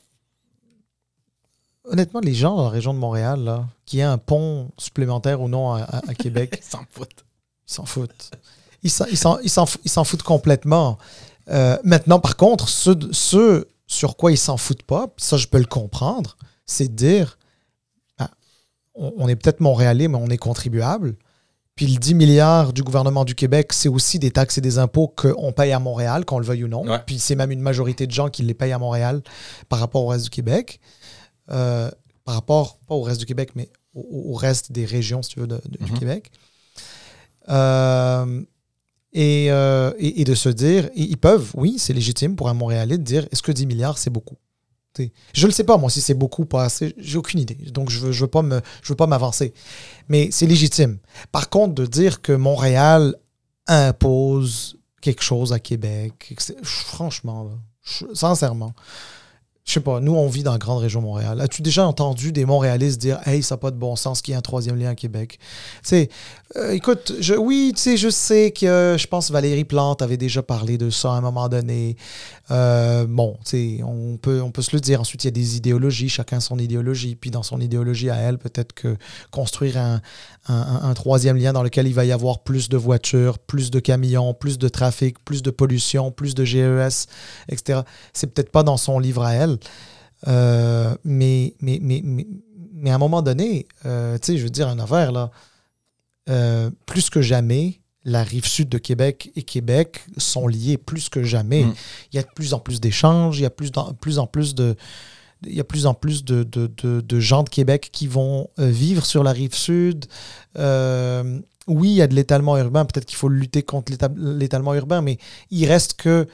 honnêtement, 1.86 2.20
les 2.20 2.34
gens 2.34 2.56
dans 2.56 2.66
la 2.66 2.70
région 2.70 2.94
de 2.94 3.00
Montréal, 3.00 3.44
là, 3.44 3.66
qui 3.86 4.02
a 4.02 4.12
un 4.12 4.18
pont 4.18 4.70
supplémentaire 4.78 5.42
ou 5.42 5.48
non 5.48 5.74
à, 5.74 6.02
Québec, 6.18 6.58
ils 6.62 6.64
s'en 6.64 6.86
foutent. 6.90 7.26
Ils 7.68 7.74
s'en 7.74 7.86
foutent. 7.86 8.36
Ils 8.84 9.90
s'en 9.90 10.04
foutent 10.04 10.24
complètement. 10.24 10.98
maintenant, 11.84 12.20
par 12.20 12.38
contre, 12.38 12.70
ce, 12.70 12.92
ce 13.12 13.68
sur 13.88 14.18
quoi 14.18 14.32
ils 14.32 14.38
s'en 14.38 14.58
foutent 14.58 14.84
pas, 14.84 15.08
ça, 15.18 15.38
je 15.38 15.48
peux 15.48 15.60
le 15.60 15.66
comprendre 15.66 16.38
c'est 16.68 16.90
de 16.90 16.94
dire, 16.94 17.40
ben, 18.20 18.30
on, 18.94 19.28
est 19.28 19.36
peut-être 19.36 19.62
montréalais, 19.62 20.08
mais 20.08 20.18
on 20.18 20.28
est 20.28 20.38
contribuable. 20.38 21.16
Puis 21.78 21.86
le 21.86 21.98
10 21.98 22.16
milliards 22.16 22.74
du 22.74 22.82
gouvernement 22.82 23.24
du 23.24 23.36
Québec, 23.36 23.72
c'est 23.72 23.88
aussi 23.88 24.18
des 24.18 24.32
taxes 24.32 24.58
et 24.58 24.62
des 24.62 24.80
impôts 24.80 25.08
qu'on 25.08 25.54
paye 25.54 25.72
à 25.72 25.80
Montréal, 25.80 26.26
qu'on 26.26 26.40
le 26.40 26.46
veuille 26.46 26.64
ou 26.64 26.68
non. 26.68 26.84
Puis 27.06 27.20
c'est 27.20 27.36
même 27.36 27.52
une 27.52 27.62
majorité 27.62 28.08
de 28.08 28.12
gens 28.12 28.30
qui 28.30 28.42
les 28.42 28.56
payent 28.56 28.74
à 28.74 28.80
Montréal 28.80 29.22
par 29.70 29.80
rapport 29.80 30.04
au 30.04 30.08
reste 30.08 30.24
du 30.26 30.32
Québec. 30.32 30.80
Euh, 31.52 31.90
par 32.26 32.34
rapport, 32.36 32.80
pas 32.88 32.96
au 32.96 33.04
reste 33.04 33.20
du 33.20 33.28
Québec, 33.28 33.52
mais 33.56 33.70
au, 33.94 34.34
reste 34.34 34.72
des 34.72 34.86
régions, 34.86 35.22
si 35.22 35.30
tu 35.30 35.40
veux, 35.40 35.48
du 35.48 35.54
mhm. 35.80 36.00
Québec. 36.00 36.32
Euh, 37.48 38.42
euh, 39.16 39.94
et, 39.98 40.22
et, 40.22 40.24
de 40.26 40.36
se 40.36 40.50
dire, 40.50 40.90
ils 40.96 41.18
peuvent, 41.18 41.52
oui, 41.54 41.78
c'est 41.78 41.94
légitime 41.94 42.36
pour 42.36 42.50
un 42.50 42.54
Montréalais 42.54 42.98
de 42.98 43.04
dire, 43.04 43.28
est-ce 43.32 43.44
que 43.44 43.52
10 43.52 43.68
milliards, 43.68 43.98
c'est 43.98 44.10
beaucoup? 44.10 44.36
Je 45.34 45.48
ne 45.48 45.52
sais 45.52 45.64
pas, 45.64 45.78
moi, 45.78 45.90
si 45.90 46.02
c'est 46.02 46.14
beaucoup 46.14 46.44
ou 46.44 46.46
pas 46.46 46.64
assez. 46.64 46.94
J'ai 46.98 47.18
aucune 47.18 47.40
idée. 47.40 47.56
Donc, 47.72 47.90
je 47.90 48.06
ne 48.06 48.12
veux 48.12 48.28
pas 48.28 49.08
m'avancer. 49.08 49.54
Mais 50.10 50.30
c'est 50.32 50.48
légitime. 50.48 50.98
Par 51.32 51.50
contre, 51.50 51.74
de 51.76 51.86
dire 51.86 52.22
que 52.22 52.34
Montréal 52.34 53.16
impose 53.68 54.78
quelque 55.02 55.24
chose 55.24 55.54
à 55.54 55.60
Québec, 55.60 56.36
franchement, 56.64 57.52
sincèrement, 58.14 58.74
je 59.68 59.74
sais 59.74 59.80
pas, 59.82 60.00
nous, 60.00 60.16
on 60.16 60.30
vit 60.30 60.44
dans 60.44 60.54
la 60.54 60.58
grande 60.58 60.80
région 60.80 61.02
Montréal. 61.02 61.42
As-tu 61.42 61.62
déjà 61.62 61.86
entendu 61.86 62.32
des 62.32 62.46
Montréalistes 62.46 63.02
dire 63.02 63.20
Hey, 63.26 63.44
ça 63.44 63.56
n'a 63.56 63.60
pas 63.60 63.70
de 63.70 63.76
bon 63.76 63.98
sens 63.98 64.22
qu'il 64.22 64.32
y 64.32 64.36
ait 64.36 64.38
un 64.38 64.42
troisième 64.42 64.80
lien 64.80 64.92
à 64.92 64.96
Québec? 64.96 65.40
C'est, 65.84 66.10
euh, 66.56 66.72
écoute, 66.72 67.12
je, 67.20 67.34
oui, 67.34 67.74
sais, 67.76 67.98
je 67.98 68.08
sais 68.08 68.52
que 68.52 68.96
je 68.98 69.08
pense 69.08 69.30
Valérie 69.30 69.66
Plante 69.66 70.02
avait 70.02 70.16
déjà 70.16 70.42
parlé 70.42 70.78
de 70.78 70.90
ça 70.90 71.12
à 71.12 71.18
un 71.18 71.22
moment 71.22 71.50
donné. 71.50 71.98
Euh, 72.50 73.06
bon, 73.10 73.36
sais, 73.44 73.82
on 73.84 74.16
peut, 74.16 74.42
on 74.42 74.52
peut 74.52 74.62
se 74.62 74.74
le 74.74 74.80
dire. 74.80 75.02
Ensuite, 75.02 75.26
il 75.26 75.28
y 75.28 75.30
a 75.30 75.32
des 75.32 75.58
idéologies, 75.58 76.08
chacun 76.08 76.40
son 76.40 76.60
idéologie. 76.60 77.16
Puis 77.16 77.30
dans 77.30 77.44
son 77.44 77.60
idéologie 77.60 78.10
à 78.10 78.16
elle, 78.16 78.38
peut-être 78.38 78.72
que 78.72 78.96
construire 79.32 79.78
un, 79.78 80.00
un, 80.50 80.94
troisième 80.94 81.38
lien 81.38 81.54
dans 81.54 81.64
lequel 81.64 81.88
il 81.88 81.94
va 81.94 82.06
y 82.06 82.12
avoir 82.12 82.40
plus 82.40 82.70
de 82.70 82.78
voitures, 82.78 83.38
plus 83.38 83.70
de 83.70 83.80
camions, 83.80 84.34
plus 84.34 84.58
de 84.58 84.70
trafic, 84.70 85.24
plus 85.26 85.44
de 85.44 85.52
pollution, 85.52 86.12
plus 86.12 86.36
de 86.36 86.46
GES, 86.46 87.08
etc. 87.50 87.82
C'est 88.14 88.28
peut-être 88.28 88.52
pas 88.52 88.64
dans 88.64 88.78
son 88.78 89.00
livre 89.00 89.24
à 89.24 89.34
elle. 89.34 89.57
Euh, 90.28 90.96
mais, 91.04 91.54
mais, 91.62 91.80
mais, 91.82 92.02
mais, 92.04 92.92
à 92.92 92.96
un 92.96 92.98
moment 92.98 93.22
donné, 93.22 93.68
euh, 93.86 94.18
tu 94.18 94.34
sais, 94.34 94.38
je 94.38 94.44
veux 94.44 94.50
dire, 94.50 94.68
un 94.68 94.80
affaire, 94.80 95.12
là, 95.12 95.32
euh, 96.30 96.70
plus 96.86 97.10
que 97.10 97.22
jamais, 97.22 97.82
la 98.04 98.24
rive 98.24 98.46
sud 98.46 98.70
de 98.70 98.78
Québec 98.78 99.32
et 99.36 99.44
Québec 99.44 100.06
sont 100.18 100.48
liés 100.48 100.78
plus 100.78 101.10
que 101.10 101.24
jamais. 101.24 101.66
Mm. 101.66 101.74
Il 102.12 102.16
y 102.16 102.20
a 102.20 102.24
de 102.24 102.30
plus 102.34 102.54
en 102.54 102.60
plus 102.60 102.80
d'échanges, 102.80 103.40
il 103.40 103.44
y 103.44 103.46
a 103.46 103.50
plus, 103.50 103.72
plus 104.00 104.18
en 104.18 104.28
plus 104.28 104.56
de, 104.56 104.76
il 105.46 105.54
y 105.54 105.60
a 105.60 105.64
plus 105.64 105.86
en 105.86 105.94
plus 105.94 106.24
de, 106.24 106.44
de, 106.44 106.68
de, 106.68 107.20
gens 107.20 107.44
de 107.44 107.50
Québec 107.50 107.90
qui 107.92 108.08
vont 108.08 108.50
vivre 108.58 109.06
sur 109.06 109.24
la 109.24 109.32
rive 109.34 109.54
sud. 109.54 110.06
oui, 110.56 111.90
il 111.90 111.96
y 111.96 112.02
a 112.02 112.08
de 112.08 112.16
l'étalement 112.16 112.58
urbain. 112.58 112.86
Peut-être 112.86 113.06
qu'il 113.06 113.18
faut 113.18 113.30
lutter 113.30 113.62
contre 113.62 113.92
l'étalement 114.16 114.74
urbain, 114.74 115.02
mais 115.02 115.18
il 115.52 115.66
reste 115.66 115.96
que 115.96 116.28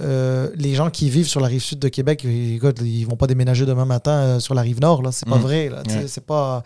euh, 0.00 0.48
les 0.56 0.74
gens 0.74 0.90
qui 0.90 1.08
vivent 1.10 1.28
sur 1.28 1.40
la 1.40 1.46
rive 1.48 1.62
sud 1.62 1.78
de 1.78 1.88
Québec, 1.88 2.24
écoute, 2.24 2.78
ils 2.82 3.04
vont 3.04 3.16
pas 3.16 3.26
déménager 3.26 3.66
demain 3.66 3.84
matin 3.84 4.12
euh, 4.12 4.40
sur 4.40 4.54
la 4.54 4.62
rive 4.62 4.80
nord, 4.80 5.02
là. 5.02 5.12
C'est 5.12 5.28
pas 5.28 5.36
Mm. 5.38 5.42
vrai, 5.42 5.68
là. 5.68 5.82
Ouais. 5.86 6.04
C'est 6.06 6.24
pas. 6.24 6.62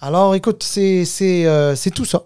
Alors, 0.00 0.34
écoute, 0.34 0.62
c'est 0.62 1.04
c'est 1.04 1.46
euh, 1.46 1.74
c'est 1.76 1.90
tout 1.90 2.04
ça. 2.04 2.22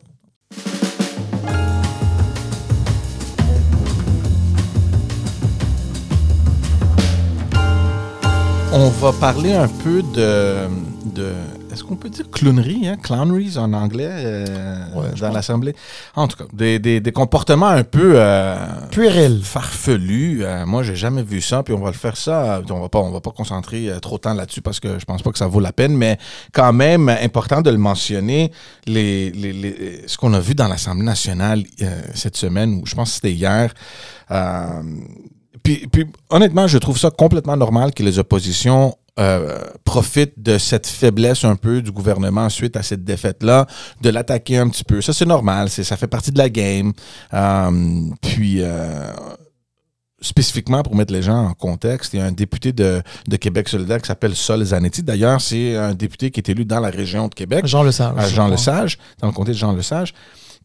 On 8.72 8.88
va 8.88 9.12
parler 9.12 9.52
un 9.52 9.68
peu 9.68 10.02
de. 10.02 10.66
de 11.14 11.32
Est-ce 11.72 11.84
qu'on 11.84 11.96
peut 11.96 12.10
dire 12.10 12.30
clownerie, 12.30 12.86
hein? 12.86 12.96
clowneries 13.02 13.56
en 13.56 13.72
anglais, 13.72 14.08
euh, 14.10 14.76
Ouais, 14.94 15.08
dans 15.18 15.30
l'Assemblée? 15.32 15.74
En 16.14 16.28
tout 16.28 16.36
cas, 16.36 16.44
des, 16.52 16.78
des- 16.78 17.00
des 17.00 17.12
comportements 17.12 17.68
un 17.68 17.82
peu. 17.84 18.12
euh, 18.16 18.56
Puéril. 18.90 19.40
farfelu. 19.42 20.44
Euh, 20.44 20.66
moi, 20.66 20.82
j'ai 20.82 20.96
jamais 20.96 21.22
vu 21.22 21.40
ça. 21.40 21.62
Puis 21.62 21.72
on 21.74 21.80
va 21.80 21.90
le 21.90 21.96
faire 21.96 22.16
ça. 22.16 22.60
On 22.70 22.80
va 22.80 22.88
pas, 22.88 22.98
on 22.98 23.10
va 23.10 23.20
pas 23.20 23.30
concentrer 23.30 23.88
euh, 23.90 23.98
trop 24.00 24.16
de 24.16 24.22
temps 24.22 24.34
là-dessus 24.34 24.60
parce 24.60 24.80
que 24.80 24.98
je 24.98 25.04
pense 25.04 25.22
pas 25.22 25.32
que 25.32 25.38
ça 25.38 25.46
vaut 25.46 25.60
la 25.60 25.72
peine. 25.72 25.96
Mais 25.96 26.18
quand 26.52 26.72
même, 26.72 27.08
important 27.08 27.62
de 27.62 27.70
le 27.70 27.78
mentionner. 27.78 28.52
Les, 28.86 29.30
les- 29.30 29.52
les- 29.52 30.04
ce 30.06 30.16
qu'on 30.18 30.34
a 30.34 30.40
vu 30.40 30.54
dans 30.54 30.68
l'Assemblée 30.68 31.04
nationale 31.04 31.62
euh, 31.80 32.00
cette 32.14 32.36
semaine, 32.36 32.74
ou 32.82 32.86
je 32.86 32.94
pense 32.94 33.08
que 33.10 33.14
c'était 33.14 33.32
hier. 33.32 33.72
euh, 34.30 34.82
puis, 35.62 35.86
puis, 35.90 36.06
honnêtement, 36.28 36.66
je 36.66 36.76
trouve 36.78 36.98
ça 36.98 37.10
complètement 37.10 37.56
normal 37.56 37.94
que 37.94 38.02
les 38.02 38.18
oppositions 38.18 38.96
euh, 39.18 39.58
profitent 39.84 40.34
de 40.42 40.56
cette 40.58 40.86
faiblesse 40.86 41.44
un 41.44 41.56
peu 41.56 41.82
du 41.82 41.92
gouvernement 41.92 42.48
suite 42.48 42.76
à 42.76 42.82
cette 42.82 43.04
défaite-là, 43.04 43.66
de 44.00 44.10
l'attaquer 44.10 44.56
un 44.58 44.68
petit 44.68 44.84
peu. 44.84 45.00
Ça, 45.02 45.12
c'est 45.12 45.26
normal. 45.26 45.68
Ça 45.68 45.96
fait 45.96 46.06
partie 46.06 46.30
de 46.32 46.38
la 46.38 46.48
game. 46.48 46.92
Euh, 47.34 47.70
puis, 48.22 48.62
euh, 48.62 49.10
spécifiquement 50.20 50.82
pour 50.82 50.94
mettre 50.94 51.12
les 51.12 51.22
gens 51.22 51.46
en 51.48 51.52
contexte, 51.54 52.14
il 52.14 52.20
y 52.20 52.22
a 52.22 52.26
un 52.26 52.32
député 52.32 52.72
de, 52.72 53.02
de 53.26 53.36
Québec 53.36 53.68
solidaire 53.68 54.00
qui 54.00 54.06
s'appelle 54.06 54.36
Sol 54.36 54.62
Zanetti. 54.64 55.02
D'ailleurs, 55.02 55.40
c'est 55.40 55.74
un 55.76 55.94
député 55.94 56.30
qui 56.30 56.38
est 56.40 56.48
élu 56.48 56.64
dans 56.64 56.78
la 56.80 56.90
région 56.90 57.26
de 57.28 57.34
Québec, 57.34 57.66
Jean 57.66 57.82
Lesage. 57.82 58.32
Jean. 58.32 58.48
Lesage, 58.48 58.98
dans 59.20 59.26
le 59.26 59.32
comté 59.32 59.50
de 59.50 59.56
Jean 59.56 59.72
Lesage, 59.72 60.14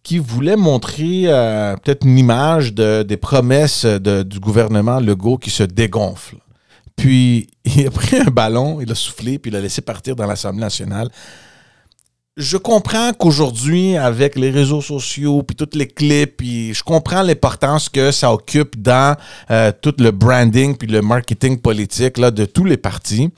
qui 0.03 0.19
voulait 0.19 0.55
montrer 0.55 1.23
euh, 1.25 1.75
peut-être 1.77 2.05
une 2.05 2.19
image 2.19 2.73
de, 2.75 3.01
des 3.03 3.17
promesses 3.17 3.83
de- 3.83 4.21
du 4.23 4.39
gouvernement 4.39 4.99
Legault 4.99 5.37
qui 5.37 5.49
se 5.49 5.63
dégonfle. 5.63 6.37
Puis, 6.97 7.47
il 7.65 7.87
a 7.87 7.91
pris 7.91 8.17
un 8.17 8.25
ballon, 8.25 8.81
il 8.81 8.91
a 8.91 8.95
soufflé, 8.95 9.39
puis 9.39 9.49
il 9.49 9.53
l'a 9.53 9.61
laissé 9.61 9.81
partir 9.81 10.17
dans 10.17 10.25
l'Assemblée 10.25 10.59
nationale. 10.59 11.09
Je 12.35 12.57
comprends 12.57 13.13
qu'aujourd'hui, 13.13 13.97
avec 13.97 14.35
les 14.35 14.51
réseaux 14.51 14.81
sociaux, 14.81 15.41
puis 15.41 15.55
toutes 15.55 15.73
les 15.73 15.87
clips, 15.87 16.37
puis 16.37 16.73
je 16.73 16.83
comprends 16.83 17.23
l'importance 17.23 17.89
que 17.89 18.11
ça 18.11 18.31
occupe 18.31 18.79
dans 18.79 19.17
euh, 19.49 19.71
tout 19.81 19.95
le 19.97 20.11
branding 20.11 20.77
puis 20.77 20.87
le 20.87 21.01
marketing 21.01 21.59
politique 21.59 22.19
là, 22.19 22.29
de 22.29 22.45
tous 22.45 22.65
les 22.65 22.77
partis. 22.77 23.31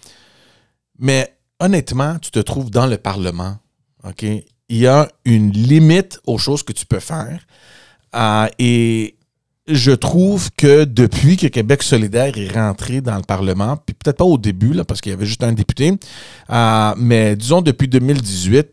Mais 0.97 1.33
honnêtement, 1.61 2.19
tu 2.19 2.29
te 2.29 2.39
trouves 2.39 2.69
dans 2.69 2.87
le 2.87 2.97
Parlement. 2.97 3.57
Il 4.19 4.43
y 4.69 4.85
a 4.85 5.07
une 5.23 5.51
limite 5.51 6.19
aux 6.25 6.37
choses 6.37 6.63
que 6.63 6.73
tu 6.73 6.85
peux 6.85 6.99
faire. 6.99 7.39
Euh, 8.15 8.47
et 8.59 9.15
je 9.69 9.91
trouve 9.91 10.49
que 10.57 10.83
depuis 10.83 11.37
que 11.37 11.47
Québec 11.47 11.83
solidaire 11.83 12.37
est 12.37 12.51
rentré 12.51 13.01
dans 13.01 13.15
le 13.15 13.21
Parlement, 13.21 13.77
puis 13.77 13.93
peut-être 13.95 14.17
pas 14.17 14.25
au 14.25 14.37
début, 14.37 14.75
parce 14.87 14.99
qu'il 15.01 15.11
y 15.11 15.15
avait 15.15 15.25
juste 15.25 15.43
un 15.43 15.53
député, 15.53 15.93
euh, 16.49 16.93
mais 16.97 17.35
disons 17.35 17.61
depuis 17.61 17.87
2018, 17.87 18.67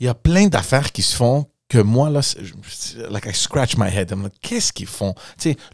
il 0.00 0.06
y 0.06 0.08
a 0.08 0.14
plein 0.14 0.46
d'affaires 0.46 0.92
qui 0.92 1.02
se 1.02 1.16
font 1.16 1.46
que 1.68 1.78
moi, 1.78 2.08
là, 2.08 2.20
like 3.10 3.26
I 3.26 3.34
scratch 3.34 3.76
my 3.76 3.88
head. 3.94 4.14
Qu'est-ce 4.40 4.72
qu'ils 4.72 4.86
font? 4.86 5.14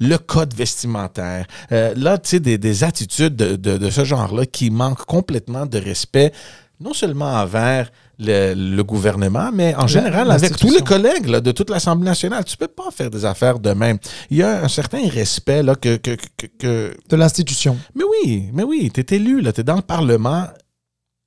Le 0.01 0.17
code 0.17 0.53
vestimentaire. 0.53 1.47
Euh, 1.71 1.95
là, 1.97 2.19
tu 2.19 2.31
sais, 2.31 2.41
des, 2.41 2.59
des 2.59 2.83
attitudes 2.83 3.37
de, 3.37 3.55
de- 3.55 3.79
de 3.79 3.91
ce 3.91 4.05
genre-là 4.05 4.45
qui 4.47 4.71
manquent 4.71 5.05
complètement 5.05 5.67
de 5.67 5.79
respect, 5.79 6.33
non 6.81 6.95
seulement 6.95 7.33
envers 7.35 7.93
le, 8.19 8.55
le 8.55 8.85
gouvernement, 8.85 9.51
mais 9.53 9.75
en 9.75 9.87
général 9.87 10.31
avec 10.31 10.57
tous 10.57 10.71
les 10.73 10.83
collègues 10.83 11.27
là, 11.27 11.41
de 11.41 11.53
toute 11.53 11.71
l'Assemblée 11.71 12.05
nationale. 12.07 12.45
Tu 12.45 12.57
peux 12.57 12.69
pas 12.69 12.91
faire 12.91 13.11
des 13.11 13.25
affaires 13.25 13.59
de 13.59 13.71
même. 13.73 13.99
Il 14.31 14.37
y 14.37 14.43
a 14.43 14.62
un 14.65 14.69
certain 14.69 15.09
respect 15.09 15.62
là, 15.62 15.75
que, 15.75 15.97
que, 15.97 16.17
que- 16.37 16.47
que, 16.59 16.97
De 17.09 17.17
l'institution. 17.17 17.77
mais 17.95 18.05
oui, 18.05 18.51
mais 18.53 18.62
oui, 18.62 18.91
tu 18.95 19.01
es 19.01 19.17
élu, 19.17 19.43
tu 19.53 19.61
es 19.61 19.65
dans 19.65 19.77
le 19.77 19.83
Parlement. 19.83 20.47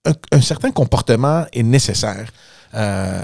Un, 0.06 0.14
un 0.32 0.42
certain 0.42 0.72
comportement 0.72 1.46
est 1.52 1.64
nécessaire. 1.64 2.30
Euh, 2.74 3.22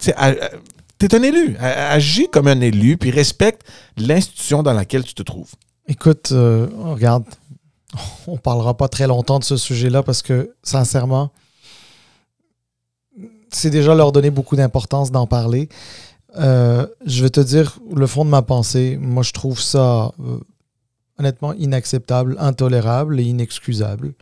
tu 0.00 0.10
es 0.10 1.14
un 1.14 1.22
élu. 1.22 1.56
Agis 1.58 2.28
comme 2.32 2.46
un 2.48 2.60
élu, 2.60 2.96
puis 2.96 3.10
respecte 3.10 3.62
l'institution 3.96 4.62
dans 4.62 4.72
laquelle 4.72 5.04
tu 5.04 5.14
te 5.14 5.22
trouves. 5.22 5.50
Écoute, 5.88 6.30
euh, 6.32 6.68
regarde, 6.78 7.24
on 8.26 8.38
parlera 8.38 8.76
pas 8.76 8.88
très 8.88 9.06
longtemps 9.06 9.38
de 9.38 9.44
ce 9.44 9.56
sujet-là 9.56 10.02
parce 10.02 10.22
que, 10.22 10.54
sincèrement, 10.62 11.30
c'est 13.52 13.70
déjà 13.70 13.94
leur 13.94 14.12
donner 14.12 14.30
beaucoup 14.30 14.56
d'importance 14.56 15.10
d'en 15.10 15.26
parler. 15.26 15.68
Euh, 16.38 16.86
je 17.06 17.22
vais 17.22 17.30
te 17.30 17.40
dire 17.40 17.78
le 17.94 18.06
fond 18.06 18.24
de 18.24 18.30
ma 18.30 18.42
pensée. 18.42 18.98
Moi, 19.00 19.22
je 19.22 19.32
trouve 19.32 19.60
ça 19.60 20.12
euh, 20.20 20.38
honnêtement 21.18 21.52
inacceptable, 21.54 22.36
intolérable 22.38 23.20
et 23.20 23.24
inexcusable. 23.24 24.14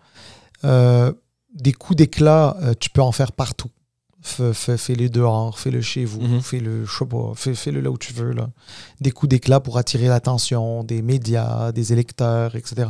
Euh, 0.64 1.12
des 1.55 1.72
coups 1.72 1.97
d'éclat, 1.97 2.57
tu 2.78 2.91
peux 2.91 3.03
en 3.03 3.12
faire 3.12 3.33
partout. 3.33 3.70
Fais- 4.22 4.53
fais- 4.53 4.76
Fais-les 4.76 5.09
dehors, 5.09 5.59
fais-le 5.59 5.81
chez 5.81 6.05
vous, 6.05 6.20
Mhm. 6.20 6.41
fais-le, 6.43 6.85
je 6.85 6.93
sais 6.99 7.07
pas, 7.07 7.33
fais- 7.35 7.55
fais-le 7.55 7.81
là 7.81 7.91
où 7.91 7.97
tu 7.97 8.12
veux. 8.12 8.33
Là. 8.33 8.51
Des 9.01 9.11
coups 9.12 9.31
d'éclat 9.31 9.61
pour 9.61 9.78
attirer 9.78 10.09
l'attention 10.09 10.85
des 10.85 11.01
médias, 11.01 11.72
des 11.72 11.93
électeurs, 11.95 12.55
etc. 12.55 12.89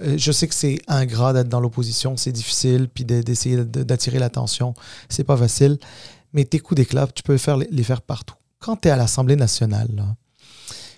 Euh, 0.00 0.16
Je 0.18 0.32
sais 0.32 0.46
que 0.48 0.54
c'est 0.54 0.78
ingrat 0.88 1.32
d'être 1.32 1.48
dans 1.48 1.60
l'opposition, 1.60 2.16
c'est 2.16 2.32
difficile, 2.32 2.88
puis 2.92 3.04
de- 3.04 3.22
d'essayer 3.22 3.56
de- 3.56 3.82
d'attirer 3.82 4.18
l'attention, 4.18 4.74
c'est 5.08 5.24
pas 5.24 5.36
facile. 5.36 5.78
Mais 6.32 6.44
tes 6.44 6.58
coups 6.58 6.76
d'éclat, 6.76 7.06
tu 7.14 7.22
peux 7.22 7.38
faire, 7.38 7.56
les- 7.56 7.68
les 7.70 7.82
faire 7.84 8.02
partout. 8.02 8.34
Quand 8.58 8.76
tu 8.76 8.88
es 8.88 8.90
à 8.90 8.96
l'Assemblée 8.96 9.36
nationale, 9.36 10.16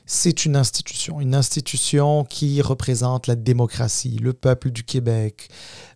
c'est 0.06 0.46
une 0.46 0.56
institution, 0.56 1.20
une 1.20 1.34
institution 1.34 2.24
qui 2.24 2.62
représente 2.62 3.26
la 3.26 3.34
démocratie, 3.36 4.16
le 4.22 4.32
peuple 4.32 4.70
du 4.70 4.82
Québec, 4.82 5.48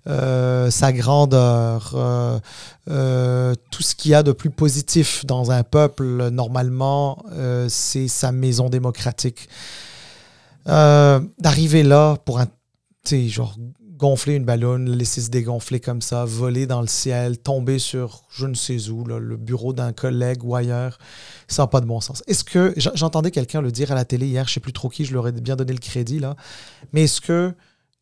euh, 0.07 0.71
sa 0.71 0.93
grandeur, 0.93 1.95
euh, 1.97 3.55
tout 3.71 3.83
ce 3.83 3.95
qu'il 3.95 4.11
y 4.11 4.15
a 4.15 4.23
de 4.23 4.33
plus 4.33 4.51
positif 4.51 5.25
dans 5.25 5.51
un 5.51 5.63
peuple, 5.63 6.29
normalement, 6.29 7.25
c'est 7.69 8.07
sa 8.07 8.33
maison 8.33 8.69
démocratique. 8.69 9.49
D'arriver 10.67 11.83
là 11.83 12.17
pour 12.25 12.39
un, 12.39 12.47
sais, 13.11 13.29
genre 13.29 13.57
gonfler 13.97 14.35
une 14.35 14.45
ballonne, 14.45 14.91
la 14.91 14.97
laisser 14.97 15.21
se 15.21 15.31
dégonfler 15.31 15.79
comme 15.79 16.03
ça, 16.03 16.25
voler 16.25 16.67
dans 16.67 16.81
le 16.81 16.89
ciel, 16.89 17.39
tomber 17.39 17.79
sur 17.79 18.25
je 18.31 18.47
ne 18.47 18.55
sais 18.55 18.89
où, 18.89 19.05
là, 19.05 19.19
le 19.21 19.37
bureau 19.37 19.73
d'un 19.73 19.93
collègue 19.93 20.43
ou 20.45 20.57
ailleurs, 20.57 20.99
ça 21.47 21.63
n'a 21.63 21.67
pas 21.69 21.81
de 21.81 21.87
bon 21.87 22.01
sens. 22.01 22.25
Est-ce 22.27 22.43
que, 22.43 22.75
j'entendais 22.77 23.31
quelqu'un 23.31 23.61
le 23.61 23.71
dire 23.71 23.93
à 23.93 23.95
la 23.95 24.05
télé 24.05 24.27
hier, 24.27 24.45
je 24.47 24.51
ne 24.51 24.55
sais 24.55 24.61
plus 24.61 24.73
trop 24.73 24.89
qui, 24.89 25.05
je 25.05 25.13
leur 25.15 25.29
ai 25.29 25.33
bien 25.33 25.55
donné 25.55 25.73
le 25.73 25.79
crédit, 25.79 26.19
là, 26.19 26.35
mais 26.93 27.05
est-ce 27.05 27.21
que 27.21 27.55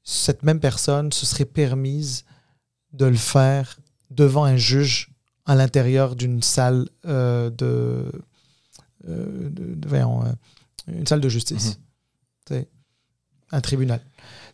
cette 0.02 0.42
même 0.42 0.58
personne 0.60 1.12
se 1.12 1.26
serait 1.26 1.44
permise 1.44 2.24
de 2.94 3.04
le 3.04 3.16
faire 3.16 3.78
devant 4.10 4.44
un 4.44 4.56
juge 4.56 5.10
à 5.44 5.54
l'intérieur 5.54 6.16
d'une 6.16 6.42
salle 6.42 6.88
euh, 7.06 7.50
de, 7.50 8.10
euh, 9.06 9.50
de- 9.50 9.74
de- 9.74 9.88
voyons, 9.88 10.24
euh, 10.24 10.32
une 10.88 11.06
salle 11.06 11.20
de 11.20 11.28
justice, 11.28 11.78
Tu 12.46 12.54
sais, 12.54 12.68
un 13.52 13.60
tribunal? 13.60 14.00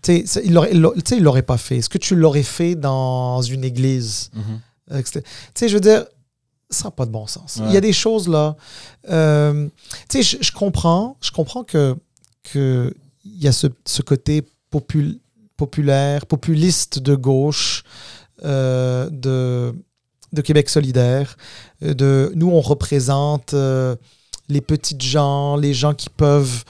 Tu 0.02 0.26
sais, 0.26 0.42
il 0.44 0.52
l'aurait- 0.52 0.72
il 0.72 1.22
l'aurait- 1.22 1.42
pas 1.42 1.56
fait. 1.58 1.78
Est-ce 1.78 1.88
que 1.88 1.98
tu 1.98 2.14
l'aurais 2.16 2.42
fait 2.42 2.74
dans 2.74 3.40
une 3.42 3.64
église? 3.64 4.30
C'était- 5.04 5.22
Tu 5.22 5.28
sais, 5.54 5.68
je 5.68 5.74
veux 5.74 5.80
dire, 5.80 6.04
ça 6.70 6.84
n'a 6.84 6.90
pas 6.90 7.06
de 7.06 7.10
bon 7.10 7.26
sens. 7.26 7.56
Ouais. 7.56 7.66
Il 7.68 7.74
y 7.74 7.76
a 7.76 7.80
des 7.80 7.92
choses 7.92 8.28
là. 8.28 8.56
euh, 9.10 9.68
tu 10.08 10.22
sais, 10.22 10.38
je, 10.40 10.52
comprends, 10.52 11.16
je 11.20 11.30
comprends 11.30 11.64
que 11.64 11.96
que 12.52 12.92
il 13.24 13.42
y 13.42 13.48
a 13.48 13.52
ce, 13.52 13.66
ce 13.84 14.02
côté 14.02 14.42
popul- 14.70 15.18
populaire, 15.56 16.26
populiste 16.26 16.98
de 17.00 17.14
gauche 17.16 17.82
euh, 18.44 19.08
de 19.10 19.74
de 20.32 20.42
Québec 20.42 20.68
solidaire. 20.68 21.36
De 21.80 22.32
nous, 22.34 22.50
on 22.50 22.60
représente 22.60 23.54
euh, 23.54 23.96
les 24.48 24.60
petites 24.60 25.02
gens, 25.02 25.56
les 25.56 25.74
gens 25.74 25.92
qui 25.94 26.08
peuvent 26.08 26.64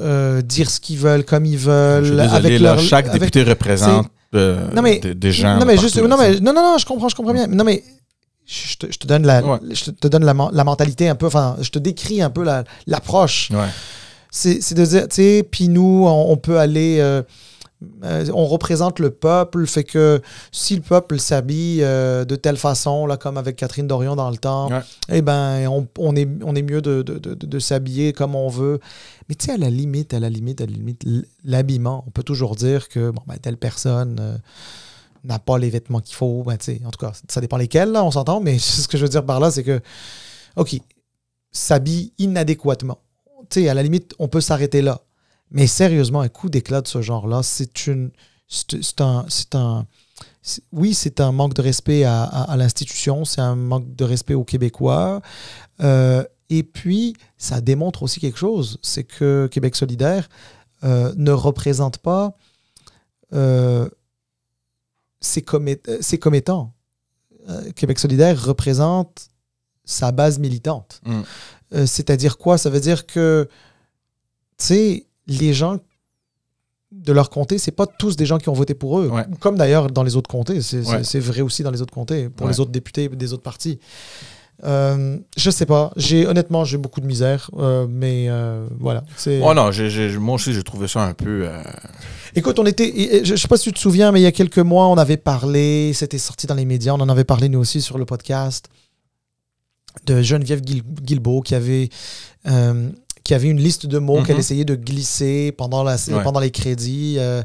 euh, 0.00 0.42
dire 0.42 0.70
ce 0.70 0.80
qu'ils 0.80 0.98
veulent 0.98 1.24
comme 1.24 1.44
ils 1.44 1.52
Je 1.54 1.58
suis 1.58 1.66
veulent, 1.68 2.02
désolé, 2.16 2.28
avec 2.30 2.52
là, 2.60 2.74
leur 2.74 2.78
chaque 2.80 3.06
avec- 3.08 3.20
député 3.20 3.42
représente 3.42 4.06
euh, 4.34 4.68
Non, 4.74 4.82
mais- 4.82 4.98
des, 5.00 5.14
des 5.14 5.32
gens. 5.32 5.58
non 5.58 5.66
mais 5.66 5.76
juste 5.76 5.96
non 6.00 6.16
mais 6.16 6.38
non 6.40 6.52
non 6.52 6.62
non 6.62 6.78
je 6.78 6.86
comprends 6.86 7.08
je 7.08 7.16
comprends 7.16 7.32
bien 7.34 7.46
non 7.48 7.64
mais 7.64 7.82
je 8.46 8.76
te, 8.76 8.86
je 8.92 8.98
te 8.98 9.06
donne 9.06 9.26
la 9.26 9.42
Ouais. 9.44 9.58
je 9.70 9.90
te 9.90 10.06
donne 10.08 10.24
la, 10.24 10.34
la 10.52 10.64
mentalité 10.64 11.08
un 11.08 11.14
peu 11.16 11.26
enfin 11.26 11.56
je 11.60 11.70
te 11.70 11.78
décris 11.78 12.22
un 12.22 12.30
peu 12.30 12.44
la- 12.44 12.64
l'approche 12.86 13.50
Ouais. 13.52 13.66
c'est 14.30 14.60
c'est 14.62 14.74
de 14.76 14.84
dire 14.84 15.08
tu 15.08 15.16
sais 15.16 15.48
puis 15.50 15.68
nous 15.68 16.04
on, 16.06 16.30
on 16.32 16.36
peut 16.36 16.58
aller 16.58 16.98
euh, 17.00 17.22
Euh, 18.04 18.26
on 18.34 18.44
représente 18.46 18.98
le 18.98 19.10
peuple, 19.10 19.66
fait 19.66 19.84
que 19.84 20.20
si 20.52 20.76
le 20.76 20.82
peuple 20.82 21.18
s'habille 21.18 21.82
euh, 21.82 22.26
de 22.26 22.36
telle 22.36 22.58
façon, 22.58 23.06
là, 23.06 23.16
comme 23.16 23.38
avec 23.38 23.56
Catherine 23.56 23.86
Dorion 23.86 24.16
dans 24.16 24.30
le 24.30 24.36
temps, 24.36 24.68
Ouais. 24.70 24.80
eh 25.08 25.22
ben, 25.22 25.66
on, 25.68 25.86
on 25.98 26.14
est, 26.14 26.28
on 26.44 26.54
est 26.54 26.62
mieux 26.62 26.82
de, 26.82 27.00
de, 27.00 27.18
de- 27.18 27.34
de 27.34 27.58
s'habiller 27.58 28.12
comme 28.12 28.34
on 28.34 28.48
veut. 28.48 28.80
Mais 29.28 29.34
tu 29.34 29.46
sais, 29.46 29.52
à 29.52 29.56
la 29.56 29.70
limite, 29.70 30.12
à 30.12 30.20
la 30.20 30.28
limite, 30.28 30.60
à 30.60 30.66
la 30.66 30.72
limite, 30.72 31.04
l'habillement, 31.42 32.04
on 32.06 32.10
peut 32.10 32.22
toujours 32.22 32.54
dire 32.54 32.88
que 32.90 33.10
bon, 33.10 33.22
ben, 33.26 33.36
telle 33.38 33.56
personne 33.56 34.18
euh, 34.20 34.36
n'a 35.24 35.38
pas 35.38 35.56
les 35.56 35.70
vêtements 35.70 36.00
qu'il 36.00 36.16
faut. 36.16 36.42
Ben, 36.44 36.58
en 36.84 36.90
tout 36.90 37.06
cas, 37.06 37.12
ça 37.28 37.40
dépend 37.40 37.56
lesquels, 37.56 37.92
là, 37.92 38.04
on 38.04 38.10
s'entend, 38.10 38.40
mais 38.40 38.58
ce 38.58 38.88
que 38.88 38.98
je 38.98 39.04
veux 39.04 39.08
dire 39.10 39.24
par 39.24 39.40
là, 39.40 39.50
c'est 39.50 39.62
que, 39.64 39.80
OK, 40.56 40.76
s'habille 41.50 42.12
inadéquatement. 42.18 42.98
Tu 43.48 43.62
sais, 43.62 43.68
à 43.70 43.74
la 43.74 43.82
limite, 43.82 44.12
on 44.18 44.28
peut 44.28 44.40
s'arrêter 44.42 44.82
là. 44.82 45.00
Mais 45.50 45.66
sérieusement, 45.66 46.20
un 46.20 46.28
coup 46.28 46.48
d'éclat 46.48 46.80
de 46.80 46.88
ce 46.88 47.02
genre-là, 47.02 47.42
c'est 47.42 47.86
une. 47.86 48.10
C'est 48.48 49.00
un. 49.00 49.24
C'est 49.28 49.54
un 49.54 49.86
oui, 50.72 50.94
c'est 50.94 51.20
un 51.20 51.32
manque 51.32 51.54
de 51.54 51.62
respect 51.62 52.04
à, 52.04 52.22
à- 52.24 52.52
à 52.52 52.56
l'institution, 52.56 53.24
c'est 53.24 53.40
un 53.42 53.54
manque 53.56 53.94
de 53.94 54.04
respect 54.04 54.34
aux 54.34 54.44
Québécois. 54.44 55.20
Euh, 55.80 56.24
et 56.48 56.62
puis, 56.62 57.14
ça 57.36 57.60
démontre 57.60 58.02
aussi 58.02 58.20
quelque 58.20 58.38
chose, 58.38 58.78
c'est 58.82 59.04
que 59.04 59.48
Québec 59.52 59.76
solidaire 59.76 60.28
euh, 60.82 61.12
ne 61.16 61.30
représente 61.30 61.98
pas 61.98 62.36
euh, 63.34 63.88
ses, 65.20 65.44
euh, 65.54 65.98
ses 66.00 66.18
commettants. 66.18 66.72
Québec 67.76 67.98
solidaire 67.98 68.42
représente 68.42 69.28
sa 69.84 70.10
base 70.12 70.38
militante. 70.38 71.00
Mm. 71.04 71.86
C'est-à-dire 71.86 72.38
quoi? 72.38 72.58
Ça 72.58 72.70
veut 72.70 72.80
dire 72.80 73.06
que, 73.06 73.48
tu 74.58 74.64
sais, 74.66 75.06
les 75.38 75.54
gens 75.54 75.78
de 76.92 77.12
leur 77.12 77.30
comté, 77.30 77.58
c'est 77.58 77.70
pas 77.70 77.86
tous 77.86 78.16
des 78.16 78.26
gens 78.26 78.38
qui 78.38 78.48
ont 78.48 78.52
voté 78.52 78.74
pour 78.74 78.98
eux. 78.98 79.08
Ouais. 79.08 79.24
Comme 79.38 79.56
d'ailleurs 79.56 79.90
dans 79.90 80.02
les 80.02 80.16
autres 80.16 80.28
comtés. 80.30 80.60
C'est 80.60 80.84
Ouais. 80.86 81.20
vrai 81.20 81.40
aussi 81.40 81.62
dans 81.62 81.70
les 81.70 81.80
autres 81.82 81.94
comtés, 81.94 82.28
pour 82.28 82.46
Ouais. 82.46 82.52
les 82.52 82.58
autres 82.60 82.72
députés 82.72 83.08
des 83.08 83.32
autres 83.32 83.42
partis. 83.44 83.78
Euh, 84.64 85.16
je 85.38 85.50
sais 85.50 85.64
pas. 85.66 85.90
J'ai 85.96 86.26
honnêtement 86.26 86.64
j'ai 86.64 86.76
beaucoup 86.76 87.00
de 87.00 87.06
misère, 87.06 87.48
euh, 87.58 87.86
mais 87.88 88.26
euh, 88.28 88.66
voilà. 88.78 89.04
Oh 89.40 89.54
non, 89.54 89.70
moi 90.20 90.34
aussi, 90.34 90.52
j'ai 90.52 90.62
trouvé 90.62 90.86
ça 90.88 91.04
un 91.04 91.14
peu. 91.14 91.48
euh, 91.48 91.62
Écoute, 92.34 92.58
on 92.58 92.66
était. 92.66 93.22
Je 93.24 93.34
je 93.34 93.36
sais 93.40 93.48
pas 93.48 93.56
si 93.56 93.64
tu 93.70 93.72
te 93.72 93.78
souviens, 93.78 94.12
mais 94.12 94.20
il 94.20 94.24
y 94.24 94.26
a 94.26 94.32
quelques 94.32 94.58
mois, 94.58 94.86
on 94.88 94.98
avait 94.98 95.16
parlé. 95.16 95.92
C'était 95.94 96.18
sorti 96.18 96.46
dans 96.46 96.54
les 96.56 96.66
médias. 96.66 96.92
On 96.92 97.00
en 97.00 97.08
avait 97.08 97.24
parlé 97.24 97.48
nous 97.48 97.58
aussi 97.60 97.80
sur 97.80 97.96
le 97.96 98.04
podcast 98.04 98.66
de 100.06 100.20
Geneviève 100.22 100.60
Guil- 100.60 100.82
Guilbeault 100.82 101.40
qui 101.40 101.54
avait. 101.54 101.88
Qui 103.24 103.34
avait 103.34 103.48
une 103.48 103.60
liste 103.60 103.86
de 103.86 103.98
mots 103.98 104.18
Mhm. 104.20 104.26
qu'elle 104.26 104.38
essayait 104.38 104.64
de 104.64 104.74
glisser 104.74 105.52
pendant, 105.52 105.82
la, 105.82 105.96
Ouais. 105.96 106.22
pendant 106.22 106.40
les 106.40 106.50
crédits, 106.50 107.16
euh, 107.18 107.42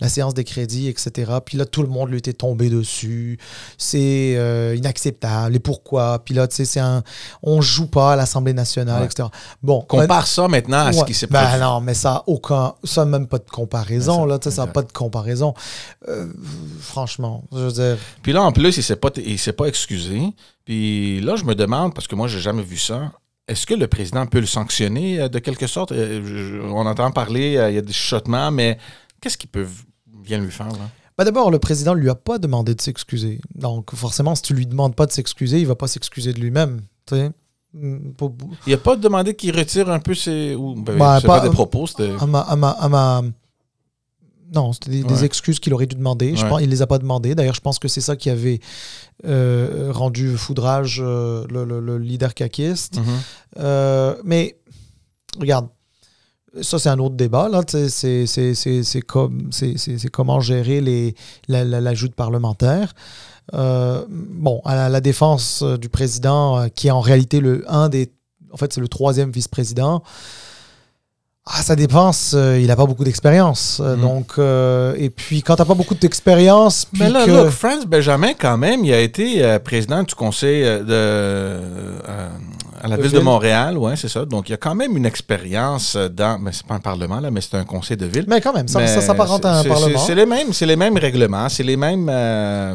la 0.00 0.08
séance 0.08 0.34
des 0.34 0.44
crédits, 0.44 0.88
etc. 0.88 1.32
Puis 1.44 1.58
là, 1.58 1.64
tout 1.66 1.82
le 1.82 1.88
monde 1.88 2.10
lui 2.10 2.18
était 2.18 2.32
tombé 2.32 2.70
dessus. 2.70 3.38
C'est 3.76 4.34
euh, 4.36 4.74
inacceptable. 4.76 5.56
Et 5.56 5.58
pourquoi? 5.58 6.20
Puis 6.24 6.34
là, 6.34 6.46
tu 6.46 6.56
sais, 6.56 6.64
c'est 6.64 6.80
un. 6.80 7.02
On 7.42 7.60
joue 7.60 7.86
pas 7.86 8.12
à 8.12 8.16
l'Assemblée 8.16 8.52
nationale, 8.52 9.00
Ouais. 9.00 9.06
etc. 9.06 9.28
Bon. 9.62 9.80
Compare 9.82 10.26
ça 10.26 10.48
maintenant 10.48 10.86
à 10.86 10.92
ce 10.92 11.04
qui 11.04 11.14
s'est 11.14 11.26
Ben 11.26 11.42
produit. 11.42 11.60
non, 11.60 11.80
mais 11.80 11.94
ça 11.94 12.12
a 12.16 12.24
aucun. 12.26 12.74
Ça 12.84 13.04
même 13.04 13.26
pas 13.26 13.38
de 13.38 13.50
comparaison, 13.50 14.16
Ben 14.18 14.22
ça, 14.22 14.28
là. 14.28 14.38
Tu 14.38 14.50
sais, 14.50 14.56
ça 14.56 14.66
n'a 14.66 14.72
pas 14.72 14.82
de 14.82 14.92
comparaison. 14.92 15.54
Euh, 16.08 16.26
franchement, 16.80 17.44
je 17.52 17.58
veux 17.58 17.72
dire. 17.72 17.96
Puis 18.22 18.32
là, 18.32 18.42
en 18.42 18.52
plus, 18.52 18.76
il 18.76 18.82
s'est 18.82 18.96
pas, 18.96 19.10
pas 19.10 19.66
excusé. 19.66 20.20
Puis 20.64 21.20
là, 21.20 21.36
je 21.36 21.44
me 21.44 21.54
demande, 21.54 21.94
parce 21.94 22.06
que 22.08 22.14
moi, 22.14 22.26
j'ai 22.28 22.40
jamais 22.40 22.62
vu 22.62 22.76
ça, 22.76 23.12
est-ce 23.48 23.66
que 23.66 23.74
le 23.74 23.86
président 23.86 24.26
peut 24.26 24.40
le 24.40 24.46
sanctionner 24.46 25.20
euh, 25.20 25.28
de 25.28 25.38
quelque 25.38 25.66
sorte? 25.66 25.92
Euh, 25.92 26.60
on 26.72 26.86
entend 26.86 27.10
parler, 27.10 27.56
euh, 27.56 27.70
il 27.70 27.74
y 27.74 27.78
a 27.78 27.82
des 27.82 27.92
chuchotements, 27.92 28.50
mais 28.50 28.78
qu'est-ce 29.20 29.38
qu'il 29.38 29.50
peut 29.50 29.66
bien 30.08 30.38
lui 30.38 30.50
faire, 30.50 30.66
là? 30.68 30.90
Ben 31.18 31.24
D'abord, 31.24 31.50
le 31.50 31.58
président 31.58 31.94
ne 31.94 32.00
lui 32.00 32.10
a 32.10 32.14
pas 32.14 32.38
demandé 32.38 32.74
de 32.74 32.80
s'excuser. 32.80 33.40
Donc, 33.54 33.94
forcément, 33.94 34.34
si 34.34 34.42
tu 34.42 34.52
lui 34.54 34.66
demandes 34.66 34.94
pas 34.94 35.06
de 35.06 35.12
s'excuser, 35.12 35.60
il 35.60 35.66
va 35.66 35.74
pas 35.74 35.88
s'excuser 35.88 36.32
de 36.34 36.40
lui-même. 36.40 36.82
Mm, 37.72 38.10
pour- 38.18 38.34
Il 38.66 38.72
a 38.74 38.76
pas 38.78 38.96
demandé 38.96 39.34
qu'il 39.34 39.56
retire 39.56 39.88
un 39.90 39.98
peu 39.98 40.14
ses... 40.14 40.54
Ou, 40.54 40.74
ben, 40.74 40.98
Ben, 40.98 40.98
pas, 40.98 41.20
pas- 41.20 41.40
des 41.40 41.50
propos, 41.50 41.86
à 42.20 42.26
ma, 42.26 42.40
à 42.40 42.56
ma- 42.56 42.70
à 42.70 42.88
ma- 42.88 43.22
Non, 44.54 44.72
c'était 44.72 44.90
des, 44.90 45.02
excuses 45.24 45.58
qu'il 45.58 45.74
aurait 45.74 45.86
dû 45.86 45.96
demander. 45.96 46.36
Je 46.36 46.44
pense, 46.48 46.60
il 46.62 46.68
les 46.70 46.80
a 46.82 46.86
pas 46.86 46.98
demandées. 46.98 47.34
D'ailleurs, 47.34 47.54
je 47.54 47.60
pense 47.60 47.78
que 47.78 47.88
c'est 47.88 48.00
ça 48.00 48.14
qui 48.16 48.30
avait 48.30 48.60
euh, 49.24 49.90
rendu 49.92 50.36
foudrage 50.36 51.00
euh, 51.04 51.44
le, 51.50 51.64
le- 51.64 51.80
le 51.80 51.98
leader 51.98 52.32
caquiste. 52.34 52.98
Mhm. 52.98 53.04
Euh, 53.58 54.14
mais 54.24 54.56
regarde, 55.40 55.68
ça 56.62 56.78
c'est 56.78 56.88
un 56.88 56.98
autre 56.98 57.16
débat. 57.16 57.50
C'est, 57.66 57.88
c'est, 57.88 58.26
c'est, 58.26 58.82
c'est 58.82 59.00
comme, 59.02 59.48
c'est, 59.50 59.76
c'est- 59.78 59.98
c'est 59.98 60.08
comment 60.10 60.40
gérer 60.40 60.80
les, 60.80 61.14
la, 61.48 61.64
la- 61.64 61.80
l'ajout 61.80 62.08
de 62.08 62.14
parlementaires. 62.14 62.94
Euh, 63.54 64.04
bon, 64.08 64.60
à 64.64 64.74
la, 64.74 64.88
la 64.88 65.00
défense 65.00 65.62
du 65.62 65.88
président, 65.88 66.68
qui 66.70 66.88
est 66.88 66.92
en 66.92 67.00
réalité 67.00 67.40
le 67.40 67.64
un 67.70 67.88
des, 67.88 68.12
en 68.52 68.56
fait 68.56 68.72
c'est 68.72 68.80
le 68.80 68.88
troisième 68.88 69.30
vice-président. 69.30 70.02
À 71.48 71.62
sa 71.62 71.76
défense, 71.76 72.32
euh, 72.36 72.58
il 72.60 72.66
n'a 72.66 72.74
pas 72.74 72.86
beaucoup 72.86 73.04
d'expérience. 73.04 73.80
Euh, 73.80 73.94
Mhm. 73.94 74.02
Donc, 74.02 74.32
euh, 74.38 74.94
et 74.98 75.10
puis 75.10 75.42
quand 75.42 75.54
tu 75.54 75.62
n'as 75.62 75.66
pas 75.66 75.74
beaucoup 75.74 75.94
d'expérience, 75.94 76.88
Mais 76.98 77.08
là, 77.08 77.24
que- 77.24 77.30
look, 77.30 77.50
Franz 77.50 77.86
Benjamin, 77.86 78.32
quand 78.36 78.58
même, 78.58 78.84
il 78.84 78.92
a 78.92 78.98
été 79.00 79.44
euh, 79.44 79.60
président 79.60 80.02
du 80.02 80.12
conseil 80.16 80.64
euh, 80.64 80.80
de, 80.80 80.86
euh, 80.90 82.28
à 82.82 82.88
la 82.88 82.96
ville, 82.96 83.12
de. 83.12 83.20
Montréal, 83.20 83.78
ouais, 83.78 83.94
c'est 83.94 84.08
ça. 84.08 84.24
Donc, 84.24 84.48
il 84.48 84.52
y 84.52 84.54
a 84.54 84.58
quand 84.58 84.74
même 84.74 84.96
une 84.96 85.06
expérience 85.06 85.96
dans, 85.96 86.36
mais 86.40 86.50
c'est 86.52 86.66
pas 86.66 86.74
un 86.74 86.80
parlement, 86.80 87.20
là, 87.20 87.30
mais 87.30 87.40
c'est 87.40 87.54
un 87.56 87.64
conseil 87.64 87.96
de 87.96 88.06
ville. 88.06 88.24
mais 88.26 88.40
quand 88.40 88.52
même, 88.52 88.66
ça, 88.66 88.80
Mais 88.80 88.88
ça 88.88 89.00
s'apparente 89.00 89.44
à 89.44 89.58
un 89.60 89.62
c'est- 89.62 89.68
parlement. 89.68 89.98
C'est 90.00 90.14
les 90.16 90.26
mêmes, 90.26 90.52
c'est 90.52 90.66
les 90.66 90.76
mêmes 90.76 90.98
règlements, 90.98 91.48
c'est 91.48 91.62
les 91.62 91.76
mêmes 91.76 92.10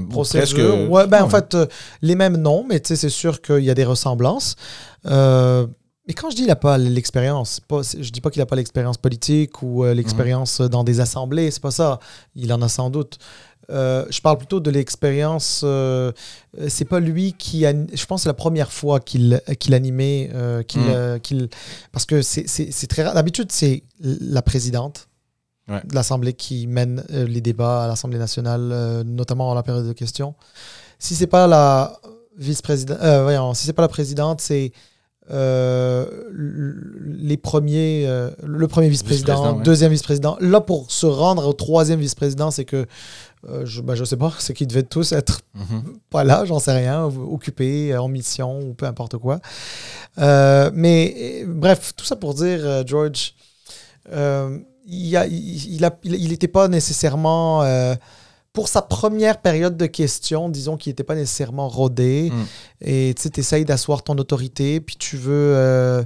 procédure. 0.09 0.47
presque- 0.57 0.89
Ouais, 0.89 1.07
ben, 1.07 1.23
En 1.23 1.29
fait, 1.29 1.57
les 2.01 2.15
mêmes 2.15 2.37
noms, 2.37 2.63
mais 2.67 2.79
tu 2.79 2.87
sais, 2.87 2.95
c'est 2.95 3.09
sûr 3.09 3.41
qu'il 3.41 3.65
y 3.65 3.69
a 3.69 3.73
des 3.73 3.83
ressemblances. 3.85 4.55
Euh, 5.07 5.67
mais 6.11 6.13
quand 6.13 6.29
je 6.29 6.35
dis 6.35 6.41
qu'il 6.41 6.49
n'a 6.49 6.55
pas 6.57 6.77
l'expérience, 6.77 7.61
pas, 7.61 7.81
je 7.83 8.09
dis 8.11 8.19
pas 8.19 8.29
qu'il 8.29 8.41
n'a 8.41 8.45
pas 8.45 8.57
l'expérience 8.57 8.97
politique 8.97 9.61
ou 9.63 9.85
euh, 9.85 9.93
l'expérience 9.93 10.59
dans 10.59 10.83
des 10.83 10.99
assemblées, 10.99 11.51
c'est 11.51 11.61
pas 11.61 11.71
ça. 11.71 11.99
Il 12.35 12.51
en 12.51 12.61
a 12.61 12.67
sans 12.67 12.89
doute. 12.89 13.17
Euh, 13.69 14.05
je 14.09 14.19
parle 14.19 14.37
plutôt 14.37 14.59
de 14.59 14.69
l'expérience. 14.69 15.61
euh, 15.63 16.11
c'est 16.67 16.83
pas 16.83 16.99
lui 16.99 17.31
qui. 17.33 17.65
an- 17.65 17.87
Je 17.93 18.05
pense 18.05 18.19
que 18.19 18.23
c'est 18.23 18.29
la 18.29 18.33
première 18.33 18.71
fois 18.73 18.99
qu'il 18.99 19.41
qu'il 19.59 19.73
animait. 19.73 20.29
euh, 20.33 20.63
qu'il, 20.63 20.81
qu'il- 21.23 21.47
parce 21.93 22.05
que 22.05 22.21
c'est- 22.21 22.47
c'est 22.47 22.71
c'est 22.71 22.87
très 22.87 23.03
rare. 23.03 23.13
D'habitude, 23.13 23.49
c'est 23.51 23.83
la 24.01 24.41
présidente 24.41 25.07
Ouais. 25.69 25.81
de 25.85 25.95
l'Assemblée 25.95 26.33
qui 26.33 26.67
mène 26.67 27.05
les 27.09 27.39
débats 27.39 27.85
à 27.85 27.87
l'Assemblée 27.87 28.19
nationale, 28.19 29.03
notamment 29.05 29.49
en 29.51 29.53
la 29.53 29.63
période 29.63 29.87
de 29.87 29.93
questions. 29.93 30.33
Si 30.99 31.15
c'est 31.15 31.27
pas 31.27 31.47
la 31.47 31.97
vice-présidente, 32.37 33.55
si 33.55 33.65
c'est 33.65 33.73
pas 33.73 33.83
la 33.83 33.87
présidente, 33.87 34.41
c'est 34.41 34.73
les 35.29 35.35
premiers, 37.37 38.05
euh, 38.07 38.31
le 38.43 38.67
premier 38.67 38.89
vice-président, 38.89 39.57
ouais. 39.57 39.63
deuxième 39.63 39.91
vice-président. 39.91 40.37
Là, 40.39 40.61
pour 40.61 40.91
se 40.91 41.05
rendre 41.05 41.47
au 41.47 41.53
troisième 41.53 41.99
vice-président, 41.99 42.51
c'est 42.51 42.65
que 42.65 42.85
euh, 43.49 43.65
je, 43.65 43.81
ben, 43.81 43.95
je 43.95 44.03
sais 44.03 44.17
pas, 44.17 44.33
c'est 44.39 44.53
qu'ils 44.53 44.67
devaient 44.67 44.83
tous 44.83 45.11
être 45.13 45.41
Mhm. 45.55 45.83
pas 46.09 46.23
là, 46.23 46.45
j'en 46.45 46.59
sais 46.59 46.73
rien, 46.73 47.03
occupés, 47.05 47.93
euh, 47.93 48.01
en 48.01 48.07
mission 48.07 48.59
ou 48.59 48.73
peu 48.73 48.85
importe 48.85 49.17
quoi. 49.17 49.39
Euh, 50.19 50.69
mais 50.73 51.15
euh, 51.17 51.45
bref, 51.47 51.93
tout 51.95 52.05
ça 52.05 52.15
pour 52.15 52.33
dire, 52.35 52.59
euh, 52.63 52.83
George, 52.85 53.33
euh, 54.11 54.59
il 54.85 56.29
n'était 56.29 56.47
pas 56.47 56.67
nécessairement, 56.67 57.63
euh, 57.63 57.95
pour 58.53 58.67
sa 58.67 58.81
première 58.81 59.37
période 59.39 59.77
de 59.77 59.85
questions, 59.85 60.49
disons 60.49 60.75
qu'il 60.77 60.91
n'était 60.91 61.03
pas 61.03 61.15
nécessairement 61.15 61.69
rodé. 61.69 62.31
Mm. 62.31 62.43
Et 62.81 63.13
tu 63.15 63.23
sais, 63.23 63.31
essayes 63.37 63.65
d'asseoir 63.65 64.03
ton 64.03 64.17
autorité, 64.17 64.79
puis 64.81 64.95
tu 64.97 65.17
veux. 65.17 65.53
euh, 65.55 66.03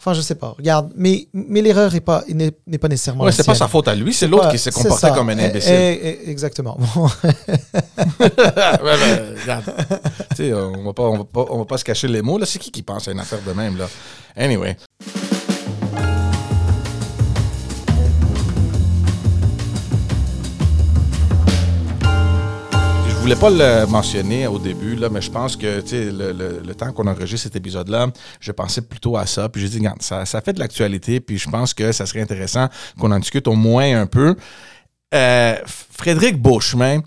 Enfin, 0.00 0.12
je 0.12 0.20
sais 0.20 0.34
pas. 0.34 0.54
Regarde, 0.58 0.92
mais, 0.96 1.28
mais 1.32 1.62
l'erreur 1.62 1.90
n'est 1.90 2.00
pas, 2.02 2.24
n'est 2.28 2.52
n'est 2.66 2.76
pas 2.76 2.88
nécessairement. 2.88 3.24
Ouais, 3.24 3.32
c'est 3.32 3.42
pas 3.46 3.54
sa 3.54 3.68
faute 3.68 3.88
à 3.88 3.94
lui, 3.94 4.12
c'est 4.12 4.26
l'autre 4.26 4.50
qui 4.50 4.58
s'est 4.58 4.70
comporté 4.70 5.08
comme 5.14 5.30
un 5.30 5.38
Eh, 5.38 5.44
imbécile. 5.46 5.72
eh, 5.72 6.20
eh, 6.26 6.30
exactement. 6.30 6.76
Bon. 6.94 7.08
Ouais, 8.20 8.28
ben, 8.98 9.34
regarde. 9.40 9.64
On 10.76 10.84
va 10.84 10.92
pas, 10.92 11.02
on 11.04 11.18
va 11.18 11.24
pas, 11.24 11.46
on 11.48 11.58
va 11.58 11.64
pas 11.64 11.78
se 11.78 11.84
cacher 11.84 12.08
les 12.08 12.20
mots. 12.20 12.36
Là, 12.36 12.44
c'est 12.44 12.58
qui 12.58 12.70
qui 12.70 12.82
pense 12.82 13.08
à 13.08 13.12
une 13.12 13.20
affaire 13.20 13.40
de 13.46 13.52
même 13.52 13.78
là? 13.78 13.88
Anyway. 14.36 14.76
Voulais 23.24 23.36
pas 23.36 23.48
le 23.48 23.86
mentionner 23.86 24.46
au 24.46 24.58
début, 24.58 24.96
là, 24.96 25.08
mais 25.08 25.22
je 25.22 25.30
pense 25.30 25.56
que 25.56 25.82
le, 25.90 26.74
temps 26.74 26.92
qu'on 26.92 27.06
enregistre 27.06 27.44
cet 27.44 27.56
épisode-là, 27.56 28.08
je 28.38 28.52
pensais 28.52 28.82
plutôt 28.82 29.16
à 29.16 29.24
ça. 29.24 29.48
Puis 29.48 29.62
j'ai 29.62 29.80
dit, 29.80 29.86
ça, 30.00 30.26
ça 30.26 30.42
fait 30.42 30.52
de 30.52 30.58
l'actualité, 30.58 31.20
puis 31.20 31.38
je 31.38 31.48
pense 31.48 31.72
que 31.72 31.90
ça 31.90 32.04
serait 32.04 32.20
intéressant 32.20 32.68
qu'on 33.00 33.10
en 33.10 33.18
discute 33.18 33.48
au 33.48 33.54
moins 33.54 33.98
un 33.98 34.04
peu. 34.04 34.36
Euh, 35.14 35.56
Frédéric 35.64 36.36
Beauchemin, 36.36 37.00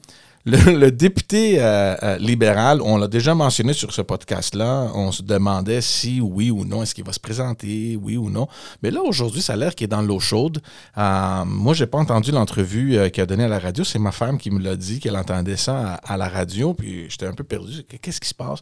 le, 0.47 0.89
député 0.91 1.57
euh, 1.59 1.95
euh, 2.03 2.17
libéral, 2.19 2.81
on 2.81 2.97
l'a 2.97 3.07
déjà 3.07 3.35
mentionné 3.35 3.73
sur 3.73 3.91
ce 3.93 4.01
podcast-là, 4.01 4.91
on 4.93 5.11
se 5.11 5.21
demandait 5.21 5.81
si 5.81 6.21
oui 6.21 6.51
ou 6.51 6.63
non, 6.63 6.83
est-ce 6.83 6.95
qu'il 6.95 7.03
va 7.03 7.11
se 7.11 7.19
présenter, 7.19 7.99
oui 8.01 8.15
ou 8.15 8.29
non. 8.29 8.47
Mais 8.81 8.89
là, 8.89 9.01
aujourd'hui, 9.01 9.41
ça 9.41 9.53
a 9.53 9.55
l'air 9.57 9.75
qu'il 9.75 9.85
est 9.85 9.89
dans 9.89 10.01
l'eau 10.01 10.19
chaude. 10.19 10.61
Euh, 10.97 11.43
moi, 11.45 11.73
j'ai 11.73 11.85
pas 11.85 11.97
entendu 11.97 12.31
l'entrevue 12.31 13.11
qu'il 13.11 13.23
a 13.23 13.25
donnée 13.25 13.43
à 13.43 13.49
la 13.49 13.59
radio. 13.59 13.83
C'est 13.83 13.99
ma 13.99 14.13
femme 14.13 14.37
qui 14.37 14.49
me 14.49 14.59
l'a 14.59 14.75
dit, 14.75 14.99
qu'elle 14.99 15.17
entendait 15.17 15.57
ça 15.57 15.95
à, 16.03 16.15
la 16.15 16.29
radio. 16.29 16.73
Puis 16.73 17.09
j'étais 17.09 17.27
un 17.27 17.33
peu 17.33 17.43
perdu. 17.43 17.83
Qu'est-ce 18.01 18.21
qui 18.21 18.29
se 18.29 18.35
passe? 18.35 18.59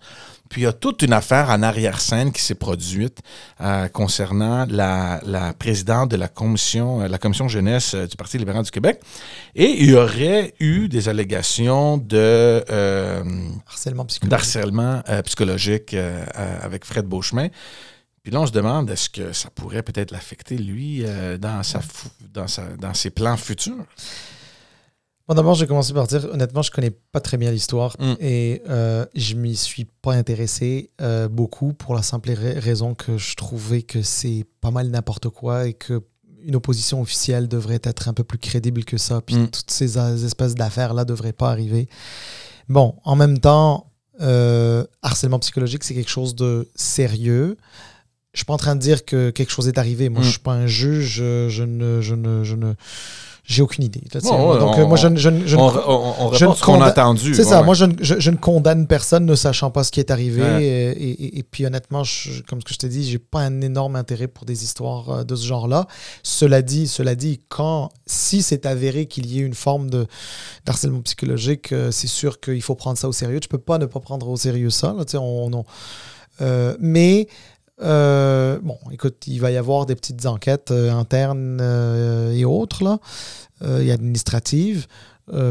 Puis 0.49 0.61
il 0.61 0.63
y 0.63 0.67
a 0.67 0.73
toute 0.73 1.03
une 1.03 1.13
affaire 1.13 1.49
en 1.49 1.61
arrière-scène 1.61 2.31
qui 2.31 2.41
s'est 2.41 2.55
produite 2.55 3.19
concernant 3.93 4.65
la, 4.69 5.19
la, 5.25 5.53
présidente 5.53 6.09
de 6.09 6.17
la 6.17 6.27
commission, 6.27 6.99
la 6.99 7.17
commission 7.17 7.47
jeunesse 7.47 7.95
du 7.95 8.15
Parti 8.15 8.37
libéral 8.37 8.63
du 8.63 8.71
Québec. 8.71 8.99
Et 9.55 9.83
il 9.83 9.91
y 9.91 9.93
aurait 9.95 10.53
eu 10.59 10.87
des 10.87 11.09
allégations 11.09 11.74
de 11.97 12.63
harcèlement 13.67 14.05
psychologique, 14.05 14.33
harcèlement, 14.33 15.01
psychologique 15.23 15.93
avec 15.93 16.85
Fred 16.85 17.05
Beauchemin. 17.05 17.49
Puis 18.23 18.31
là, 18.31 18.41
on 18.41 18.47
se 18.47 18.51
demande 18.51 18.89
est-ce 18.89 19.09
que 19.09 19.33
ça 19.33 19.49
pourrait 19.51 19.83
peut-être 19.83 20.11
l'affecter, 20.11 20.57
lui, 20.57 21.03
dans, 21.39 21.61
sa, 21.63 21.79
dans, 22.33 22.47
sa, 22.47 22.63
dans 22.77 22.93
ses 22.93 23.11
plans 23.11 23.37
futurs? 23.37 23.85
Bon, 25.27 25.33
d'abord, 25.33 25.55
j'ai 25.55 25.65
commencé 25.65 25.91
par 25.93 26.05
dire, 26.05 26.25
honnêtement, 26.31 26.61
je 26.61 26.69
connais 26.69 26.91
pas 26.91 27.19
très 27.19 27.37
bien 27.37 27.51
l'histoire 27.51 27.95
Mm. 27.99 28.13
et 28.19 28.61
euh, 28.69 29.05
je 29.15 29.33
m'y 29.33 29.55
suis 29.55 29.85
pas 29.85 30.13
intéressé 30.13 30.91
euh, 31.01 31.27
beaucoup 31.27 31.73
pour 31.73 31.95
la 31.95 32.03
simple 32.03 32.29
ra- 32.31 32.59
raison 32.59 32.93
que 32.93 33.17
je 33.17 33.35
trouvais 33.35 33.81
que 33.81 34.03
c'est 34.03 34.45
pas 34.61 34.69
mal 34.69 34.87
n'importe 34.89 35.29
quoi 35.29 35.67
et 35.67 35.73
que 35.73 36.03
une 36.45 36.55
opposition 36.55 37.01
officielle 37.01 37.47
devrait 37.47 37.79
être 37.83 38.07
un 38.07 38.13
peu 38.13 38.23
plus 38.23 38.37
crédible 38.37 38.83
que 38.83 38.97
ça. 38.97 39.21
Puis 39.21 39.35
Mm. 39.35 39.47
toutes 39.49 39.71
ces 39.71 39.97
espèces 40.25 40.55
d'affaires-là 40.55 41.05
devraient 41.05 41.33
pas 41.33 41.49
arriver. 41.49 41.87
Bon, 42.69 42.95
en 43.03 43.15
même 43.15 43.39
temps, 43.39 43.91
euh, 44.21 44.85
harcèlement 45.01 45.39
psychologique, 45.39 45.83
c'est 45.83 45.93
quelque 45.95 46.09
chose 46.09 46.35
de 46.35 46.69
sérieux. 46.75 47.57
Je 48.33 48.39
suis 48.39 48.45
pas 48.45 48.53
en 48.53 48.57
train 48.57 48.75
de 48.75 48.81
dire 48.81 49.05
que 49.05 49.29
quelque 49.29 49.51
chose 49.51 49.67
est 49.67 49.77
arrivé. 49.77 50.09
Moi, 50.09 50.21
Mm. 50.21 50.25
je 50.25 50.29
suis 50.29 50.39
pas 50.39 50.53
un 50.53 50.67
juge. 50.67 51.15
Je 51.49 51.63
ne, 51.63 52.01
je 52.01 52.15
ne, 52.15 52.43
je 52.43 52.55
ne, 52.55 52.73
j'ai 53.47 53.61
aucune 53.61 53.83
idée. 53.83 54.01
Là, 54.13 54.19
tu 54.21 54.27
sais, 54.27 54.33
Bon, 54.33 54.53
ouais, 54.53 54.59
donc, 54.59 54.75
on- 54.77 54.87
moi, 54.87 54.97
je, 54.97 55.07
ne- 55.07 55.17
je, 55.17 55.29
je 55.45 55.55
on, 55.55 56.33
je 56.33 56.45
ne 56.45 56.49
a 56.81 56.85
c'est 57.35 57.43
ça, 57.43 57.59
ouais. 57.59 57.65
moi 57.65 57.75
je, 57.75 57.85
ne- 57.85 57.95
condamne 58.37 58.87
personne 58.87 59.25
ne 59.25 59.35
sachant 59.35 59.69
pas 59.71 59.83
ce 59.83 59.91
qui 59.91 59.99
est 59.99 60.09
arrivé. 60.09 60.41
Et, 60.63 60.89
et- 61.11 61.37
et 61.39 61.43
puis 61.43 61.65
honnêtement, 61.65 62.01
comme 62.47 62.59
ce 62.61 62.65
que 62.65 62.73
je 62.73 62.79
t'ai 62.79 62.89
dit, 62.89 63.07
j'ai 63.09 63.19
pas 63.19 63.41
un 63.41 63.61
énorme 63.61 63.95
intérêt 63.95 64.27
pour 64.27 64.45
des 64.45 64.63
histoires 64.63 65.09
euh, 65.09 65.23
de 65.23 65.35
ce 65.35 65.45
genre-là. 65.45 65.85
Cela 66.23 66.61
dit, 66.63 66.87
cela 66.87 67.13
dit, 67.15 67.39
quand 67.47 67.89
si 68.07 68.41
c'est 68.41 68.65
avéré 68.65 69.05
qu'il 69.05 69.27
y 69.27 69.39
ait 69.39 69.43
une 69.45 69.53
forme 69.53 69.89
de 69.89 70.07
d'harcèlement 70.65 71.01
psychologique, 71.01 71.71
euh, 71.71 71.91
c'est 71.91 72.07
sûr 72.07 72.39
qu'il 72.39 72.61
faut 72.63 72.75
prendre 72.75 72.97
ça 72.97 73.07
au 73.07 73.11
sérieux. 73.13 73.39
Tu 73.39 73.47
peux 73.47 73.57
pas 73.59 73.77
ne 73.77 73.85
pas 73.85 73.99
prendre 73.99 74.27
au 74.27 74.37
sérieux 74.37 74.71
ça. 74.71 74.95
là, 74.97 75.03
on- 75.19 75.65
euh, 76.41 76.75
mais 76.79 77.27
euh, 77.81 78.59
bon, 78.61 78.77
écoute, 78.91 79.27
il 79.27 79.39
va 79.39 79.51
y 79.51 79.57
avoir 79.57 79.85
des 79.85 79.95
petites 79.95 80.25
enquêtes 80.25 80.71
euh, 80.71 80.91
internes 80.91 81.59
euh, 81.61 82.31
et 82.31 82.45
autres 82.45 82.83
là, 82.83 82.99
et 83.79 83.91
administratives. 83.91 84.87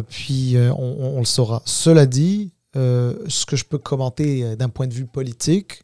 Puis 0.08 0.56
on, 0.78 1.18
le 1.18 1.24
saura. 1.24 1.60
Cela 1.64 2.06
dit, 2.06 2.52
ce 2.74 3.44
que 3.44 3.56
je 3.56 3.64
peux 3.64 3.78
commenter 3.78 4.54
d'un 4.56 4.68
point 4.68 4.86
de 4.86 4.94
vue 4.94 5.06
politique, 5.06 5.82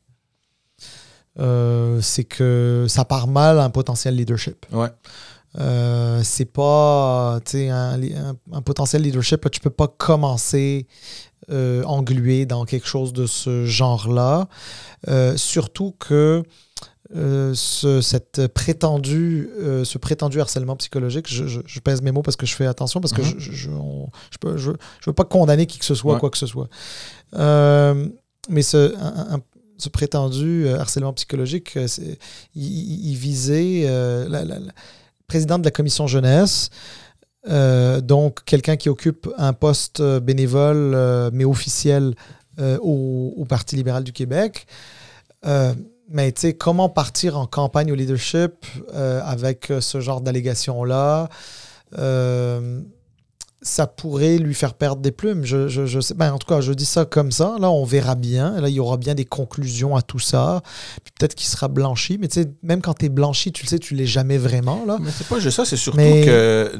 c'est 1.37 2.25
que 2.25 2.87
ça 2.89 3.05
part 3.05 3.27
mal 3.27 3.59
un 3.59 3.71
potentiel 3.71 4.15
leadership. 4.15 4.65
Ouais. 4.73 4.91
Euh, 5.59 6.21
c'est 6.23 6.45
pas 6.45 7.41
tu 7.45 7.51
sais, 7.53 7.69
un, 7.71 8.01
un- 8.01 8.37
un 8.53 8.63
potentiel 8.63 9.03
leadership, 9.03 9.51
tu 9.51 9.59
peux 9.59 9.69
pas 9.71 9.89
commencer 9.89 10.87
euh, 11.51 11.83
englué 11.85 12.47
dans 12.47 12.65
quelque 12.65 12.87
chose 12.87 13.13
de 13.13 13.27
ce 13.27 13.65
genre-là. 13.67 14.49
Euh, 15.09 15.37
surtout 15.37 15.95
que 15.99 16.43
euh, 17.17 17.53
ce, 17.55 18.01
cette 18.01 18.47
prétendue, 18.49 19.51
euh, 19.59 19.85
ce 19.85 19.99
prétendu 19.99 20.41
harcèlement 20.41 20.77
psychologique, 20.77 21.27
je, 21.29 21.45
je- 21.47 21.61
je 21.67 21.81
pèse 21.81 22.03
mes 22.03 22.13
mots 22.13 22.23
parce 22.23 22.37
que 22.37 22.47
je 22.47 22.55
fais 22.55 22.67
attention, 22.67 23.01
parce 23.01 23.13
que 23.13 23.23
Mhm. 23.23 23.29
je, 23.29 23.39
je, 23.39 23.53
je, 23.53 23.71
je 24.31 24.39
peux, 24.39 24.57
je, 24.57 24.71
je 25.01 25.11
veux 25.11 25.15
pas 25.15 25.25
condamner 25.25 25.67
qui 25.67 25.79
que 25.81 25.85
ce 25.85 25.97
soit, 25.97 26.15
Ouais. 26.15 26.21
quoi 26.21 26.31
que 26.31 26.39
ce 26.39 26.47
soit. 26.47 26.69
Euh, 27.35 28.07
mais 28.49 28.63
ce, 28.63 28.95
un- 28.97 29.35
un- 29.37 29.41
ce 29.79 29.89
prétendu 29.89 30.69
harcèlement 30.69 31.13
psychologique, 31.15 31.77
il, 32.55 33.15
visait 33.17 33.83
la, 34.29 34.45
la- 34.45 34.59
la 34.61 34.73
présidente 35.27 35.63
de 35.63 35.67
la 35.67 35.71
commission 35.71 36.07
jeunesse, 36.07 36.71
euh, 37.49 38.01
donc 38.01 38.45
quelqu'un 38.45 38.77
qui 38.77 38.89
occupe 38.89 39.29
un 39.39 39.53
poste 39.53 40.01
euh, 40.01 40.21
bénévole 40.21 40.93
euh, 40.95 41.31
mais 41.33 41.45
officiel 41.45 42.15
euh, 42.59 42.79
au, 42.83 43.33
au 43.37 43.45
Parti 43.45 43.77
libéral 43.77 44.05
du 44.05 44.13
Québec. 44.13 44.67
Mais 46.13 46.33
tu 46.33 46.41
sais, 46.41 46.55
comment 46.55 46.89
partir 46.89 47.39
en 47.39 47.47
campagne 47.47 47.93
au 47.93 47.95
leadership 47.95 48.67
avec 48.93 49.73
ce 49.81 50.01
genre 50.01 50.21
d'allégations-là 50.21 51.29
ça 53.63 53.87
pourrait 53.87 54.39
lui 54.39 54.55
faire 54.55 54.75
perdre 54.75 55.03
des 55.03 55.13
plumes. 55.13 55.45
Je, 55.45 55.69
je, 55.69 55.85
je 55.85 56.01
sais, 56.01 56.15
ben, 56.15 56.33
en 56.33 56.39
tout 56.39 56.47
cas, 56.47 56.61
je 56.63 56.73
dis 56.73 56.87
ça 56.87 57.05
comme 57.05 57.31
ça. 57.31 57.57
Là, 57.61 57.71
on 57.71 57.85
verra 57.85 58.15
bien. 58.15 58.59
Là, 58.61 58.69
il 58.69 58.75
y 58.75 58.81
aura 58.81 58.97
bien 58.97 59.15
des 59.15 59.27
conclusions 59.27 59.97
à 59.97 60.03
tout 60.03 60.19
ça. 60.19 60.63
Peut-être 61.19 61.35
qu'il 61.35 61.47
sera 61.49 61.69
blanchi. 61.69 62.17
Mais 62.19 62.29
tu 62.29 62.43
sais, 62.43 62.51
même 62.63 62.81
quand 62.81 62.95
tu 62.95 63.07
es 63.07 63.09
blanchi, 63.11 63.53
tu 63.53 63.65
le 63.65 63.69
sais, 63.69 63.79
tu 63.79 63.95
l'es 63.95 64.07
jamais 64.07 64.39
vraiment. 64.39 64.85
Là. 64.87 64.97
Mais 65.01 65.11
c'est 65.11 65.27
pas 65.27 65.39
juste 65.41 65.57
ça, 65.59 65.65
c'est 65.67 65.77
surtout 65.77 65.99
Mais- 65.99 66.25
que. 66.25 66.73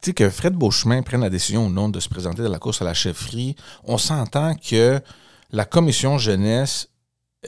Sais, 0.00 0.14
que 0.14 0.30
Fred 0.30 0.54
Beauchemin 0.54 1.02
prenne 1.02 1.22
la 1.22 1.30
décision 1.30 1.66
ou 1.66 1.70
non 1.70 1.88
de 1.88 2.00
se 2.00 2.08
présenter 2.08 2.42
dans 2.42 2.50
la 2.50 2.58
course 2.58 2.82
à 2.82 2.84
la 2.84 2.94
chefferie, 2.94 3.56
on 3.84 3.98
s'entend 3.98 4.54
que 4.54 5.00
la 5.50 5.64
commission 5.64 6.18
jeunesse 6.18 6.88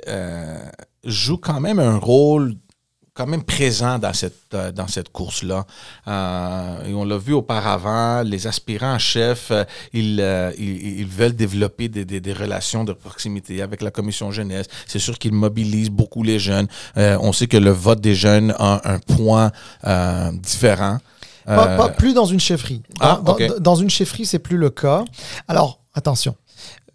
euh, 0.07 0.59
joue 1.05 1.39
quand 1.39 1.61
même 1.61 1.79
un 1.79 1.97
rôle 1.97 2.55
quand 3.15 3.27
même 3.27 3.43
présent 3.43 3.99
dans 3.99 4.13
cette, 4.13 4.55
euh, 4.55 5.03
course-là. 5.13 5.67
Euh, 6.07 6.85
et 6.87 6.95
on 6.95 7.05
l'a 7.05 7.19
vu 7.19 7.33
auparavant, 7.33 8.23
les 8.23 8.47
aspirants 8.47 8.93
à 8.95 8.99
chef, 8.99 9.51
ils, 9.93 10.21
veulent 11.11 11.35
développer 11.35 11.89
des, 11.89 12.33
relations 12.33 12.85
de 12.85 12.93
proximité 12.93 13.61
avec 13.61 13.83
la 13.83 13.91
commission 13.91 14.31
jeunesse. 14.31 14.67
C'est 14.87 15.01
sûr 15.01 15.19
qu'ils 15.19 15.33
mobilisent 15.33 15.91
beaucoup 15.91 16.23
les 16.23 16.39
jeunes. 16.39 16.69
On 16.95 17.33
sait 17.33 17.49
que 17.49 17.57
le 17.57 17.71
vote 17.71 18.01
des 18.01 18.15
jeunes 18.15 18.55
a 18.57 18.89
un 18.89 19.01
point 19.01 19.51
différent. 20.35 20.99
Pas, 21.49 21.69
Euh, 21.69 21.77
pas- 21.77 21.89
plus 21.89 22.15
dans 22.15 22.27
une 22.27 22.41
chefferie. 22.41 22.83
Dans, 23.01 23.07
Ah, 23.39 23.59
dans- 23.61 23.75
une 23.77 23.91
chefferie, 23.91 24.27
c'est 24.27 24.39
plus 24.39 24.57
le 24.59 24.71
cas. 24.71 25.05
Alors, 25.49 25.81
attention. 25.95 26.37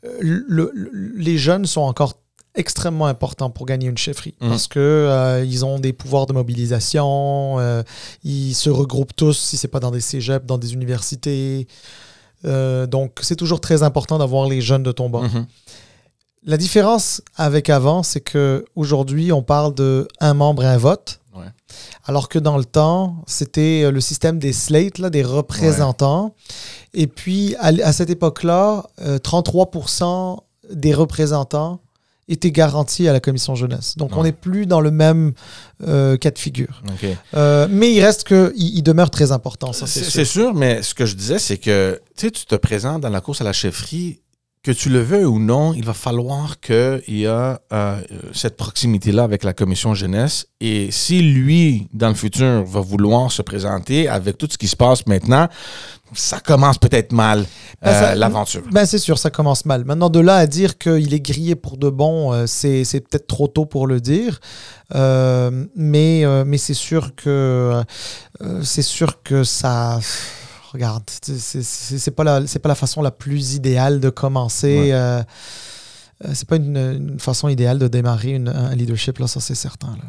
Euh, 0.05 0.09
le- 0.19 0.71
le- 0.73 0.91
les 1.17 1.37
jeunes 1.37 1.65
sont 1.65 1.81
encore 1.81 2.13
extrêmement 2.55 3.07
importants 3.07 3.49
pour 3.49 3.65
gagner 3.65 3.87
une 3.87 3.97
chefferie 3.97 4.35
Mhm. 4.39 4.49
parce 4.49 4.67
que 4.67 4.79
euh, 4.79 5.43
ils 5.43 5.65
ont 5.65 5.79
des 5.79 5.91
pouvoirs 5.91 6.27
de 6.27 6.33
mobilisation, 6.33 7.57
euh, 7.59 7.81
ils 8.23 8.53
se 8.53 8.69
regroupent 8.69 9.15
tous 9.15 9.33
si 9.39 9.57
c'est 9.57 9.67
pas 9.67 9.79
dans 9.79 9.89
des 9.91 10.01
cégeps, 10.01 10.45
dans 10.45 10.59
des 10.59 10.73
universités. 10.73 11.67
Euh, 12.45 12.85
donc 12.85 13.19
c'est 13.21 13.35
toujours 13.37 13.59
très 13.61 13.81
important 13.83 14.17
d'avoir 14.19 14.47
les 14.47 14.61
jeunes 14.61 14.83
de 14.83 14.91
ton 14.91 15.09
bord. 15.09 15.23
mhm. 15.23 15.45
La 16.45 16.57
différence 16.57 17.21
avec 17.37 17.69
avant, 17.69 18.03
c'est 18.03 18.19
que 18.19 18.65
aujourd'hui 18.75 19.31
on 19.31 19.41
parle 19.41 19.73
de 19.73 20.07
un 20.19 20.33
membre 20.33 20.63
et 20.63 20.67
un 20.67 20.77
vote. 20.77 21.21
Ouais. 21.35 21.45
Alors 22.05 22.29
que 22.29 22.39
dans 22.39 22.57
le 22.57 22.65
temps, 22.65 23.23
c'était 23.27 23.83
euh, 23.83 23.91
le 23.91 24.01
système 24.01 24.39
des 24.39 24.53
slates, 24.53 24.99
là, 24.99 25.09
des 25.09 25.23
représentants. 25.23 26.35
Et 26.93 27.07
puis, 27.07 27.55
à, 27.59 27.91
cette 27.91 28.09
époque-là, 28.09 28.85
euh, 29.01 29.17
33% 29.17 30.39
des 30.71 30.93
représentants 30.93 31.81
étaient 32.29 32.51
garantis 32.51 33.07
à 33.07 33.13
la 33.13 33.19
commission 33.19 33.55
jeunesse. 33.55 33.97
Donc, 33.97 34.15
on 34.15 34.23
n'est 34.23 34.31
plus 34.31 34.65
dans 34.65 34.79
le 34.79 34.91
même 34.91 35.33
euh, 35.85 36.15
cas 36.17 36.31
de 36.31 36.39
figure. 36.39 36.81
OK. 36.87 37.09
Euh, 37.35 37.67
mais 37.69 37.91
il 37.91 38.01
reste 38.03 38.23
que 38.23 38.53
il, 38.55 38.77
il 38.77 38.81
demeure 38.81 39.09
très 39.09 39.31
important, 39.31 39.73
ça, 39.73 39.87
c'est 39.87 40.01
sûr. 40.01 40.11
c'est 40.11 40.25
sûr, 40.25 40.53
mais 40.53 40.81
ce 40.81 40.93
que 40.93 41.05
je 41.05 41.15
disais, 41.15 41.39
c'est 41.39 41.57
que 41.57 42.01
tu 42.15 42.27
sais, 42.27 42.31
tu 42.31 42.45
te 42.45 42.55
présentes 42.55 43.01
dans 43.01 43.09
la 43.09 43.19
course 43.21 43.41
à 43.41 43.43
la 43.43 43.53
chefferie, 43.53 44.21
que 44.63 44.71
tu 44.71 44.89
le 44.89 45.01
veux 45.01 45.27
ou 45.27 45.39
non, 45.39 45.73
il 45.73 45.83
va 45.83 45.93
falloir 45.93 46.61
qu'il 46.61 47.01
y 47.07 47.27
a 47.27 47.59
euh, 47.73 48.01
cette 48.31 48.55
proximité-là 48.55 49.23
avec 49.23 49.43
la 49.43 49.51
commission 49.51 49.93
jeunesse. 49.93 50.47
Et 50.61 50.89
si 50.89 51.21
lui, 51.21 51.89
dans 51.93 52.07
le 52.07 52.13
futur, 52.13 52.63
va 52.63 52.79
vouloir 52.79 53.29
se 53.29 53.41
présenter 53.41 54.07
avec 54.07 54.37
tout 54.37 54.47
ce 54.49 54.57
qui 54.57 54.69
se 54.69 54.77
passe 54.77 55.05
maintenant, 55.05 55.49
ça 56.13 56.39
commence 56.39 56.77
peut-être 56.77 57.11
mal, 57.11 57.45
Ben, 57.81 57.91
euh, 57.91 58.15
l'aventure. 58.15 58.61
Ben, 58.71 58.85
c'est 58.85 58.99
sûr, 58.99 59.17
ça 59.17 59.29
commence 59.29 59.65
mal. 59.65 59.83
Maintenant, 59.83 60.09
de 60.09 60.19
là 60.19 60.37
à 60.37 60.47
dire 60.47 60.77
qu'il 60.77 61.13
est 61.13 61.19
grillé 61.19 61.55
pour 61.55 61.75
de 61.75 61.89
bon, 61.89 62.31
euh, 62.31 62.45
c'est 62.47 62.85
c'est 62.85 63.01
peut-être 63.01 63.27
trop 63.27 63.47
tôt 63.47 63.65
pour 63.65 63.85
le 63.87 63.99
dire. 63.99 64.39
Euh, 64.95 65.65
mais 65.75 66.23
euh, 66.23 66.43
mais 66.45 66.57
c'est 66.57 66.73
sûr 66.73 67.15
que 67.15 67.83
euh, 68.41 68.61
c'est 68.63 68.81
sûr 68.83 69.21
que 69.23 69.43
ça. 69.43 69.99
Regarde, 70.73 71.03
c'est- 71.21 72.11
pas 72.11 72.23
la 72.23 72.47
c'est 72.47 72.59
pas 72.59 72.69
la 72.69 72.75
façon 72.75 73.01
la 73.01 73.11
plus 73.11 73.53
idéale 73.53 73.99
de 73.99 74.09
commencer. 74.09 74.79
Ouais. 74.79 74.91
euh, 74.93 75.21
euh, 76.25 76.31
c'est 76.33 76.47
pas 76.47 76.55
une, 76.55 76.77
une 76.77 77.19
façon 77.19 77.47
idéale 77.47 77.77
de 77.79 77.87
démarrer 77.87 78.31
une- 78.31 78.49
un 78.49 78.73
leadership 78.75 79.19
là, 79.19 79.27
ça 79.27 79.39
c'est 79.39 79.55
certain. 79.55 79.91
Là. 79.97 80.03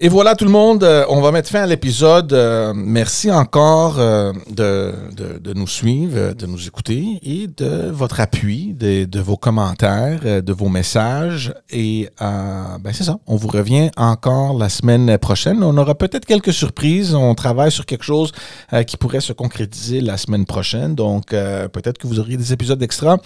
Et 0.00 0.08
voilà 0.08 0.36
tout 0.36 0.44
le 0.44 0.52
monde, 0.52 0.84
euh, 0.84 1.04
on 1.08 1.20
va 1.20 1.32
mettre 1.32 1.50
fin 1.50 1.62
à 1.62 1.66
l'épisode. 1.66 2.32
Euh, 2.32 2.72
merci 2.72 3.32
encore 3.32 3.96
euh, 3.98 4.32
de, 4.48 4.94
de, 5.16 5.38
de 5.40 5.54
nous 5.54 5.66
suivre, 5.66 6.34
de 6.34 6.46
nous 6.46 6.68
écouter 6.68 7.18
et 7.24 7.48
de 7.48 7.90
votre 7.90 8.20
appui, 8.20 8.74
de, 8.74 9.06
de 9.06 9.20
vos 9.20 9.36
commentaires, 9.36 10.20
de 10.40 10.52
vos 10.52 10.68
messages. 10.68 11.52
Et 11.70 12.08
ben 12.20 12.92
c'est 12.92 13.02
ça, 13.02 13.18
on 13.26 13.34
vous 13.34 13.48
revient 13.48 13.90
encore 13.96 14.56
la 14.56 14.68
semaine 14.68 15.18
prochaine. 15.18 15.64
On 15.64 15.76
aura 15.76 15.96
peut-être 15.96 16.26
quelques 16.26 16.52
surprises. 16.52 17.16
On 17.16 17.34
travaille 17.34 17.72
sur 17.72 17.84
quelque 17.84 18.04
chose 18.04 18.30
qui 18.86 18.96
pourrait 18.96 19.20
se 19.20 19.32
concrétiser 19.32 20.00
la 20.00 20.16
semaine 20.16 20.46
prochaine. 20.46 20.94
Donc 20.94 21.30
peut-être 21.30 21.98
que 21.98 22.06
vous 22.06 22.20
auriez 22.20 22.36
des 22.36 22.52
épisodes 22.52 22.80
extra 22.84 23.18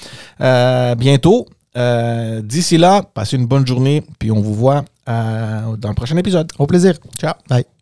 bientôt. 0.97 1.47
D'ici 1.75 2.79
là, 2.79 3.03
passez 3.03 3.37
une 3.37 3.47
bonne 3.47 3.67
journée, 3.67 4.03
puis 4.19 4.31
on 4.31 4.41
vous 4.41 4.55
voit 4.55 4.85
euh, 5.09 5.77
dans 5.77 5.89
le 5.89 5.95
prochain 5.95 6.17
épisode. 6.17 6.51
Au 6.59 6.67
plaisir. 6.67 6.95
Ciao. 7.19 7.35
Bye. 7.49 7.82